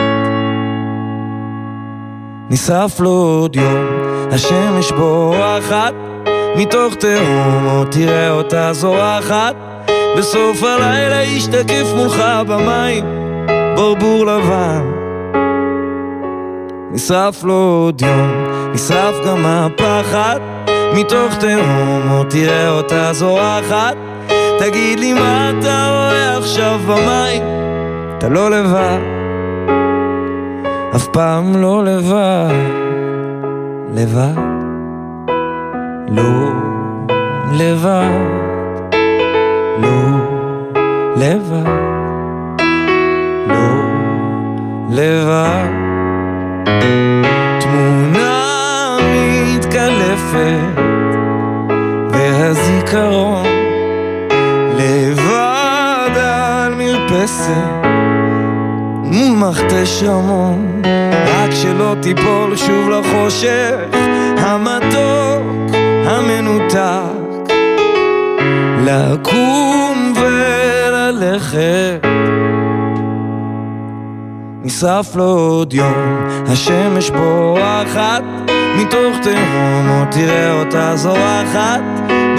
[2.51, 3.87] נשרף לו עוד יום,
[4.33, 5.95] השמש בורחת,
[6.57, 9.55] מתוך תהום תראה אותה זורחת,
[10.19, 13.05] בסוף הלילה ישתקף מולך במים,
[13.77, 14.83] ברבור לבן.
[16.91, 18.31] נשרף לו עוד יום,
[18.73, 20.39] נשרף גם הפחד.
[20.95, 23.97] מתוך תהום, עוד תראה אותה זורחת.
[24.59, 27.43] תגיד לי מה אתה רואה עכשיו במים?
[28.19, 28.99] אתה לא לבד
[30.97, 32.55] אף פעם לא לבד
[33.95, 34.43] לבד
[36.09, 36.53] לא
[37.53, 38.52] לבד
[39.83, 39.89] לא
[41.17, 41.83] לבד
[43.47, 43.83] לא
[44.91, 45.69] לבד.
[47.61, 48.97] תמונה
[49.47, 50.81] מתקלפת
[52.13, 53.47] והזיכרון
[54.79, 57.83] לבד על מרפסת
[59.53, 60.83] מכתש המון
[61.27, 63.77] רק שלא תיפול שוב לחושך
[64.39, 65.77] המתוק
[66.07, 67.22] המנותק
[68.85, 72.07] לקום וללכת.
[74.65, 78.23] נשרף לו עוד יום, השמש בורחת
[78.77, 81.81] מתוך תהום, עוד תראה אותה זורחת.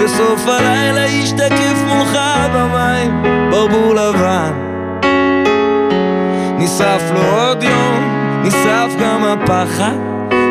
[0.04, 2.18] בסוף הלילה ישתקף מולך
[2.54, 4.52] במים ברבור לבן.
[6.58, 8.04] נשרף לו עוד יום,
[8.44, 9.96] נשרף גם הפחד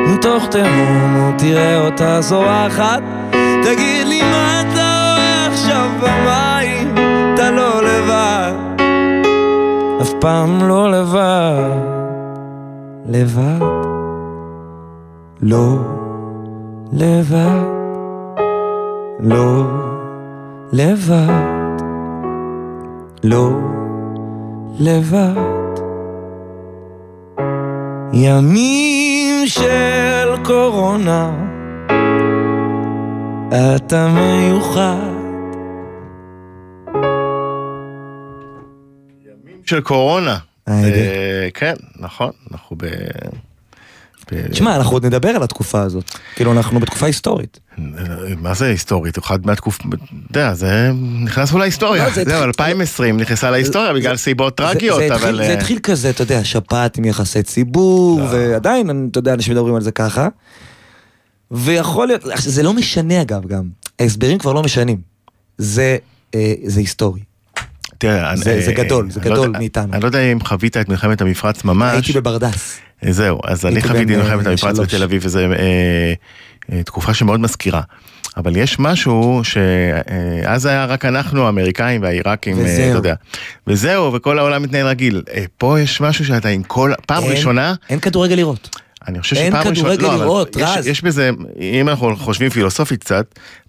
[0.07, 3.01] מתוך תהום, עוד תראה אותה זורחת.
[3.63, 4.82] תגיד לי מה אתה
[10.03, 11.69] אף פעם לא לבד,
[13.05, 13.65] לבד,
[15.41, 15.77] לא
[16.93, 17.63] לבד,
[19.19, 19.63] לא
[20.71, 21.77] לבד,
[23.23, 23.49] לא
[24.79, 25.79] לבד.
[28.13, 31.31] ימים של קורונה,
[33.49, 35.22] אתה מיוחד.
[39.73, 40.37] של קורונה.
[40.67, 42.85] אה, אה, כן, נכון, אנחנו ב...
[44.51, 46.11] תשמע, אנחנו עוד נדבר על התקופה הזאת.
[46.35, 47.59] כאילו, אנחנו בתקופה היסטורית.
[48.37, 49.17] מה זה היסטורית?
[49.17, 49.79] אחד מהתקופ...
[49.79, 49.87] אתה
[50.39, 50.91] יודע, זה
[51.23, 52.03] נכנס אולי להיסטוריה.
[52.03, 55.35] לא, זה זהו, התחיל- 2020 נכנסה להיסטוריה בגלל סיבות טרגיות, אבל...
[55.35, 58.25] זה אה, התחיל כזה, אתה יודע, שפעת עם יחסי ציבור, לא.
[58.31, 60.27] ועדיין, אתה יודע, אנשים מדברים על זה ככה.
[61.51, 63.63] ויכול להיות, זה לא משנה אגב גם,
[63.99, 65.01] ההסברים כבר לא משנים.
[65.57, 65.97] זה
[66.75, 67.21] היסטורי.
[68.03, 69.93] תראה, זה- אני- זה גדול, זה לא גדול יודע- מאיתנו.
[69.93, 71.93] אני לא יודע אם חווית את מלחמת המפרץ ממש.
[71.93, 72.79] הייתי בברדס.
[73.09, 74.79] זהו, אז אני חוויתי בן, מלחמת אה, המפרץ.
[74.79, 75.45] בתל אביב, וזו אה,
[76.71, 77.81] אה, תקופה שמאוד מזכירה.
[78.37, 82.89] אבל יש משהו שאז היה רק אנחנו האמריקאים והעיראקים, אה, וזהו.
[82.89, 83.15] אתה יודע.
[83.67, 85.21] וזהו, וכל העולם מתנהל רגיל.
[85.33, 88.79] אה, פה יש משהו שאתה עם כל, פעם אין- ראשונה, אין כדורגל לראות.
[89.07, 90.87] אני חושב אין שפעם ראשונה, כדורגל לא, אבל לראות, יש- רז.
[90.87, 93.25] יש בזה, אם אנחנו חושבים פילוסופית קצת,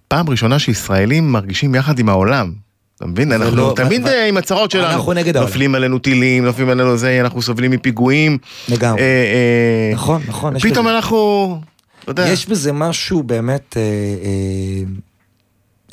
[0.07, 2.64] פעם ראשונה שישראלים מרגישים יחד עם העולם.
[2.97, 3.31] אתה מבין?
[3.31, 4.87] אנחנו לא- תמיד ו- אה, עם הצרות שלנו.
[4.93, 5.49] אנחנו נגד העולם.
[5.49, 8.37] נופלים עלינו טילים, נופלים עלינו זה, אנחנו סובלים מפיגועים.
[8.69, 9.01] לגמרי.
[9.01, 10.59] אה, אה, נכון, נכון.
[10.59, 11.59] פתאום בזה- אנחנו,
[12.07, 14.83] יודע, יש בזה משהו באמת אה, אה,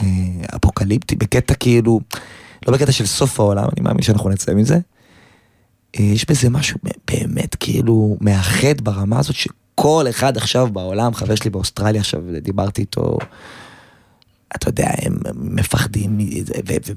[0.07, 2.01] אה, אפוקליפטי, בקטע כאילו,
[2.69, 4.79] לא בקטע של סוף העולם, אני מאמין שאנחנו נצא מזה.
[6.01, 6.79] אה, יש בזה משהו
[7.11, 13.19] באמת כאילו מאחד ברמה הזאת שכל אחד עכשיו בעולם, חבר שלי באוסטרליה עכשיו, דיברתי איתו,
[14.57, 16.93] אתה יודע, הם מפחדים מזה, ו- ו-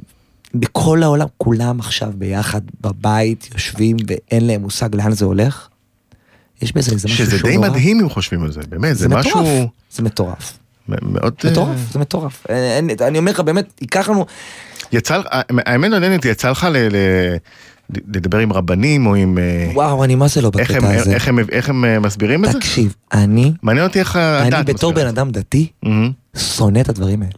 [0.53, 5.67] בכל העולם, כולם עכשיו ביחד בבית יושבים ואין להם מושג לאן זה הולך.
[6.61, 7.57] יש בזה איזה משהו שזה די.
[7.57, 10.57] מדהים אם חושבים על זה, באמת, זה משהו זה מטורף,
[10.87, 11.33] מאוד...
[11.45, 12.45] אה, מטורף, זה מטורף.
[12.49, 14.25] אין- אין- אני אומר לך, באמת, ייקח לנו,
[14.91, 15.25] יצא לך,
[15.65, 17.35] האמת מעניינת, יצא לך ל-
[17.89, 19.37] לדבר עם רבנים או עם...
[19.37, 21.13] אה, וואו, אני מה זה לא איך הם- בקטע הזה.
[21.13, 22.59] איך הם- איך הם אה, מסבירים את זה?
[22.59, 25.17] תקשיב, אני, מעניין אותי איך הדעת אני בתור מסבירה בן.
[25.17, 26.11] אדם דתי, מהמם.
[26.37, 27.33] שונא את הדברים האלה.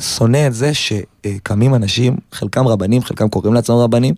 [0.00, 4.14] שונא את זה שקמים אנשים, חלקם רבנים, חלקם קוראים לעצמם רבנים,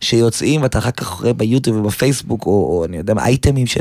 [0.00, 3.80] שיוצאים ואתה אחר כך רואה ביוטיוב ובפייסבוק, או, או אני יודע מה, אייטמים של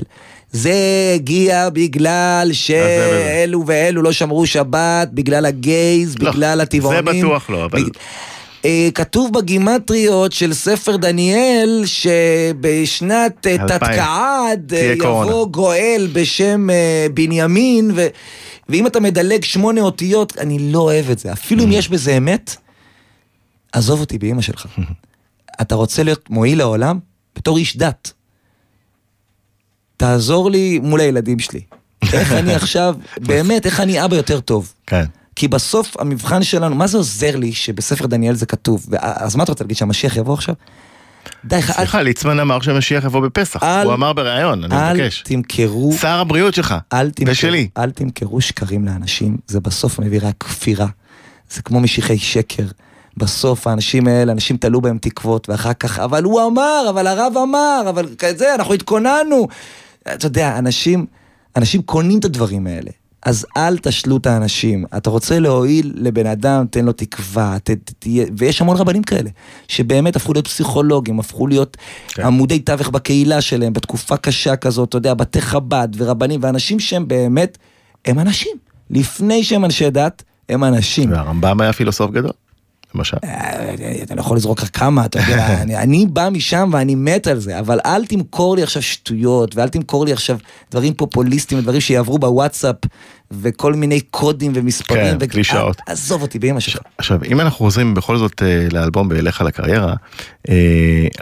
[0.52, 0.74] זה
[1.16, 2.50] הגיע בגלל.
[2.52, 7.06] שאלו ואלו לא שמרו שבת, בגלל הגייז, לא, בגלל הטבעונים.
[7.06, 7.84] זה בטוח לא, אבל...
[7.84, 7.90] בג-
[8.66, 13.58] אה, כתוב בגימטריות של ספר דניאל שבשנת אה.
[13.68, 14.94] תתקעד אה.
[14.98, 18.08] יבוא גואל בשם אה, בנימין, ו...
[18.70, 21.32] ואם אתה מדלג שמונה אותיות, אני לא אוהב את זה.
[21.34, 21.66] אפילו Mm.
[21.66, 22.56] אם יש בזה אמת,
[23.72, 24.66] עזוב אותי באמא שלך.
[25.62, 27.00] אתה רוצה להיות מועיל לעולם?
[27.36, 28.14] בתור איש דת.
[29.98, 31.62] תעזור לי מול הילדים שלי.
[32.14, 34.74] איך אני עכשיו, באמת, איך אני אבא יותר טוב.
[34.88, 35.06] כן.
[35.36, 38.86] כי בסוף המבחן שלנו, מה זה עוזר לי שבספר דניאל זה כתוב?
[39.00, 40.56] אז מה אתה רוצה להגיד, שהמשיח יבוא עכשיו?
[41.46, 43.64] די, ח- אל- סליחה, ליצמן אמר שהמשיח יבוא בפסח.
[43.64, 45.22] אל- הוא אמר בריאיון, אני אל מבקש.
[45.26, 46.76] תמכרו, שר הבריאות שלך.
[46.94, 47.68] אל תמכרו, ושלי.
[47.78, 50.88] אל תמכרו שקרים לאנשים, זה בסוף מביא רק כפירה.
[51.52, 52.64] זה כמו משיחי שקר.
[53.18, 57.82] בסוף האנשים האלה, אנשים תלו בהם תקוות, ואחר כך, אבל הוא אמר, אבל הרב אמר,
[57.90, 59.48] אבל כזה, אנחנו התכוננו.
[60.14, 61.06] אתה יודע, אנשים,
[61.56, 62.92] אנשים קונים את הדברים האלה.
[63.26, 64.86] אז אל תשלו את האנשים.
[64.98, 69.30] אתה רוצה להועיל לבן אדם, תן לו תקווה, ת, ת, תהיה, ויש המון רבנים כאלה,
[69.68, 71.78] שבאמת הפכו להיות פסיכולוגים, הפכו להיות
[72.08, 72.24] כן.
[72.24, 77.58] עמודי תווך בקהילה שלהם, בתקופה קשה כזאת, אתה יודע, בתי חב"ד ורבנים, ואנשים שהם באמת,
[78.06, 78.58] הם אנשים.
[78.90, 81.12] לפני שהם אנשי דת, הם אנשים.
[81.12, 82.32] והרמב"ם היה פילוסוף גדול.
[82.96, 83.18] למשל.
[83.24, 87.28] אה, אתה לא יכול לזרוק רק כמה, אתה יודע, אני, אני בא משם ואני מת
[87.28, 90.38] על זה, אבל אל תמכור לי עכשיו שטויות, ואל תמכור לי עכשיו
[90.72, 92.76] דברים פופוליסטיים, דברים שיעברו בוואטסאפ,
[93.32, 95.20] וכל מיני קודים ומספרים.
[95.20, 95.78] כן, קלישאות.
[95.88, 96.78] אל- עזוב אותי באמא שלך.
[96.98, 99.94] עכשיו, אם אנחנו חוזרים בכל זאת אה, לאלבום ב"אליך לקריירה",
[100.50, 100.56] אה,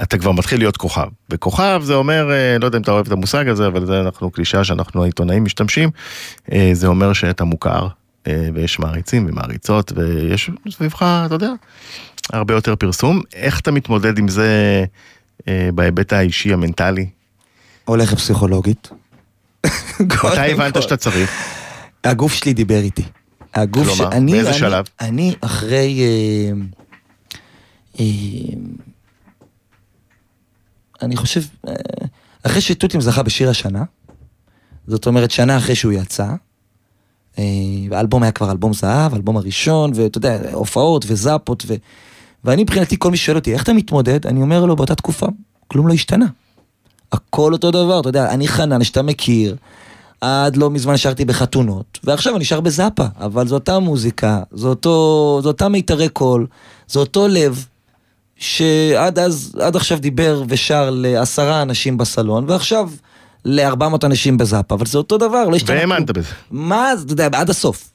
[0.03, 1.07] אתה כבר מתחיל להיות כוכב.
[1.30, 4.31] וכוכב זה אומר, אה, לא יודע אם אתה אוהב את המושג הזה, אבל זה אנחנו
[4.31, 5.89] קלישאה שאנחנו העיתונאים משתמשים,
[6.52, 7.88] אה, זה אומר שאתה מוכר, אה,
[8.54, 11.52] ויש מעריצים ומעריצות, ויש סביבך, אתה יודע,
[12.34, 13.22] הרבה יותר פרסום.
[13.34, 14.86] איך אתה מתמודד עם זה
[15.48, 17.10] אה, בהיבט האישי, המנטלי?
[17.86, 18.90] הולך לפסיכולוגית.
[19.99, 21.32] מתי הבנת שאתה צריך?
[22.04, 23.04] הגוף שלי דיבר איתי.
[23.54, 24.32] הגוף כלומר, שאני...
[24.32, 24.86] באיזה אני- שלב?
[25.02, 26.02] אני אחרי...
[26.02, 26.52] אה,
[27.99, 28.06] אה,
[31.02, 31.74] אני חושב, אה,
[32.44, 33.84] אחרי שתותים זכה בשיר השנה,
[34.88, 36.36] זאת אומרת שנה אחרי שהוא יצא, אה,
[37.91, 41.73] האלבום היה כבר אלבום זהב, האלבום הראשון, ואתה יודע, הופעות וזאפות, ו...
[42.43, 44.27] ואני מבחינתי, כל מי שואל אותי, איך אתה מתמודד?
[44.27, 45.26] אני אומר לו, באותה תקופה,
[45.68, 46.26] כלום לא השתנה.
[47.11, 49.55] הכל אותו דבר, אתה יודע, אני חנן שאתה מכיר,
[50.22, 55.39] עד לא מזמן שרתי בחתונות, ועכשיו אני שר בזאפה, אבל זו אותה מוזיקה, זו, אותו,
[55.43, 56.47] זו אותה מיתרי קול,
[56.88, 57.65] זה אותו לב,
[58.38, 62.89] שעד אז, עד עכשיו דיבר ושר לעשרה אנשים בסלון, ועכשיו
[63.48, 65.76] ל-400 אנשים בזאפה, אבל זה אותו דבר, לא השתנה.
[65.76, 66.11] והאמנת.
[66.11, 66.28] בזה.
[66.52, 67.91] מה, אתה יודע, עד הסוף.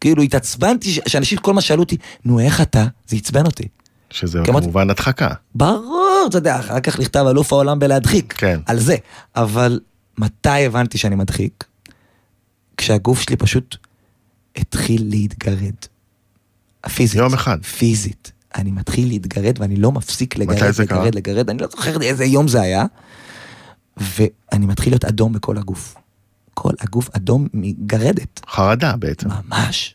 [0.00, 2.86] כאילו, התעצבנתי, ש- שאנשים כל מה שאלו אותי, נו, איך אתה?
[3.08, 3.68] זה עצבן אותי.
[4.10, 5.28] שזה כמובן הדחקה.
[5.54, 8.34] ברור, אתה יודע, אחר כך נכתב אלוף העולם בלהדחיק.
[8.38, 8.60] כן.
[8.66, 8.96] על זה.
[9.36, 9.80] אבל
[10.18, 11.64] מתי הבנתי שאני מדחיק?
[12.76, 13.76] כשהגוף שלי פשוט
[14.56, 15.74] התחיל להתגרד.
[16.94, 17.16] פיזית.
[17.18, 17.58] יום אחד.
[17.64, 18.32] פיזית.
[18.54, 20.98] אני מתחיל להתגרד ואני לא מפסיק לגרד, זה קרה?
[20.98, 22.84] לגרד, לגרד, אני לא זוכר איזה יום זה היה.
[23.96, 25.94] ואני מתחיל להיות אדום בכל הגוף.
[26.54, 28.40] כל הגוף אדום מגרדת.
[28.48, 29.28] חרדה בעצם.
[29.48, 29.94] ממש.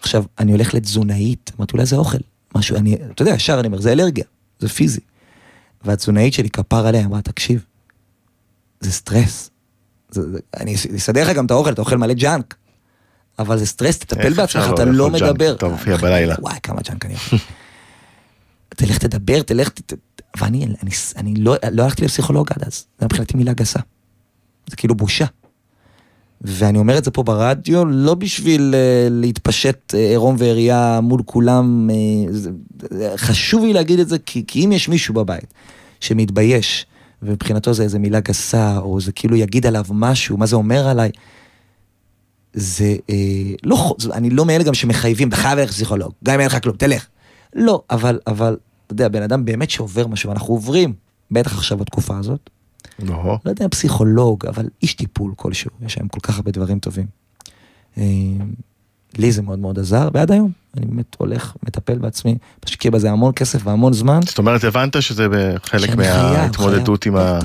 [0.00, 2.18] עכשיו, אני הולך לתזונאית, אמרתי, אולי זה אוכל.
[2.54, 4.24] משהו, אני, אתה יודע, ישר אני אומר, זה אלרגיה,
[4.58, 5.00] זה פיזי.
[5.84, 7.64] והתזונאית שלי, כפר עליה, אמרה, תקשיב,
[8.80, 9.50] זה סטרס.
[10.10, 12.54] זה, זה, אני אס- אסדר לך גם את האוכל, אתה אוכל מלא ג'אנק.
[13.38, 15.10] אבל זה סטרס, תטפל בעצמך, לא אתה לא?
[15.10, 15.54] מדבר.
[15.54, 16.34] אתה מופיע בלילה.
[16.40, 17.36] וואי, כמה ג'אנק אני אוכל.
[18.68, 19.92] תלך תדבר, תלך, ת-
[20.40, 23.80] ואני אני, אני לא, לא הלכתי לפסיכולוג עד אז, זה מבחינתי מילה גסה.
[24.70, 25.24] זה כאילו בושה.
[26.40, 31.90] ואני אומר את זה פה ברדיו, לא בשביל אה, להתפשט אה, עירום ועריה מול כולם,
[31.90, 32.50] אה, זה,
[33.16, 35.54] חשוב לי להגיד את זה, כי, כי אם יש מישהו בבית
[36.00, 36.86] שמתבייש,
[37.22, 41.10] ומבחינתו זה איזה מילה גסה, או זה כאילו יגיד עליו משהו, מה זה אומר עליי,
[42.52, 43.14] זה אה,
[43.62, 46.76] לא, אני לא מאלה גם שמחייבים, אתה חייב ללכת לפסיכולוג, גם אם אין לך כלום,
[46.76, 47.06] תלך.
[47.58, 48.56] לא, אבל, אבל,
[48.86, 50.92] אתה יודע, בן אדם באמת שעובר משהו, אנחנו עוברים,
[51.30, 52.50] בטח עכשיו בתקופה הזאת,
[52.98, 53.38] לא.
[53.44, 57.06] לא יודע פסיכולוג, אבל איש טיפול כלשהו, יש להם כל כך הרבה דברים טובים.
[57.98, 58.04] אה,
[59.18, 63.32] לי זה מאוד מאוד עזר, ועד היום, אני באמת הולך, מטפל בעצמי, משקיע בזה המון
[63.32, 64.20] כסף והמון זמן.
[64.26, 65.26] זאת אומרת, הבנת שזה
[65.62, 67.38] חלק מההתמודדות עם ה...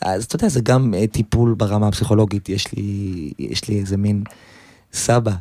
[0.00, 4.22] אז אתה יודע, זה גם אה, טיפול ברמה הפסיכולוגית, יש לי, יש לי איזה מין
[4.92, 5.32] סבא,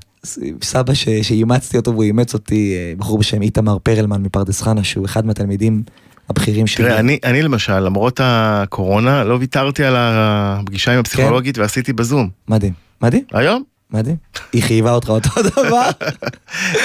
[0.64, 5.06] סבא ש, שאימצתי אותו והוא אימץ אותי, אה, בחור בשם איתמר פרלמן מפרדס חנה, שהוא
[5.06, 5.84] אחד מהתלמידים
[6.30, 6.86] הבכירים שלי.
[6.86, 11.62] תראה, אני, אני למשל, למרות הקורונה, לא ויתרתי על הפגישה עם הפסיכולוגית כן.
[11.62, 12.30] ועשיתי בזום.
[12.48, 13.64] מדהים, מדהים, היום?
[13.91, 14.16] מדהים.
[14.54, 15.90] היא חייבה אותך אותו דבר,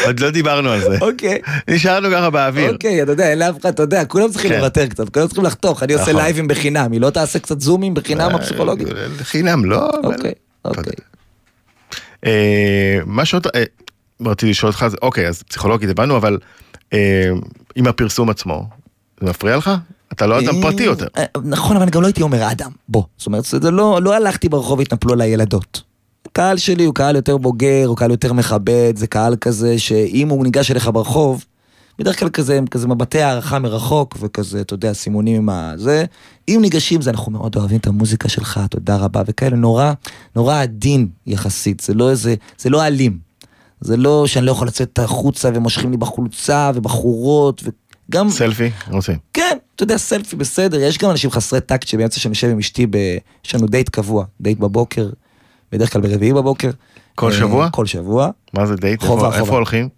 [0.07, 0.99] עוד לא דיברנו על זה.
[1.01, 1.39] אוקיי.
[1.71, 2.73] נשארנו ככה באוויר.
[2.73, 4.57] אוקיי, אתה יודע, אין לאף אחד, אתה יודע, כולם צריכים כן.
[4.59, 6.17] לוותר קצת, כולם צריכים לחתוך, אני עושה נכון.
[6.17, 8.89] לייבים בחינם, היא לא תעשה קצת זומים בחינם הפסיכולוגית?
[8.89, 10.15] אה, חינם, לא, אבל...
[10.15, 10.33] אוקיי,
[10.65, 11.14] אוקיי.
[12.25, 13.47] אה, מה שעוד...
[13.55, 13.65] אה,
[14.27, 16.39] רציתי לשאול אותך, אוקיי, אז פסיכולוגית הבנו, אבל
[16.93, 17.29] אה,
[17.77, 18.67] עם הפרסום עצמו,
[19.21, 19.71] זה מפריע לך?
[20.13, 21.07] אתה לא אדם פרטי יותר.
[21.45, 23.03] נכון, אבל אני גם לא הייתי אומר אדם, בוא.
[23.17, 25.83] זאת אומרת, זה לא, לא הלכתי ברחוב והתנפלו עליי ילדות.
[26.27, 30.45] הקהל שלי הוא קהל יותר בוגר, הוא קהל יותר מכבד, זה קהל כזה שאם הוא
[30.45, 31.45] ניגש אליך ברחוב,
[31.99, 36.05] בדרך כלל כזה, הם כזה מבטי הערכה מרחוק, וכזה, אתה יודע, סימונים עם הזה.
[36.49, 39.93] אם ניגשים זה, אנחנו מאוד אוהבים את המוזיקה שלך, תודה רבה, וכאלה, נורא,
[40.37, 43.19] נורא עדין יחסית, זה לא איזה, זה לא אלים.
[43.81, 47.63] זה לא שאני לא יכול לצאת החוצה ומושכים לי בחולצה ובחורות,
[48.11, 48.31] וגם...
[48.31, 48.71] סלפי?
[48.91, 49.19] רוצים.
[49.33, 52.87] כן, אתה יודע, סלפי בסדר, יש גם אנשים חסרי טקט שבאמצע שאני יושב עם אשתי,
[52.91, 52.97] ב...
[53.45, 55.11] יש לנו דייט קבוע, דייט בבוקר,
[55.73, 56.71] בדרך כלל ברביעי בבוקר.
[57.15, 57.71] כל אה, שבוע?
[57.71, 58.31] כל שבוע.
[58.55, 59.01] מה זה דייט?
[59.01, 59.41] חובה, איפה- חובה.
[59.41, 59.89] איפה הולכים?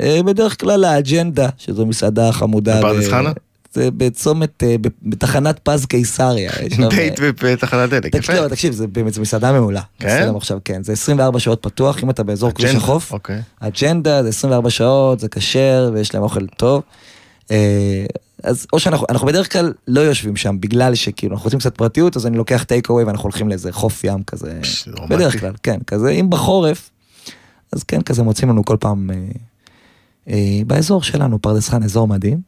[0.00, 2.78] אה, בדרך כלל לאג'נדה, שזו מסעדה חמודה.
[2.78, 3.32] בפרדס חנה?
[3.72, 6.52] זה בצומת, אה, בתחנת פז קיסריה.
[6.90, 8.18] דייט אה, בתחנת דלק, יפה.
[8.18, 9.80] תקשיב, תקשיב, זה באמת, מסעדה מעולה.
[9.98, 10.32] כן?
[10.36, 13.12] עכשיו, כן, זה 24 שעות פתוח, אם אתה באזור כביש החוף.
[13.12, 13.40] אוקיי.
[13.60, 16.82] אג'נדה, זה 24 שעות, זה כשר, ויש להם אוכל טוב.
[18.42, 22.16] אז או שאנחנו אנחנו בדרך כלל לא יושבים שם, בגלל שכאילו אנחנו רוצים קצת פרטיות,
[22.16, 24.60] אז אני לוקח טייק אווי ואנחנו הולכים לאיזה חוף ים כזה.
[25.08, 26.90] בדרך כלל, כן, כזה, אם בחורף,
[27.72, 29.10] אז כן, כזה מוצאים לנו כל פעם
[30.66, 32.40] באזור שלנו, פרדס חנה, אזור מדהים.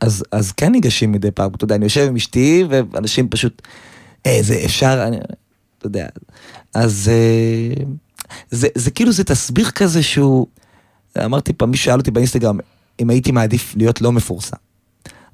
[0.00, 3.62] אז, אז כן ניגשים מדי פעם, אתה יודע, אני יושב עם אשתי ואנשים פשוט,
[4.26, 5.16] אה, זה אפשר, אני,
[5.78, 6.06] אתה יודע,
[6.74, 7.84] אז אה,
[8.50, 10.46] זה, זה כאילו זה תסביר כזה שהוא,
[11.24, 12.58] אמרתי פעם, מישהו שאל אותי באינסטגרם,
[13.00, 14.56] אם הייתי מעדיף להיות לא מפורסם.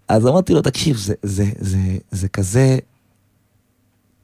[0.08, 1.78] אז אמרתי לו, תקשיב, זה, זה, זה,
[2.10, 2.78] זה כזה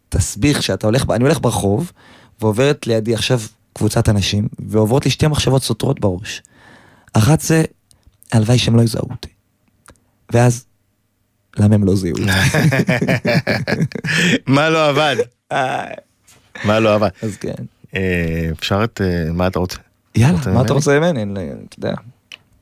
[0.09, 1.93] תסביך שאתה הולך, אני הולך ברחוב,
[2.41, 3.41] ועוברת לידי עכשיו
[3.73, 6.43] קבוצת אנשים, ועוברות לי שתי מחשבות סותרות בראש.
[7.13, 7.63] אחת זה,
[8.33, 9.29] הלוואי שהם לא יזהו אותי.
[10.33, 10.65] ואז,
[11.57, 12.31] למה הם לא זיהו אותי?
[14.55, 15.17] מה לא עבד?
[16.65, 17.09] מה לא עבד?
[17.23, 17.65] אז כן.
[17.95, 19.01] אה, אפשר את...
[19.01, 19.79] אה, מה אתה רוצה?
[20.15, 20.73] יאללה, מה אתה?
[20.73, 21.23] רוצה ממני?
[21.69, 21.95] אתה יודע,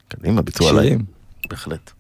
[0.09, 0.97] קדימה, ביצוע עליי.
[1.51, 1.91] בהחלט.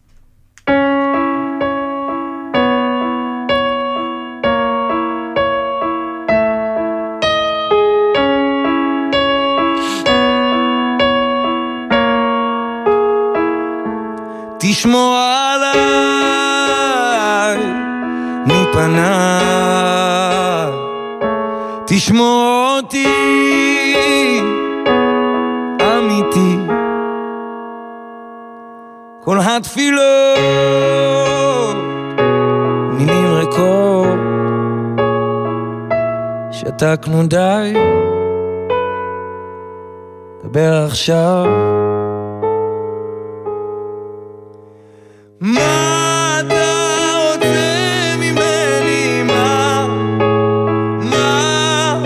[14.78, 15.16] תשמור
[15.54, 16.48] עליי
[18.46, 19.52] מפניי,
[21.86, 23.06] תשמור אותי
[25.82, 26.56] אמיתי.
[29.24, 30.06] כל התפילות,
[32.92, 34.18] מילים ריקות,
[36.50, 37.74] שתקנו די,
[40.44, 41.77] דבר עכשיו.
[45.40, 46.72] מה אתה
[47.16, 49.22] רוצה ממני?
[49.22, 49.86] מה?
[51.10, 52.02] מה?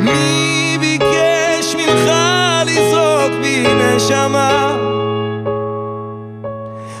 [0.00, 2.10] מי ביקש ממך
[2.66, 4.76] לזרוק בי נשמה?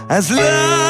[0.08, 0.89] אז למה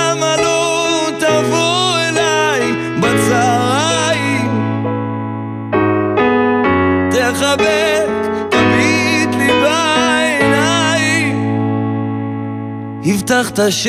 [13.30, 13.88] הבטחת ש...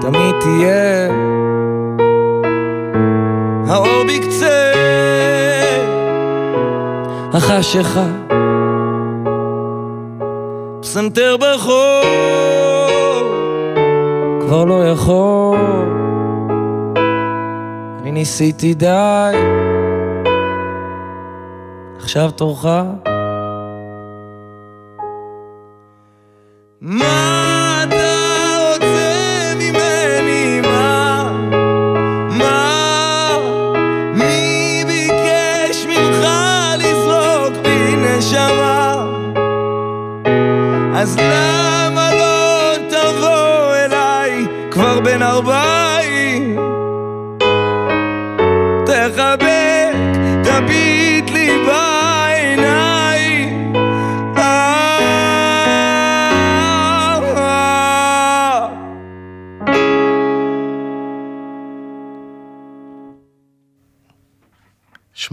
[0.00, 1.08] תמיד תהיה.
[3.66, 4.72] האור בקצה
[7.32, 8.06] החשיכה.
[10.80, 12.06] פסנתר ברחוב
[14.40, 15.58] כבר לא יכול.
[18.02, 19.36] אני ניסיתי די.
[21.98, 22.66] עכשיו תורך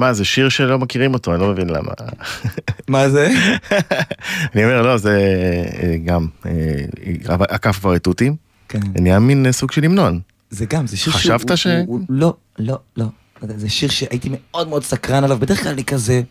[0.05, 1.91] שמע, זה שיר שלא מכירים אותו, אני לא מבין למה.
[2.87, 3.27] מה זה?
[4.55, 5.17] אני אומר, לא, זה
[5.83, 6.51] אה, גם, אה,
[7.49, 8.35] עקף כבר את תותים,
[8.69, 8.79] כן.
[8.99, 10.19] נהיה מין אה, סוג של המנון.
[10.49, 13.05] זה גם, זה שיר חשבת ש- הוא- הוא- לא, לא, לא.
[13.57, 16.21] זה שיר שהייתי מאוד מאוד סקרן עליו, בדרך כלל אני כזה...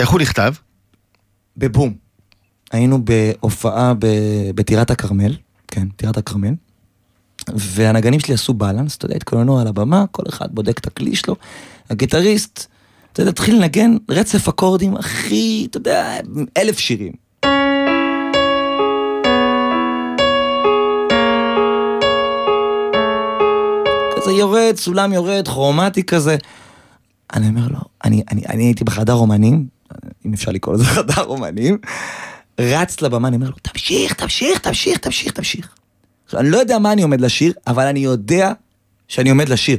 [0.00, 0.54] איך הוא נכתב?
[1.56, 1.94] בבום.
[2.72, 3.92] היינו בהופעה
[4.54, 5.36] בטירת הכרמל,
[5.68, 6.54] כן, טירת הכרמל,
[7.56, 11.36] והנגנים שלי עשו בלנס, אתה יודע, התכוננו על הבמה, כל אחד בודק את הכלי שלו,
[11.90, 12.66] הגיטריסט,
[13.12, 16.16] אתה יודע, התחיל לנגן רצף אקורדים הכי, אתה יודע,
[16.56, 17.12] אלף שירים.
[24.16, 26.36] כזה יורד, סולם יורד, כרומטי כזה.
[27.34, 29.66] אני אומר לו, אני, אני, אני הייתי בחדר אומנים,
[30.26, 31.78] אם אפשר לקרוא לזה חדר אומנים,
[32.60, 35.74] רץ לבמה, אני אומר לו, תמשיך, תמשיך, תמשיך, תמשיך, תמשיך.
[36.34, 38.52] אני לא יודע מה אני עומד לשיר, אבל אני יודע
[39.08, 39.78] שאני עומד לשיר.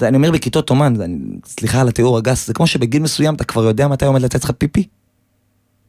[0.00, 3.34] זה אני אומר בכיתות אומן, זה, אני, סליחה על התיאור הגס, זה כמו שבגיל מסוים
[3.34, 4.86] אתה כבר יודע מתי עומד לצאת לך פיפי.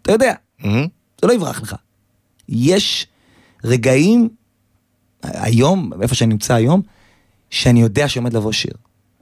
[0.02, 0.88] אתה יודע, מהמם.
[1.22, 1.76] זה לא יברח לך.
[2.49, 3.07] יש
[3.64, 4.30] רגעים,
[5.23, 6.81] היום, איפה שאני נמצא היום,
[7.49, 8.73] שאני יודע שעומד לבוא שיר.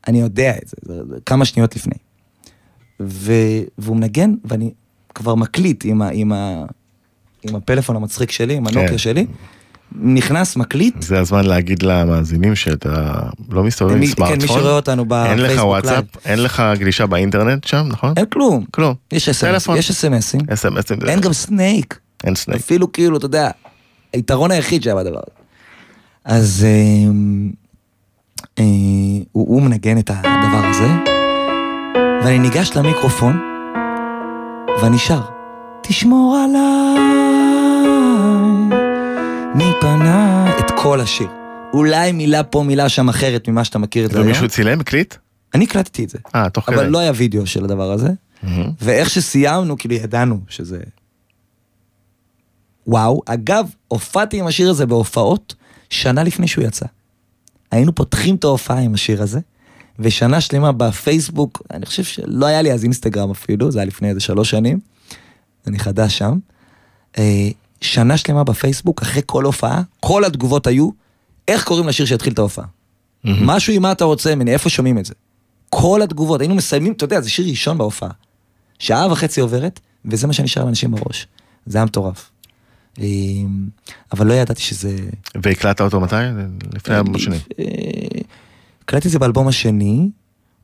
[0.08, 1.98] אני יודע את זה, זה, זה כמה שניות לפני.
[3.00, 3.34] ו,
[3.78, 4.72] והוא מנגן, ואני
[5.16, 6.66] כבר מקליט עם, ה, עם, ה,
[7.44, 8.98] עם הפלאפון המצחיק שלי, עם הנוקיה כן.
[8.98, 9.26] שלי,
[10.02, 13.14] נכנס, מקליט, זה הזמן להגיד למאזינים שאתה
[13.50, 14.40] לא מסתובב עם סמארטפון.
[14.40, 18.14] כן, מי שרואה אותנו אין לך בפייסבוק וואטסאפ, אין לך גלישה באינטרנט שם, נכון?
[18.18, 18.66] אין כלום.
[18.72, 18.94] כלום.
[19.12, 20.98] יש אס.אם.אסים, אס.אם.אסים.
[21.08, 22.00] אין גם סנייק.
[22.24, 22.62] אין סנייק.
[22.62, 23.50] אפילו כאילו, אתה יודע,
[24.14, 25.38] היתרון היחיד שהיה בדבר הזה.
[26.26, 27.12] אז אה,
[28.60, 28.64] אה,
[29.32, 30.88] הוא, הוא מנגן את הדבר הזה,
[32.24, 33.40] ואני ניגש למיקרופון,
[34.82, 35.22] ואני שר.
[35.82, 37.17] תשמור עליי
[40.98, 41.28] כל השיר.
[41.74, 44.28] אולי מילה פה, מילה שם אחרת ממה שאתה מכיר את זה היום.
[44.28, 45.16] ומישהו צילם, הקליט?
[45.54, 46.76] אני הקלטתי את זה, אה, תוך כדי.
[46.76, 48.10] אבל לא היה וידאו של הדבר הזה.
[48.82, 50.80] ואיך שסיימנו, כאילו ידענו שזה...
[52.88, 55.56] וואו, אגב, הופעתי עם השיר הזה בהופעות
[55.90, 56.86] שנה לפני שהוא יצא.
[57.72, 59.40] היינו פותחים את ההופעה עם השיר הזה,
[60.00, 64.20] ושנה שלמה בפייסבוק, אני חושב שלא היה לי אז אינסטגרם אפילו, זה היה לפני איזה
[64.20, 64.80] שלוש שנים,
[65.68, 66.38] אני חדש שם.
[67.84, 70.90] אה, שנה שלמה בפייסבוק, אחרי כל הופעה, כל התגובות היו,
[71.48, 72.66] איך קוראים לשיר שהתחיל את ההופעה?
[73.24, 75.14] משהו עם מה אתה רוצה ממני, איפה שומעים את זה?
[75.70, 78.10] כל התגובות, היינו מסיימים, אתה יודע, זה שיר ראשון בהופעה.
[78.80, 81.28] שעה וחצי עוברת, וזה מה שנשאר לאנשים בראש.
[81.66, 82.32] זה היה מטורף.
[83.00, 83.06] אה,
[84.12, 84.98] אבל לא ידעתי שזה...
[85.36, 86.16] והקלטת אותו מתי?
[86.74, 87.40] לפני ארבע שנים.
[87.60, 87.66] אה,
[88.84, 90.10] הקלטתי את זה באלבום השני,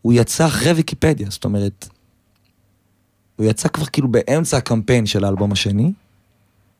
[0.01, 1.89] הוא יצא אחרי ויקיפדיה, זאת אומרת,
[3.35, 5.91] הוא יצא כבר כאילו באמצע הקמפיין של האלבום השני,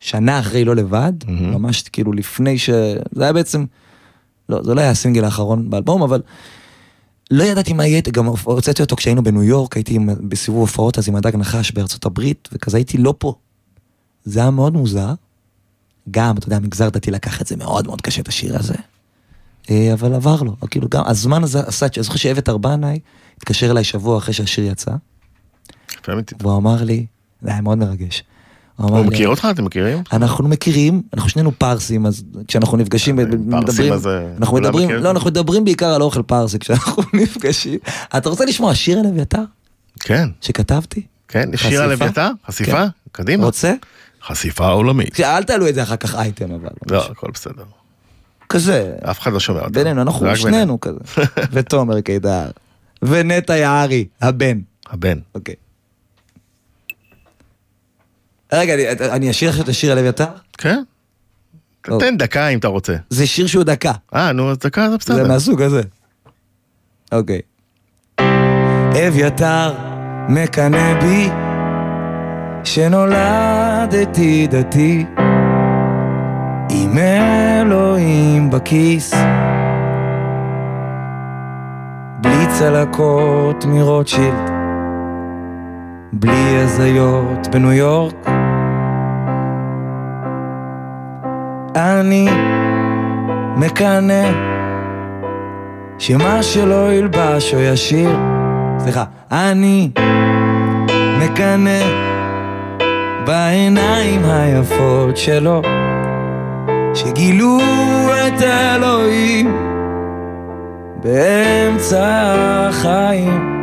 [0.04, 1.52] שנה אחרי לא לבד, מהמם.
[1.54, 2.70] ממש כאילו לפני ש...
[3.12, 3.66] זה היה בעצם,
[4.50, 6.22] לא, זה לא היה הסינגל האחרון באלבום, אבל
[7.32, 11.10] לא ידעתי מה יהיה, גם הוצאתי אותו כשהיינו בניו יורק, הייתי עם- בסיבוב הופעות אז
[11.10, 13.34] עם הדג נחש בארצות הברית, וכזה הייתי לא פה.
[14.24, 15.14] זה היה מאוד מוזר.
[16.12, 18.74] גם, אתה יודע, המגזר דתי לקח את זה מאוד מאוד קשה, את השיר הזה.
[19.70, 23.00] אה, אבל עבר לו, כאילו גם, הזמן הזה עשה, אני זוכר שאיווט ארבנאי
[23.38, 24.92] התקשר אליי שבוע אחרי שהשיר יצא.
[26.42, 27.06] והוא אמר לי,
[27.42, 28.24] זה היה מאוד מרגש.
[28.78, 29.48] הוא מכיר אותך?
[29.52, 30.04] אתם מכירים?
[30.14, 33.98] אנחנו מכירים, אנחנו שנינו פרסים, אז כשאנחנו נפגשים, אה, מדברים, אה,
[34.38, 34.90] אנחנו מדברים?
[34.90, 37.80] לא, אנחנו מדברים בעיקר על אוכל פרסי כשאנחנו נפגשים.
[38.18, 39.44] אתה רוצה לשמוע שיר על אביתר
[40.00, 41.02] כן, שכתבתי?
[41.28, 41.50] כן.
[41.54, 41.84] יש שיר?
[41.84, 42.30] על אביתר?
[42.48, 42.84] חשיפה?
[43.12, 43.46] קדימה.
[43.46, 43.74] רוצה?
[44.28, 45.20] חשיפה עולמית.
[45.20, 46.70] אל תעלו את זה אחר כך אייטם אבל.
[46.92, 47.64] לא, הכל בסדר.
[48.50, 49.74] כזה, אף אחד לא שומע אותנו.
[49.74, 51.00] בינינו, אנחנו שנינו כזה.
[51.52, 52.50] ותומר קידר.
[53.02, 54.60] ונטע יערי, הבן.
[54.90, 55.18] הבן.
[55.36, 55.56] אוקיי.
[58.54, 58.74] רגע,
[59.16, 60.26] אני- אשאיר עכשיו את השיר על אביתר?
[60.58, 60.84] כן.
[62.00, 62.96] תן דקה אם אתה רוצה.
[63.10, 63.92] זה שיר שהוא דקה.
[64.16, 65.28] אה, נו, אז דקה זה זה בסדר.
[65.28, 65.82] מהסוג הזה.
[67.12, 67.40] אוקיי.
[69.08, 69.74] אביתר
[70.30, 71.30] מקנא בי
[72.64, 75.06] שנולדתי דתי
[76.70, 79.14] עם אלוהים בכיס
[82.22, 84.50] בלי צלקות מרוטשילד
[86.14, 88.16] בלי הזיות בניו יורק
[91.76, 92.28] אני
[93.58, 94.24] מקנא
[96.00, 98.18] שמה שלא ילבש או ישיר,
[98.78, 99.90] סליחה, אני
[101.20, 101.80] מקנא
[103.26, 105.62] בעיניים היפות שלו,
[106.94, 107.60] שגילו
[108.28, 109.58] את אלוהים
[111.04, 112.34] באמצע
[112.70, 113.60] החיים,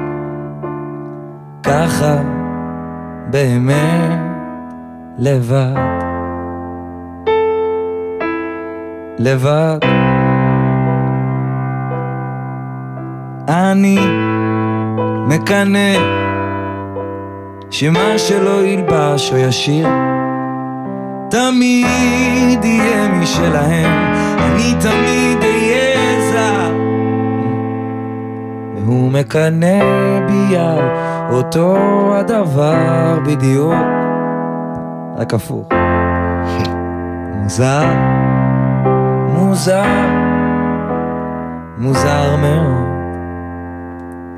[1.62, 2.16] ככה
[3.30, 4.18] באמת
[5.18, 5.89] לבד,
[9.22, 9.78] לבד.
[13.48, 13.98] אני
[15.28, 15.94] מקנא
[17.70, 19.88] שמה שלא ילבש או ישיר
[21.30, 23.90] תמיד יהיה משלהם,
[24.38, 26.72] אני תמיד אהיה זר.
[28.76, 29.80] והוא מקנא
[30.26, 30.88] בי על
[31.30, 31.76] אותו
[32.16, 33.74] הדבר בדיוק.
[35.16, 35.68] רק הפוך.
[37.42, 38.19] מוזר,
[39.50, 39.82] מוזר,
[41.78, 42.88] מוזר מאוד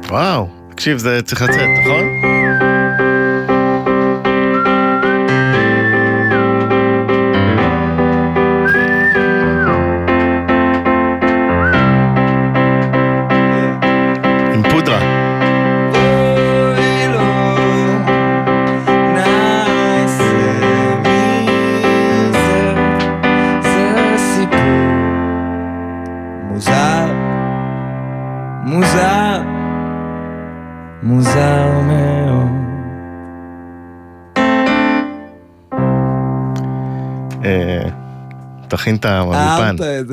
[0.08, 0.48] וואו.
[0.70, 2.04] תקשיב, זה צריך לצאת, נכון?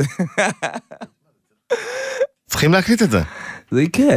[0.02, 0.04] זה.
[2.48, 3.22] צריכים להקליט את זה.
[3.72, 4.16] זה יקרה.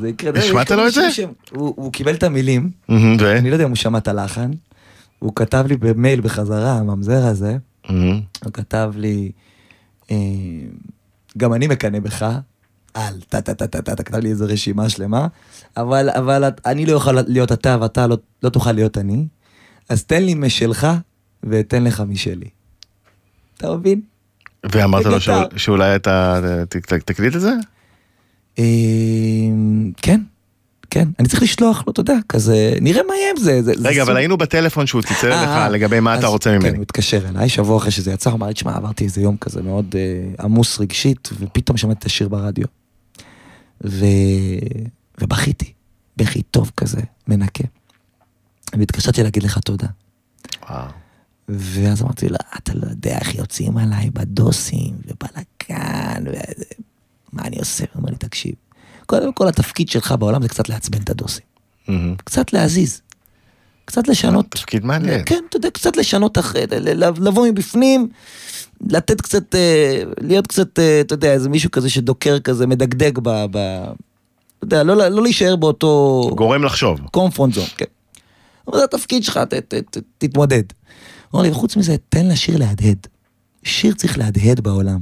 [0.00, 0.40] זה יקרה.
[0.40, 1.08] השמעת כמה לו את זה?
[1.50, 2.70] הוא קיבל את המילים?
[2.88, 4.50] אני לא יודע אם הוא שמע את הלחן,
[5.18, 7.56] הוא כתב לי במייל בחזרה, הממזר הזה.
[8.44, 9.32] הוא כתב לי,
[10.10, 10.16] אה,
[11.38, 12.26] גם אני מקנא בך,
[12.94, 15.26] על טה טה טה טה טה, כתב לי איזה רשימה שלמה,
[15.76, 19.26] אבל, אבל אני לא אוכל להיות אתה ואתה לא, לא תוכל להיות אני,
[19.88, 20.86] אז תן לי משלך
[21.42, 22.48] ואתן לך משלי.
[23.56, 24.00] אתה מבין?
[24.72, 25.16] ואמרת לו
[25.56, 26.40] שאולי אתה
[27.04, 27.52] תקליט את זה?
[28.58, 28.64] אה,
[29.96, 30.20] כן,
[30.90, 33.62] כן, אני צריך לשלוח לו, אתה יודע, כזה, נראה מה יהיה עם זה.
[33.62, 35.68] זה- זה רגע, אבל סוג- היינו בטלפון שהוא צלצל אה, לך אה.
[35.68, 36.76] לגבי מה אתה רוצה כן, ממני.
[36.76, 39.62] הוא התקשר אליי שבוע אחרי שזה יצא, הוא אמר לי, תשמע, עברתי איזה יום כזה
[39.62, 42.66] מאוד אה, עמוס רגשית, ופתאום שמעתי את השיר ברדיו.
[43.84, 44.04] ו...
[45.20, 45.72] ובכיתי,
[46.16, 47.64] בכי טוב כזה, מנקה.
[48.78, 49.86] והתקשרתי להגיד לך תודה.
[50.70, 50.84] וואו.
[51.58, 56.32] ואז אמרתי לו, אתה לא יודע איך יוצאים עליי בדוסים ובלאגן, ו...
[57.32, 57.84] מה אני עושה?
[57.92, 58.54] הוא אומר לי, תקשיב,
[59.06, 61.44] קודם כל התפקיד שלך בעולם זה קצת לעצבן את הדוסים.
[62.24, 63.00] קצת להזיז.
[63.84, 64.46] קצת לשנות.
[64.50, 65.22] תפקיד מעניין.
[65.26, 68.08] כן, אתה יודע, קצת לשנות, אח- ל- ל- לבוא מבפנים,
[68.90, 73.28] לתת קצת, אה, להיות קצת, אה, אתה יודע, איזה מישהו כזה שדוקר כזה, מדגדג ב...
[73.50, 73.56] ב
[74.58, 77.00] אתה יודע, לא, לא להישאר באותו גורם לחשוב.
[77.10, 77.84] קומפורט זון, כן.
[78.68, 80.62] אבל זה התפקיד שלך, ת, ת, ת, תתמודד.
[81.34, 83.06] אמר לי, וחוץ מזה, תן לשיר להדהד.
[83.62, 85.00] שיר צריך להדהד בעולם.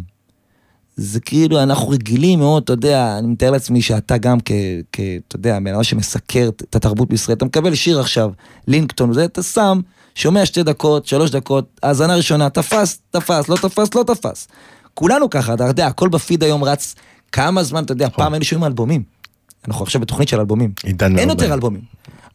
[0.97, 4.53] זה כאילו, אנחנו רגילים מאוד, אתה יודע, אני מתאר לעצמי שאתה גם כ...
[4.93, 8.31] כ אתה יודע, בן אדם שמסקר את התרבות בישראל, אתה מקבל שיר עכשיו,
[8.67, 9.81] לינקטון, וזה, אתה שם,
[10.15, 14.49] שומע שתי דקות, שלוש דקות, האזנה ראשונה, תפס, תפס, לא תפס, לא תפס.
[14.95, 16.95] כולנו ככה, אתה יודע, הכל בפיד היום רץ
[17.33, 19.03] כמה זמן, אתה יודע, פעם היינו שומעים אלבומים.
[19.69, 20.73] אנחנו עכשיו בתוכנית של אלבומים.
[20.83, 21.55] עידן אין יותר.
[21.55, 21.83] אלבומים.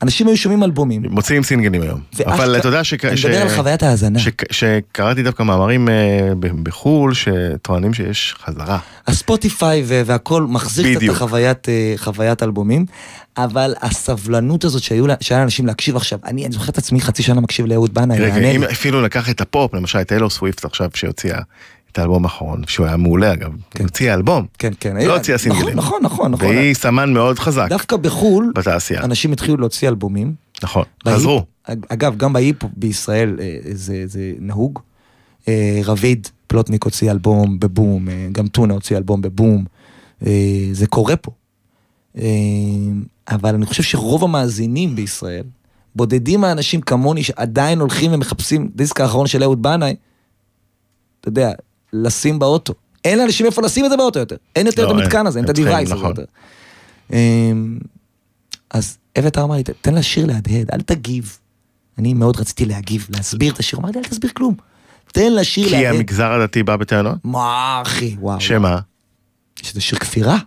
[0.04, 1.02] אנשים היו שומעים אלבומים.
[1.10, 2.00] מוציאים סינגלים היום.
[2.26, 2.94] אבל אתה יודע ש...
[2.94, 4.20] אני מדבר על חוויית ההאזנה.
[4.52, 6.30] שקראתי דווקא מאמרים אה,
[6.64, 8.80] בחו"ל שטוענים שיש חזרה.
[9.08, 11.10] הספוטיפיי והכל מחזיר קצת את.
[11.96, 12.86] החוויית, אה, אלבומים,
[13.38, 17.66] אבל הסבלנות הזאת שהיו שהיה לאנשים להקשיב עכשיו, אני, זוכר את עצמי חצי שנה מקשיב
[17.66, 18.64] לאהוד בנאי, רגע, אם.
[18.64, 21.40] אפילו לקח את הפופ, למשל את טיילור סוויפט עכשיו שהוציאה
[21.94, 24.98] את האלבום האחרון, שהוא היה מעולה אגב, היא הוציאה אלבום, כן, כן.
[24.98, 25.78] לא הוציאה סינגלים.
[25.78, 26.48] נכון, נכון, נכון.
[26.48, 30.34] והיא סמן מאוד חזק דווקא בחו"ל, בתעשייה, אנשים התחילו להוציא אלבומים.
[30.64, 31.46] נכון, בהיפ- חזרו.
[31.90, 34.80] אגב, גם בהיפ בישראל אה, זה, זה נהוג.
[35.48, 39.66] אה, רביד פלוטניק הוציא אלבום בבום, אה, גם טונה הוציא אלבום בבום.
[40.26, 40.32] אה,
[40.72, 41.32] זה קורה פה.
[42.18, 42.24] אה,
[43.30, 45.44] אבל אני חושב שרוב המאזינים בישראל,
[45.96, 49.96] בודדים האנשים כמוני שעדיין הולכים ומחפשים דיסק האחרון של אהוד בנאי,
[51.20, 51.52] אתה יודע,
[51.94, 52.74] לשים באוטו.
[53.06, 54.36] אין לאנשים איפה לשים את זה באוטו יותר.
[54.56, 55.28] אין יותר לא, את המתקן.
[55.28, 56.10] הזה, אין את ה-device הזה נכון.
[56.10, 56.24] יותר.
[57.14, 57.78] אמ,
[58.70, 61.38] אז אבטר אמר לי, תן לשיר להדהד, אל תגיב.
[61.98, 64.56] אני מאוד רציתי להגיב, להסביר את השיר, אמרתי, אל תסביר כלום.
[65.12, 65.96] תן לשיר כי להדהד.
[65.96, 67.18] המגזר הדתי בא בטענות?
[67.24, 68.42] מה אחי, וואו.
[68.42, 68.80] שמה?
[69.62, 70.38] שזה שיר כפירה.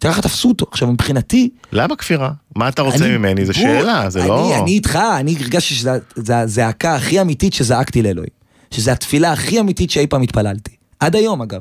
[0.00, 0.66] ככה תפסו אותו.
[0.70, 2.30] עכשיו מבחינתי, למה כפירה?
[2.56, 3.46] מה אתה רוצה אני- ממני?
[3.46, 4.58] זו שאלה, זה לא...
[4.62, 8.30] אני, איתך, אני הרגשתי שזו זו הזעקה הכי אמיתית שזעקתי לאלוהים.
[8.70, 10.76] שזו התפילה הכי אמיתית שאי פעם התפללתי.
[11.00, 11.60] עד היום אגב.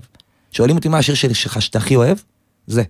[0.51, 2.17] שואלים אותי מה השיר שלך שאתה הכי אוהב?
[2.67, 2.84] זה.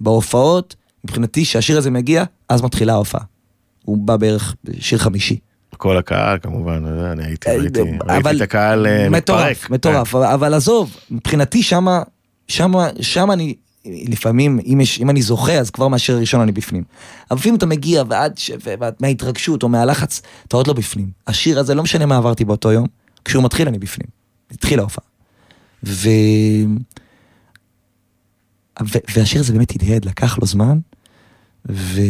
[0.00, 3.22] בהופעות, מבחינתי שהשיר הזה מגיע, אז מתחילה ההופעה.
[3.84, 5.38] הוא בא בערך בשיר חמישי.
[5.76, 9.70] כל הקהל כמובן, אני הייתי, ראיתי, אה, ראיתי את הקהל אה, מטורף, מתפרק.
[9.70, 12.02] מטורף, אבל, אבל עזוב, מבחינתי שמה,
[12.48, 13.54] שמה, שמה אני,
[13.84, 16.84] לפעמים, אם, יש, אם אני זוכה, אז כבר מהשיר הראשון אני בפנים.
[17.30, 18.50] אבל לפעמים אתה מגיע ועד, ש...
[18.60, 21.10] ואת מההתרגשות או מהלחץ, אתה עוד לא בפנים.
[21.26, 22.86] השיר הזה, לא משנה מה עברתי באותו יום,
[23.24, 24.08] כשהוא מתחיל אני בפנים.
[24.50, 25.04] התחילה ההופעה.
[25.84, 26.08] ו...
[28.82, 28.98] ו...
[29.16, 30.78] והשיר הזה באמת הדהד, לקח לו זמן,
[31.70, 32.00] ו...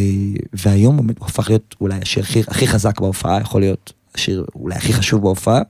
[0.52, 4.76] והיום הוא הוא הפך להיות אולי השיר הכי, הכי חזק בהופעה, יכול להיות השיר אולי
[4.76, 5.62] הכי חשוב בהופעה.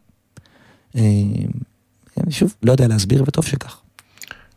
[0.97, 1.02] אה,
[2.20, 3.81] אני שוב, לא יודע להסביר, וטוב שכך.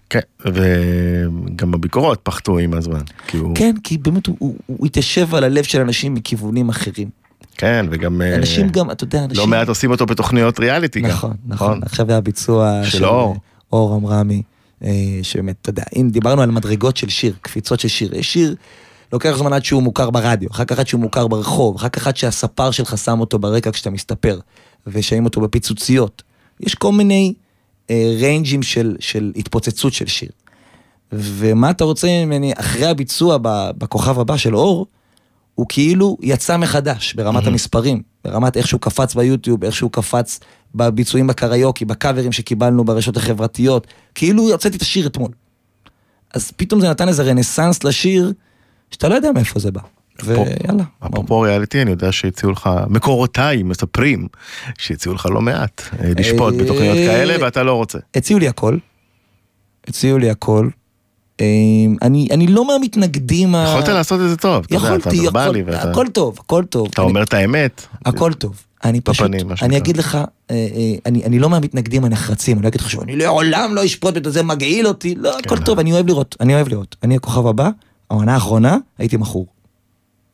[0.10, 3.02] כן, וגם הביקורות פחתו עם הזמן.
[3.28, 3.56] כי הוא...
[3.56, 7.10] כן, כי באמת הוא, הוא, הוא התיישב על הלב של אנשים מכיוונים אחרים.
[7.58, 8.22] כן, וגם...
[8.22, 9.38] אה, אנשים גם, אתה יודע, אנשים...
[9.38, 11.10] לא מעט עושים אותו בתוכניות ריאליטי גם.
[11.10, 11.80] נכון, נכון.
[11.84, 13.32] עכשיו היה ביצוע של אור.
[13.34, 13.38] אה,
[13.74, 14.42] אור אמרמי,
[14.84, 18.56] אה, שבאמת, אתה יודע, אם דיברנו על מדרגות של שיר, קפיצות של שיר, יש שיר,
[19.14, 22.18] לוקח זמן עד שהוא מוכר ברדיו, אחר כך עד שהוא מוכר ברחוב, אחר כך עד
[22.18, 24.40] שהספר שלך שם אותו ברקע כשאתה מסתפר,
[24.88, 26.24] ושמים אותו בפיצוציות.
[26.60, 27.34] יש כל מיני
[27.90, 30.30] אה, ריינג'ים של, של התפוצצות של שיר.
[31.12, 33.38] ומה אתה רוצה ממני אחרי הביצוע
[33.78, 34.88] בכוכב הבא של אור,
[35.56, 40.40] הוא כאילו יצא מחדש ברמת המספרים, ברמת איך שהוא קפץ ביוטיוב, איך שהוא קפץ
[40.76, 45.32] בביצועים בקריוקי, בקאברים שקיבלנו ברשתות החברתיות, כאילו הוצאתי את השיר אתמול.
[46.34, 48.34] אז פתאום זה נתן איזה רנסאנס לשיר,
[48.92, 49.82] שאתה לא יודע מאיפה זה בא.
[50.24, 50.84] ויאללה.
[51.06, 54.28] אפרופו ריאליטי, אני יודע שהציעו לך, מקורותיי מספרים,
[54.78, 58.00] שהציעו לך לא מעט אה, לשפוט אה, בתוכניות כאלה ואתה לא רוצה.
[58.16, 58.78] הציעו לי הכל.
[59.88, 60.70] הציעו לי הכל.
[61.42, 61.46] אה,
[62.02, 63.66] אני, אני לא מהמתנגדים ה...
[63.70, 66.88] יכולת לעשות את זה טוב, יכולתי, יכול, ואתה הכל טוב, הכל טוב.
[66.92, 67.82] אתה אני- אומר את האמת.
[68.06, 68.62] הכל טוב.
[68.84, 69.48] אני פשוט, בפנים.
[69.62, 70.58] אני אגיד לך, אה, אה,
[71.06, 74.44] אני, אני לא מהמתנגדים הנחרצים, אני לא אגיד לך שאני לעולם לא אשפוט בגלל זה
[74.44, 75.64] מגעיל אותי, לא, הכל כן.
[75.64, 76.96] טוב, אני אוהב לראות, אני אוהב לראות.
[77.04, 77.70] אני הכוכב הבא,
[78.10, 79.48] העונה האחרונה, הייתי מכור.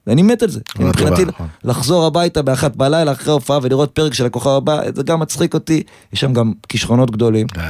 [0.07, 0.59] ואני מת על זה.
[0.77, 1.47] עונה מבחינתי, נכון.
[1.63, 5.83] לחזור הביתה באחת בלילה אחרי ההופעה ולראות פרק של הכוכב הבא, זה גם מצחיק אותי,
[6.13, 7.47] יש שם גם כישרונות גדולים.
[7.47, 7.61] כן.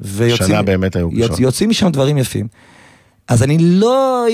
[0.00, 1.40] ויוצאים, שנה באמת היו קשות.
[1.40, 2.46] יוצאים משם דברים יפים.
[3.30, 4.26] אז אני לא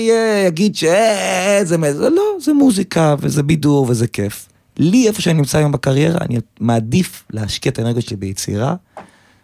[0.47, 1.77] אגיד שזה...
[2.09, 4.49] לא, זה מוזיקה וזה בידור וזה כיף.
[4.77, 8.75] לי, איפה שאני נמצא היום בקריירה, אני מעדיף להשקיע את האנרגיה שלי ביצירה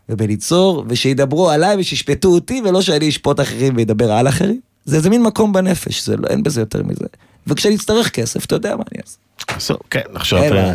[0.09, 4.59] ובליצור, ושידברו עליי ושישפטו אותי, ולא שאני אשפוט אחרים וידבר על אחרים.
[4.85, 7.05] זה איזה מין מקום בנפש, זה לא, אין בזה יותר מזה.
[7.47, 9.17] וכשאני אצטרך כסף, אתה יודע מה אני אעשה.
[9.59, 10.73] So, כן, עכשיו, אה,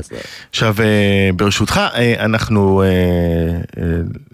[0.50, 2.82] עכשיו אה, ברשותך, אה, אנחנו...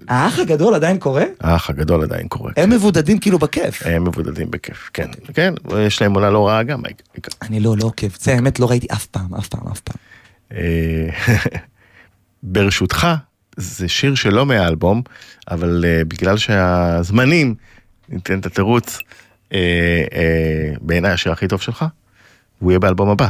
[0.09, 1.25] האח הגדול עדיין קורה?
[1.41, 2.53] האח הגדול עדיין קורה.
[2.57, 2.77] הם כן.
[2.77, 3.83] מבודדים כאילו בכיף.
[3.87, 5.09] הם מבודדים בכיף, כן.
[5.35, 6.83] כן, יש להם עולה לא רעה גם.
[7.43, 8.09] אני לא, לא עוקב.
[8.21, 9.97] זה האמת לא ראיתי אף פעם, אף פעם, אף פעם.
[12.43, 13.07] ברשותך,
[13.57, 15.03] זה שיר שלא מהאלבום,
[15.51, 17.55] אבל בגלל שהזמנים,
[18.09, 18.99] ניתן את התירוץ,
[20.81, 21.85] בעיניי השיר הכי טוב שלך,
[22.59, 23.29] הוא יהיה באלבום הבא.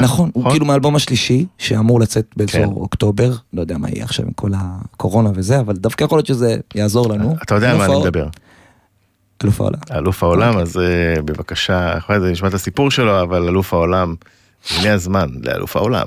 [0.00, 0.52] נכון, הוא נכון?
[0.52, 2.70] כאילו מהאלבום השלישי, שאמור לצאת באזור כן.
[2.70, 6.56] אוקטובר, לא יודע מה יהיה עכשיו עם כל הקורונה וזה, אבל דווקא יכול להיות שזה
[6.74, 7.36] יעזור לנו.
[7.42, 8.28] אתה יודע על מה אני מדבר.
[9.44, 9.78] אלוף העולם.
[9.94, 10.58] אלוף העולם.
[10.58, 14.14] אז אה, בבקשה, אחרי זה נשמע את הסיפור שלו, אבל אלוף העולם,
[14.70, 16.06] הנה הזמן לאלוף העולם.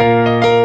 [0.00, 0.61] אני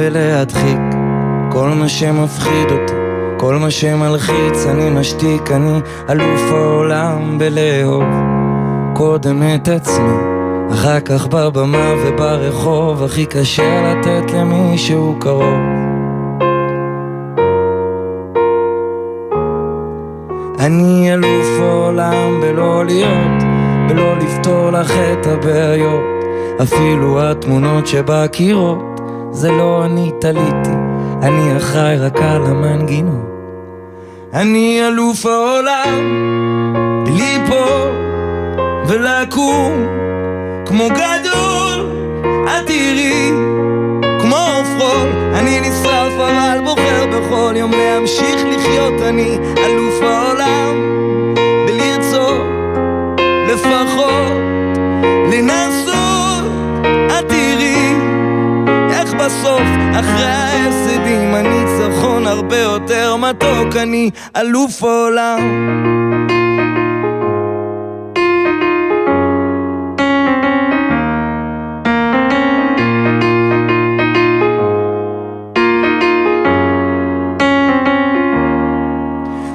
[0.00, 0.78] בלהדחיק.
[1.52, 2.92] כל מה שמפחיד אותי,
[3.36, 8.04] כל מה שמלחיץ אני משתיק, אני אלוף העולם בלאהוב.
[8.94, 10.16] קודם את עצמי,
[10.72, 13.02] אחר כך בבמה וברחוב.
[13.02, 15.60] הכי קשה לתת למישהו קרוב.
[20.58, 23.42] אני אלוף העולם בלא להיות,
[23.88, 26.20] בלא לפתור לך את הבעיות.
[26.62, 28.89] אפילו התמונות שבקירות
[29.32, 30.76] זה לא אני תליתי,
[31.22, 33.30] אני אחראי רק על המנגינות.
[34.32, 36.04] אני אלוף העולם,
[37.06, 37.90] ליפול
[38.86, 40.00] ולקום.
[40.66, 41.90] כמו גדול,
[42.22, 43.30] את תראי
[44.20, 50.74] כמו עופרון, אני נשרף אבל בוחר בכל יום להמשיך לחיות, אני אלוף העולם
[51.66, 52.46] בלרצות
[53.48, 54.32] לפחות
[55.32, 55.89] לנסות
[60.00, 65.40] אחרי ההפסדים, הניצחון הרבה יותר מתוק, אני אלוף עולם.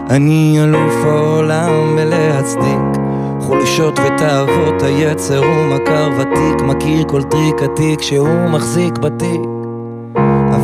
[0.09, 3.01] אני אלוף העולם בלהצדיק
[3.39, 9.55] חולשות ותאוות היצר הוא מכר ותיק מכיר כל טריק עתיק שהוא מחזיק בתיק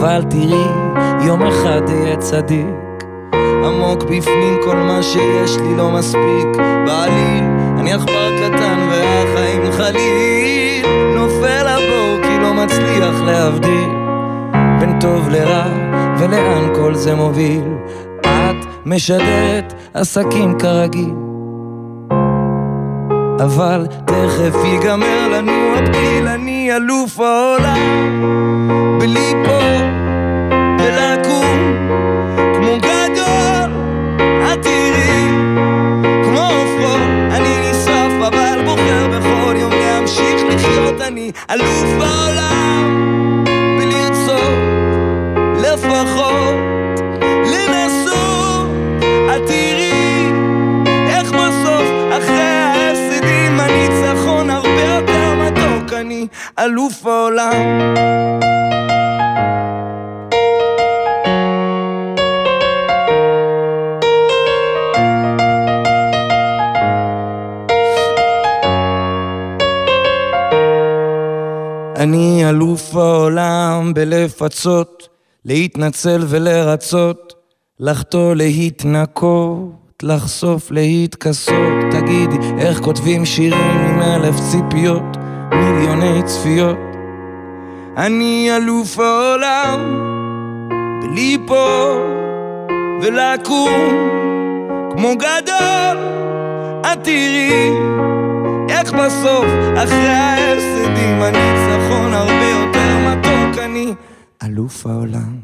[0.02, 0.68] אבל תראי,
[1.26, 2.66] יום אחד אהיה צדיק.
[3.66, 7.44] עמוק בפנים כל מה שיש לי לא מספיק בעליל,
[7.80, 10.86] אני עכבר קטן והחיים חליל.
[11.16, 13.90] נופל הבור כי לא מצליח להבדיל
[14.80, 15.66] בין טוב לרע
[16.18, 17.64] ולאן כל זה מוביל.
[18.22, 21.14] את משדרת עסקים כרגיל.
[23.44, 27.78] אבל תכף ייגמר לנו הפגיל, אני אלוף העולם
[29.00, 29.91] בלי פה
[41.54, 43.46] אלוף העולם
[43.78, 44.58] בלרצות
[45.58, 46.56] לפחות
[47.46, 48.68] לנסות,
[49.36, 50.32] את תראי
[51.08, 56.28] איך בסוף אחרי ההפסדים הניצחון הרבה יותר מתוק, אני
[56.60, 57.94] אלוף העולם
[74.42, 75.10] בלפצות,
[75.46, 77.34] להתנצל ולרצות,
[77.80, 81.56] לחטוא להתנקות, לחשוף להתכסות.
[81.92, 85.18] תגידי, איך כותבים שירים עם אלף ציפיות,
[85.52, 86.78] מיליוני צפיות?
[87.98, 89.80] אני אלוף העולם
[91.02, 92.02] בליפול
[93.02, 93.70] ולקום
[94.92, 95.98] כמו גדול,
[96.82, 97.70] את תראי
[98.70, 99.46] איך בסוף,
[99.76, 103.94] אחרי ההפסדים, הניצחון הרבה יותר מתוק, אני
[104.44, 105.40] אלוף העולם.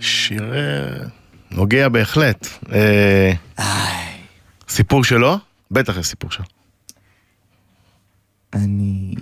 [0.00, 1.06] שיר אה,
[1.50, 2.46] נוגע בהחלט.
[2.72, 3.32] אה,
[4.68, 5.36] סיפור שלו?
[5.70, 6.44] בטח יש סיפור שלו.
[8.52, 9.14] אני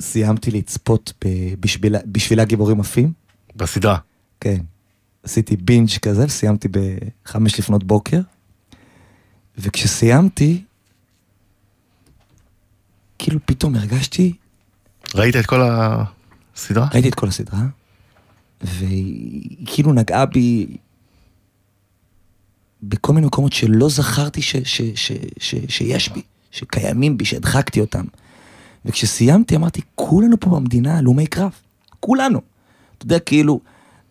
[0.00, 1.12] סיימתי לצפות
[2.06, 3.12] בשבילה גיבורים עפים.
[3.56, 3.98] בסדרה.
[4.40, 4.58] כן.
[5.22, 8.20] עשיתי בינג' כזה, וסיימתי בחמש לפנות בוקר.
[9.58, 10.62] וכשסיימתי,
[13.22, 14.32] כאילו פתאום הרגשתי,
[15.14, 16.88] ראית את כל הסדרה?
[16.92, 17.60] ראיתי את כל הסדרה,
[18.60, 20.76] והיא כאילו נגעה בי
[22.82, 28.04] בכל מיני מקומות שלא זכרתי ש, ש, ש, ש, שיש בי, שקיימים בי, שהדחקתי אותם.
[28.84, 31.52] וכשסיימתי אמרתי, כולנו פה במדינה הלומי קרב,
[32.00, 32.40] כולנו.
[32.98, 33.60] אתה יודע, כאילו,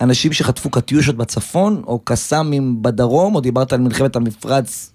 [0.01, 4.93] אנשים שחטפו קטיושות בצפון, או קסאמים בדרום, או דיברת על מלחמת המפרץ,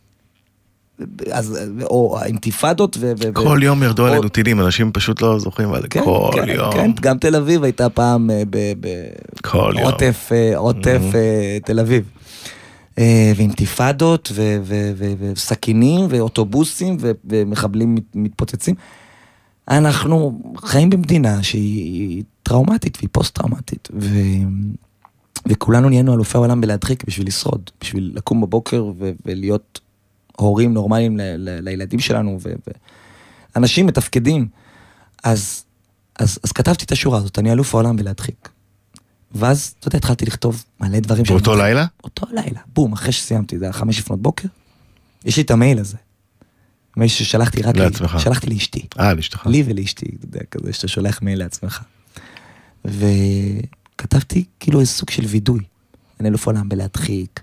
[1.33, 3.13] אז, או האינתיפאדות, ו...
[3.19, 5.89] ו- כל יום ירדו או- עלינו טילים, אנשים פשוט לא זוכרים על זה.
[5.89, 6.73] כן, כל כן, יום.
[6.73, 9.09] כן, גם תל אביב הייתה פעם אה, ב- ב-
[9.43, 9.85] כל יום.
[9.85, 12.05] עוטף, אה, עוטף אה, תל אביב.
[12.99, 18.75] אה, ואינתיפאדות, ו- ו- ו- וסכינים, ואוטובוסים, ו- ומחבלים מת- מתפוצצים.
[19.69, 23.89] אנחנו חיים במדינה שהיא טראומטית והיא פוסט-טראומטית.
[24.01, 24.09] ו...
[25.49, 29.81] וכולנו נהיינו אלופי העולם בלהדחיק בשביל לשרוד, בשביל לקום בבוקר ו- ולהיות
[30.37, 32.53] הורים נורמליים ל- ל- לילדים שלנו, ו-
[33.57, 34.49] ואנשים מתפקדים.
[35.25, 35.65] אז,
[36.19, 38.49] אז, אז כתבתי את השורה הזאת, אני אלוף העולם בלהדחיק.
[39.33, 41.25] ואז, אתה יודע, התחלתי לכתוב מלא דברים.
[41.25, 41.87] שאני באותו מוכן- לילה?
[42.05, 44.49] אותו לילה, בום, אחרי שסיימתי, זה היה חמש לפנות בוקר.
[45.25, 45.97] יש לי את המייל הזה.
[46.97, 48.15] מייל ששלחתי רק לעצמך.
[48.15, 48.87] לי, שלחתי לאשתי.
[49.01, 49.47] אה, לאשתך.
[49.47, 51.83] לי ולאשתי, אתה יודע, כזה שאתה שולח מייל לעצמך.
[52.85, 55.61] וכתבתי כאילו איזה סוג של וידוי.
[56.21, 57.41] אני אלוף עולם בלהדחיק,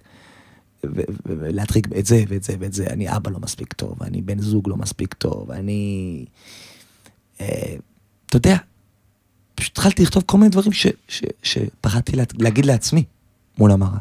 [1.25, 2.85] ולהדחיק את זה ואת זה ואת זה.
[2.89, 6.25] אני אבא לא מספיק טוב, אני בן זוג לא מספיק טוב, אני...
[7.41, 7.75] אה,
[8.25, 8.57] אתה יודע,
[9.55, 13.03] פשוט התחלתי לכתוב כל מיני דברים ש- ש- שפחדתי לה- להגיד לעצמי
[13.57, 13.97] מול המראה.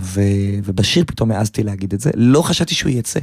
[0.00, 0.20] ו-
[0.64, 3.20] ובשיר פתאום העזתי להגיד את זה, לא חשבתי שהוא יצא.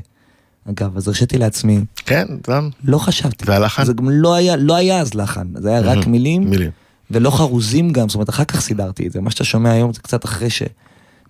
[0.69, 2.69] אגב, אז הרשיתי לעצמי, כן, גם.
[2.83, 3.45] לא חשבתי.
[3.47, 3.83] והלחן?
[3.85, 6.71] זה גם לא היה, לא היה אז לחן, זה היה רק מילים, מילים.
[7.11, 9.21] ולא חרוזים גם, זאת אומרת, אחר כך סידרתי את זה.
[9.21, 10.47] מה שאתה שומע היום זה קצת אחרי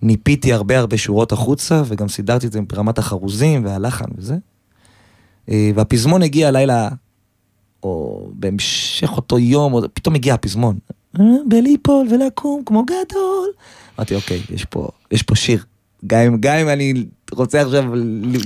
[0.00, 4.36] שניפיתי הרבה הרבה שורות החוצה, וגם סידרתי את זה ברמת החרוזים והלחן וזה.
[5.50, 6.88] אה, והפזמון הגיע הלילה,
[7.82, 10.78] או בהמשך אותו יום, או פתאום הגיע הפזמון.
[11.20, 13.48] אה, בליפול ולקום כמו גדול.
[13.98, 15.64] אמרתי, אוקיי, יש פה, יש פה שיר.
[16.06, 17.84] גם אם, גם אם אני רוצה עכשיו...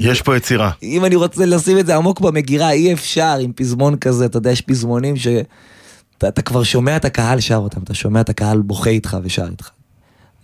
[0.01, 0.71] יש פה יצירה.
[0.83, 4.51] אם אני רוצה לשים את זה עמוק במגירה, אי אפשר עם פזמון כזה, אתה יודע,
[4.51, 8.91] יש פזמונים שאתה אתה כבר שומע את הקהל שר אותם, אתה שומע את הקהל בוכה
[8.91, 9.71] איתך ושר איתך.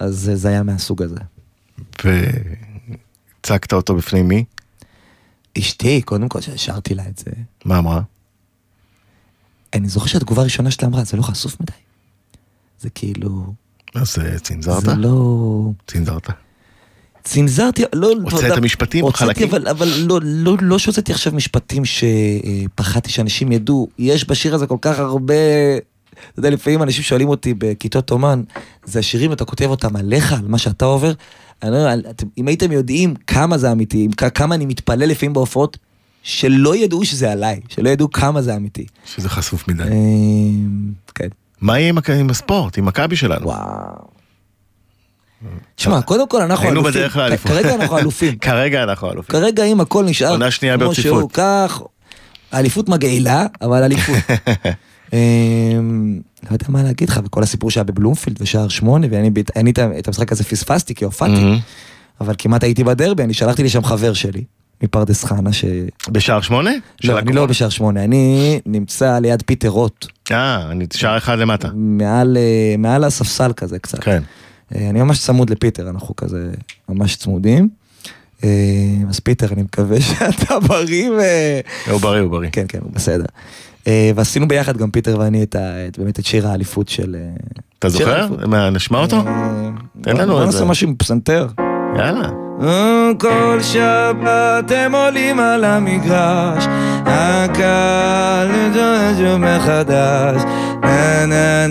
[0.00, 1.16] אז זה- זה היה מהסוג הזה.
[2.04, 4.44] והצגת אותו בפני מי?
[5.58, 7.30] אשתי, קודם כל, ששרתי לה את זה,
[7.64, 8.00] מה אמרה?
[9.74, 11.72] אני זוכר שהתגובה הראשונה שלה אמרה, זה לא חשוף מדי.
[12.80, 13.54] זה כאילו,
[13.94, 14.82] אז צנזרת?
[14.84, 15.70] זה לא...
[15.86, 16.26] צנזרת.
[17.24, 18.12] צנזרתי, לא...
[18.22, 19.44] הוצאת אתה יודע, משפטים, הוצאתי?
[19.44, 23.88] אבל, אבל לא, לא, לא שהוצאתי עכשיו משפטים שפחדתי שאנשים ידעו.
[23.98, 25.34] יש בשיר הזה כל כך הרבה...
[26.30, 28.42] אתה יודע, לפעמים אנשים שואלים אותי בכיתות אומן,
[28.84, 31.12] זה השירים, אתה כותב אותם עליך, על מה שאתה עובר.
[31.62, 31.94] אני אומר,
[32.38, 35.78] אם הייתם יודעים כמה זה אמיתי, כמה אני מתפלל לפעמים בהופעות,
[36.22, 38.86] שלא ידעו שזה עליי, שלא ידעו כמה זה אמיתי.
[39.06, 39.82] שזה חשוף מדי.
[39.82, 41.28] אמ, כן.
[41.60, 43.46] מה יהיה עם הספורט, עם מכבי שלנו?
[43.46, 44.20] וואו.
[45.74, 47.00] תשמע, קודם כל אנחנו היינו אלופים.
[47.00, 47.50] בדרך לאליפות.
[47.52, 48.38] כרגע אנחנו אלופים.
[48.48, 49.40] כרגע אנחנו אלופים.
[49.40, 50.36] כרגע אם הכל נשאר
[50.78, 50.94] כמו.
[50.94, 51.80] שהוא, כך,
[52.52, 54.16] האליפות מגעילה, אבל אליפות.
[55.12, 56.20] אמ,
[56.50, 60.32] לא יודע מה להגיד לך, וכל הסיפור שהיה בבלומפילד ושער שמונה, ואני אני את המשחק
[60.32, 61.60] הזה פספסתי כי הופעתי.
[62.20, 64.44] אבל כמעט הייתי בדרבי, אני שלחתי לשם חבר שלי,
[64.82, 65.64] מפרדס חנה, ש...
[66.08, 66.70] בשער שמונה?
[67.04, 67.46] לא, אני לא?
[67.46, 71.68] בשער שמונה, אני נמצא ליד פיטר רוט, אה, אני שער אחד למטה.
[71.74, 74.04] מעל, אה, מעל הספסל כזה קצת.
[74.04, 74.22] כן.
[74.74, 76.50] אה, אני ממש צמוד לפיטר, אנחנו כזה
[76.88, 77.68] ממש צמודים.
[78.44, 78.48] אה,
[79.08, 81.20] אז פיטר, אני מקווה שאתה בריא ו...
[81.90, 82.50] הוא בריא, הוא בריא.
[82.52, 83.24] כן, כן, הוא בסדר.
[83.86, 85.58] אה, ועשינו ביחד גם פיטר ואני את ה-
[85.88, 87.16] את- באמת את שיר האליפות של...
[87.18, 87.20] אה,
[87.78, 88.28] אתה זוכר?
[88.46, 89.16] מה, נשמע אותו?
[89.16, 89.22] אה,
[90.02, 90.64] תן בוא- לנו בוא את נעשה זה.
[90.64, 91.46] משהו עם פסנתר.
[91.98, 92.28] יאללה.
[93.20, 96.64] כל שבת הם עולים על המגרש,
[97.06, 98.48] הקהל
[99.18, 100.42] שוב מחדש.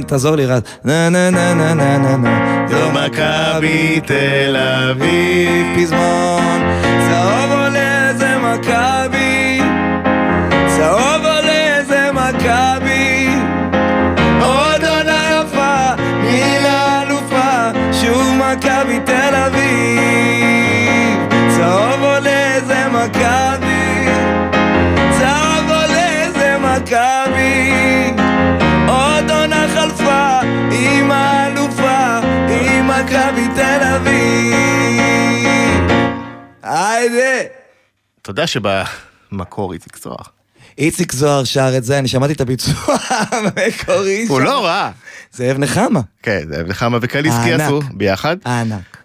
[0.08, 0.62] תעזור לי רז.
[0.86, 2.66] נה נה נה נה נה נה נה.
[2.70, 5.66] זו מכבי תל אביב.
[5.78, 6.62] פזמון,
[7.10, 8.99] צהוב עולה זה מכבי,
[36.70, 37.50] היידה.
[38.22, 40.32] אתה יודע שבמקור איציק צרח.
[40.78, 42.74] איציק זוהר שר את זה, אני שמעתי את הביצוע
[43.08, 44.46] המקורי הוא שם.
[44.46, 44.92] לא רע.
[45.34, 47.54] זאב נחמה, כן, זה נחמה וקליסקי.
[47.54, 48.38] עשו ביחד.
[48.46, 48.98] הענק.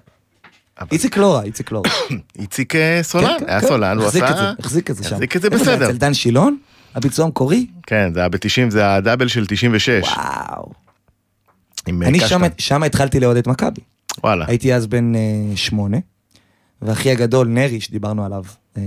[0.92, 2.16] איציק לא רע, איציק לא רע.
[2.38, 4.52] איציק אה, סולן, כן, היה כן, סולן, הוא עשה...
[4.58, 5.14] החזיק את זה שם.
[5.14, 5.50] החזיק את זה?
[5.50, 5.90] בסדר.
[5.90, 6.56] אצל דן שילון?
[6.94, 7.66] הביצוע המקורי?
[7.86, 9.88] כן, זה היה ב-90, זה הדאבל של 96.
[9.88, 10.72] וואו.
[11.88, 12.18] אה, אני
[12.58, 13.80] שם התחלתי לאוהד את מכבי.
[14.24, 14.44] וואלה.
[14.48, 15.20] הייתי אז בן אה,
[15.56, 15.96] שמונה,
[16.84, 18.44] ואחי הגדול, נרי, שדיברנו עליו
[18.76, 18.82] אה,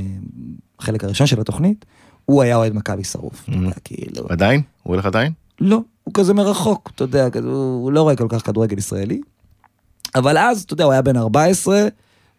[0.79, 1.85] בחלק הראשון של התוכנית,
[2.25, 3.43] הוא היה אוהד מכבי שרוף.
[3.47, 4.61] יודע, כאילו, עדיין?
[4.83, 5.31] הוא הולך עדיין?
[5.59, 9.21] לא, הוא כזה מרחוק, אתה יודע, הוא, לא רואה כל כך כדורגל ישראלי.
[10.15, 11.87] אבל אז, אתה יודע, הוא היה בן 14,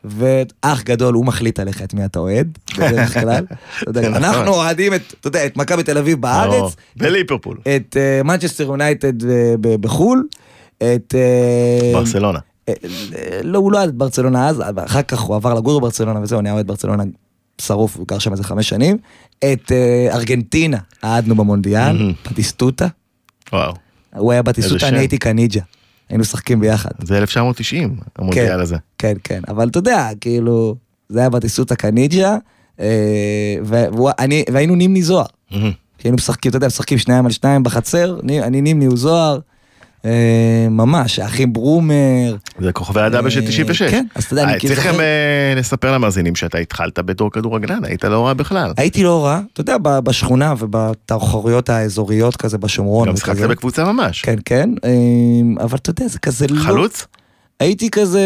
[0.05, 3.45] ואח גדול, הוא מחליט עליך את מי אתה אוהד, בדרך כלל.
[3.87, 4.25] יודע, נכון.
[4.25, 7.59] אנחנו אוהדים את, אתה יודע, את מכבי תל אביב בארץ, או, וליברפול.
[7.77, 10.27] את מנצ'סטר יונייטד אה, בחו"ל,
[10.77, 11.15] את...
[11.15, 12.39] אה, ברסלונה.
[13.45, 16.67] לא, הוא לא את ברצלונה אז, אחר כך הוא עבר לגור בברצלונה וזהו, נהיה אוהד
[16.67, 17.03] ברצלונה
[17.61, 18.99] שרוף, הוא גר שם איזה חמש שנים.
[19.39, 22.13] את אה, ארגנטינה, אהדנו במונדיאל.
[22.31, 22.87] בטיסטוטה.
[23.53, 23.73] וואו.
[24.17, 24.89] הוא היה בטיסטוטה.
[24.89, 25.61] אני הייתי קניג'ה.
[26.09, 26.91] היינו משחקים ביחד.
[27.03, 28.77] זה 1990, המונדיאל הזה.
[28.99, 30.75] כן, כן, אבל אתה יודע, כאילו,
[31.09, 32.37] זה היה בטיסטוטה קניג'ה,
[32.81, 33.57] אה,
[34.19, 35.27] אני- והיינו נימני זוהר.
[36.05, 39.39] היינו משחקים, אתה יודע, משחקים שניים על שניים בחצר, אני- אני נימני הוא זוהר.
[40.05, 42.37] אה, ממש, האחים ברומר.
[42.59, 43.83] זה כוכבי הדאבל של אה, 96.
[43.91, 47.31] כן, אז אתה יודע, אני אה, כאילו צריך גם אה, לספר למאזינים שאתה התחלת בתור
[47.31, 48.73] כדורגלן, היית לא רע בכלל.
[48.77, 53.09] הייתי לא רע, אתה יודע, בשכונה ובתחרויות האזוריות כזה בשומרון.
[53.09, 53.15] גם.
[53.15, 54.23] משחקת בקבוצה ממש.
[54.23, 56.63] כן, כן, אה, אבל אתה יודע, זה כזה לא...
[56.63, 57.07] חלוץ?
[57.61, 58.23] הייתי כזה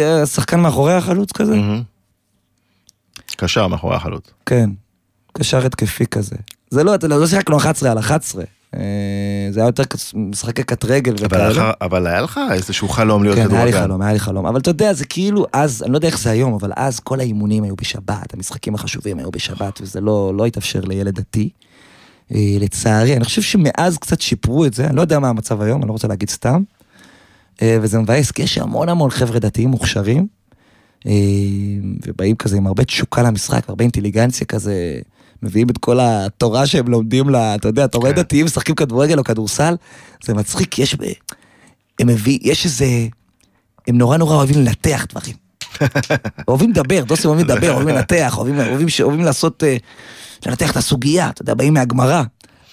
[0.00, 1.56] אה, שחקן מאחורי החלוץ כזה.
[3.36, 4.30] קשר מאחורי החלוץ.
[4.46, 4.70] כן,
[5.32, 6.36] קשר התקפי כזה.
[6.70, 8.44] זה לא, אתה לא שיחקנו 11 על 11.
[8.76, 9.82] אה, זה היה יותר
[10.14, 11.72] משחקי קט רגל וכאלה.
[11.80, 13.72] אבל היה לך איזשהו חלום להיות כן, היה לי.
[13.72, 14.46] חלום, היה לי חלום.
[14.46, 17.20] אבל אתה יודע, זה כאילו, אז, אני לא יודע איך זה היום, אבל אז כל
[17.20, 21.50] האימונים היו בשבת, המשחקים החשובים היו בשבת, וזה לא, לא התאפשר לילד דתי.
[22.34, 25.80] אה, לצערי, אני חושב שמאז קצת שיפרו את זה, אני לא יודע מה המצב היום,
[25.80, 26.62] אני לא רוצה להגיד סתם.
[27.62, 30.26] אה, וזה מבאס, כי יש המון המון חבר'ה דתיים מוכשרים,
[32.06, 34.98] ובאים כזה עם הרבה תשוקה למשחק, הרבה אינטליגנציה כזה,
[35.42, 38.16] מביאים את כל התורה שהם לומדים לה, אתה יודע, אתה רואה כן.
[38.16, 39.74] דתיים משחקים כדורגל או כדורסל,
[40.24, 40.96] זה מצחיק, יש,
[41.98, 42.86] הם מביא, יש איזה,
[43.88, 45.34] הם נורא נורא אוהבים לנתח דברים.
[46.48, 49.76] אוהבים לדבר, דוסים אוהבים לדבר, אוהבים לנתח, אוהבים, אוהבים, אוהבים לעשות, אה,
[50.46, 52.22] לנתח את הסוגיה, אתה יודע, באים מהגמרא.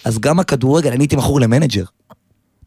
[0.04, 1.84] אז גם הכדורגל, אני הייתי מכור למנג'ר.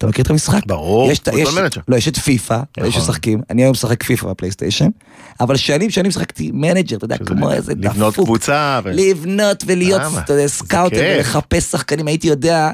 [0.02, 0.66] אתה מכיר את המשחק?
[0.66, 1.82] ברור, יש, יש, מנג'ר.
[1.88, 2.90] לא, יש את פיפא, נכון.
[2.90, 4.90] יש שמשחקים, אני היום משחק פיפא בפלייסטיישן,
[5.40, 7.86] אבל שנים שנים שיחקתי מנג'ר, אתה יודע, כמו איזה דפוק.
[7.86, 10.02] לבנות קבוצה, ו- לבנות ולהיות,
[10.48, 11.16] scouter כיף.
[11.16, 12.72] ולחפש שחקנים, הייתי יודע...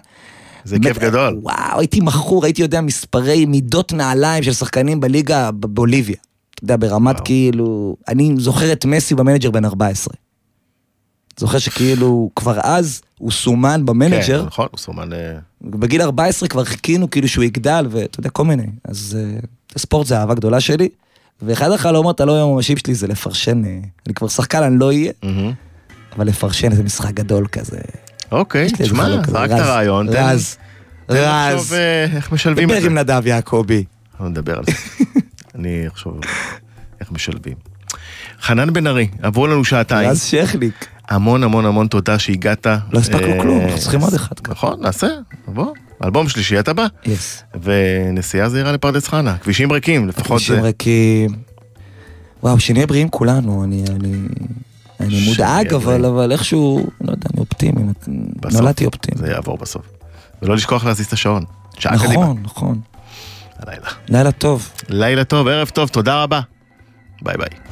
[0.64, 1.40] זה כיף באמת, גדול.
[1.42, 6.16] וואו, הייתי מכור, הייתי יודע מספרי מידות נעליים של שחקנים בליגה בבוליביה.
[6.56, 7.26] אתה יודע, ברמת וואו.
[7.26, 7.96] כאילו...
[8.08, 10.14] אני זוכר את מסי במנג'ר בן 14.
[11.38, 15.14] זוכר שכאילו, כבר אז הוא סומן במנג'ר, כן, נכון, הוא סומן...
[15.14, 18.66] אה, בגיל 14 כבר חיכינו כאילו שהוא יגדל, ואתה יודע, כל מיני.
[18.86, 19.40] אז אה,
[19.78, 20.90] ספורט זה אהבה גדולה שלי,
[21.42, 25.12] ואחד החלומות הלא ממשיים שלי זה לפרשן, אה, אני כבר שחקן, אני לא אהיה.
[26.16, 27.78] אבל לפרשן איזה משחק גדול כזה.
[28.32, 30.12] אוקיי, תשמע, זרקת רעיון.
[30.12, 30.58] תן- רז,
[31.10, 31.76] רז.
[32.16, 32.88] איך משלבים את דבר זה.
[32.88, 33.84] עם נדב יעקבי.
[34.12, 34.72] אנחנו נדבר על זה.
[35.56, 36.20] אני אחשוב
[37.02, 37.54] איך משלבים.
[38.42, 40.10] חנן בן ארי, עברו לנו שעתיים.
[40.10, 40.88] רז שכניק.
[41.10, 42.68] המון המון המון תודה שהגעת.
[42.92, 44.36] לא הספקנו אה, כלום, אנחנו צריכים עוד אחד.
[44.50, 45.08] נכון, נעשה,
[45.48, 45.74] בוא.
[46.04, 46.88] אלבום שלישי אתה בא.
[47.06, 47.44] yes.
[47.64, 49.38] ונסיעה זהירה לפרדס חנה.
[49.38, 50.62] כבישים ריקים, לפחות כבישים זה.
[50.62, 51.30] ריקים.
[52.44, 53.84] וואו, שנהיה בריאים כולנו, אני,
[55.00, 57.82] אני, מודאג, אבל, איכשהו, לא יודע, אני אופטימי,
[58.54, 59.22] נולדתי אופטימי.
[59.22, 59.86] זה יעבור בסוף.
[60.42, 61.44] ולא לשכוח להזיז את השעון.
[61.80, 62.14] שעה קדימה.
[62.14, 62.80] נכון, נכון.
[63.60, 63.88] הלילה.
[64.10, 64.70] לילה טוב.
[64.90, 66.42] לילה טוב, ערב טוב, תודה רבה.
[67.22, 67.67] ביי ביי.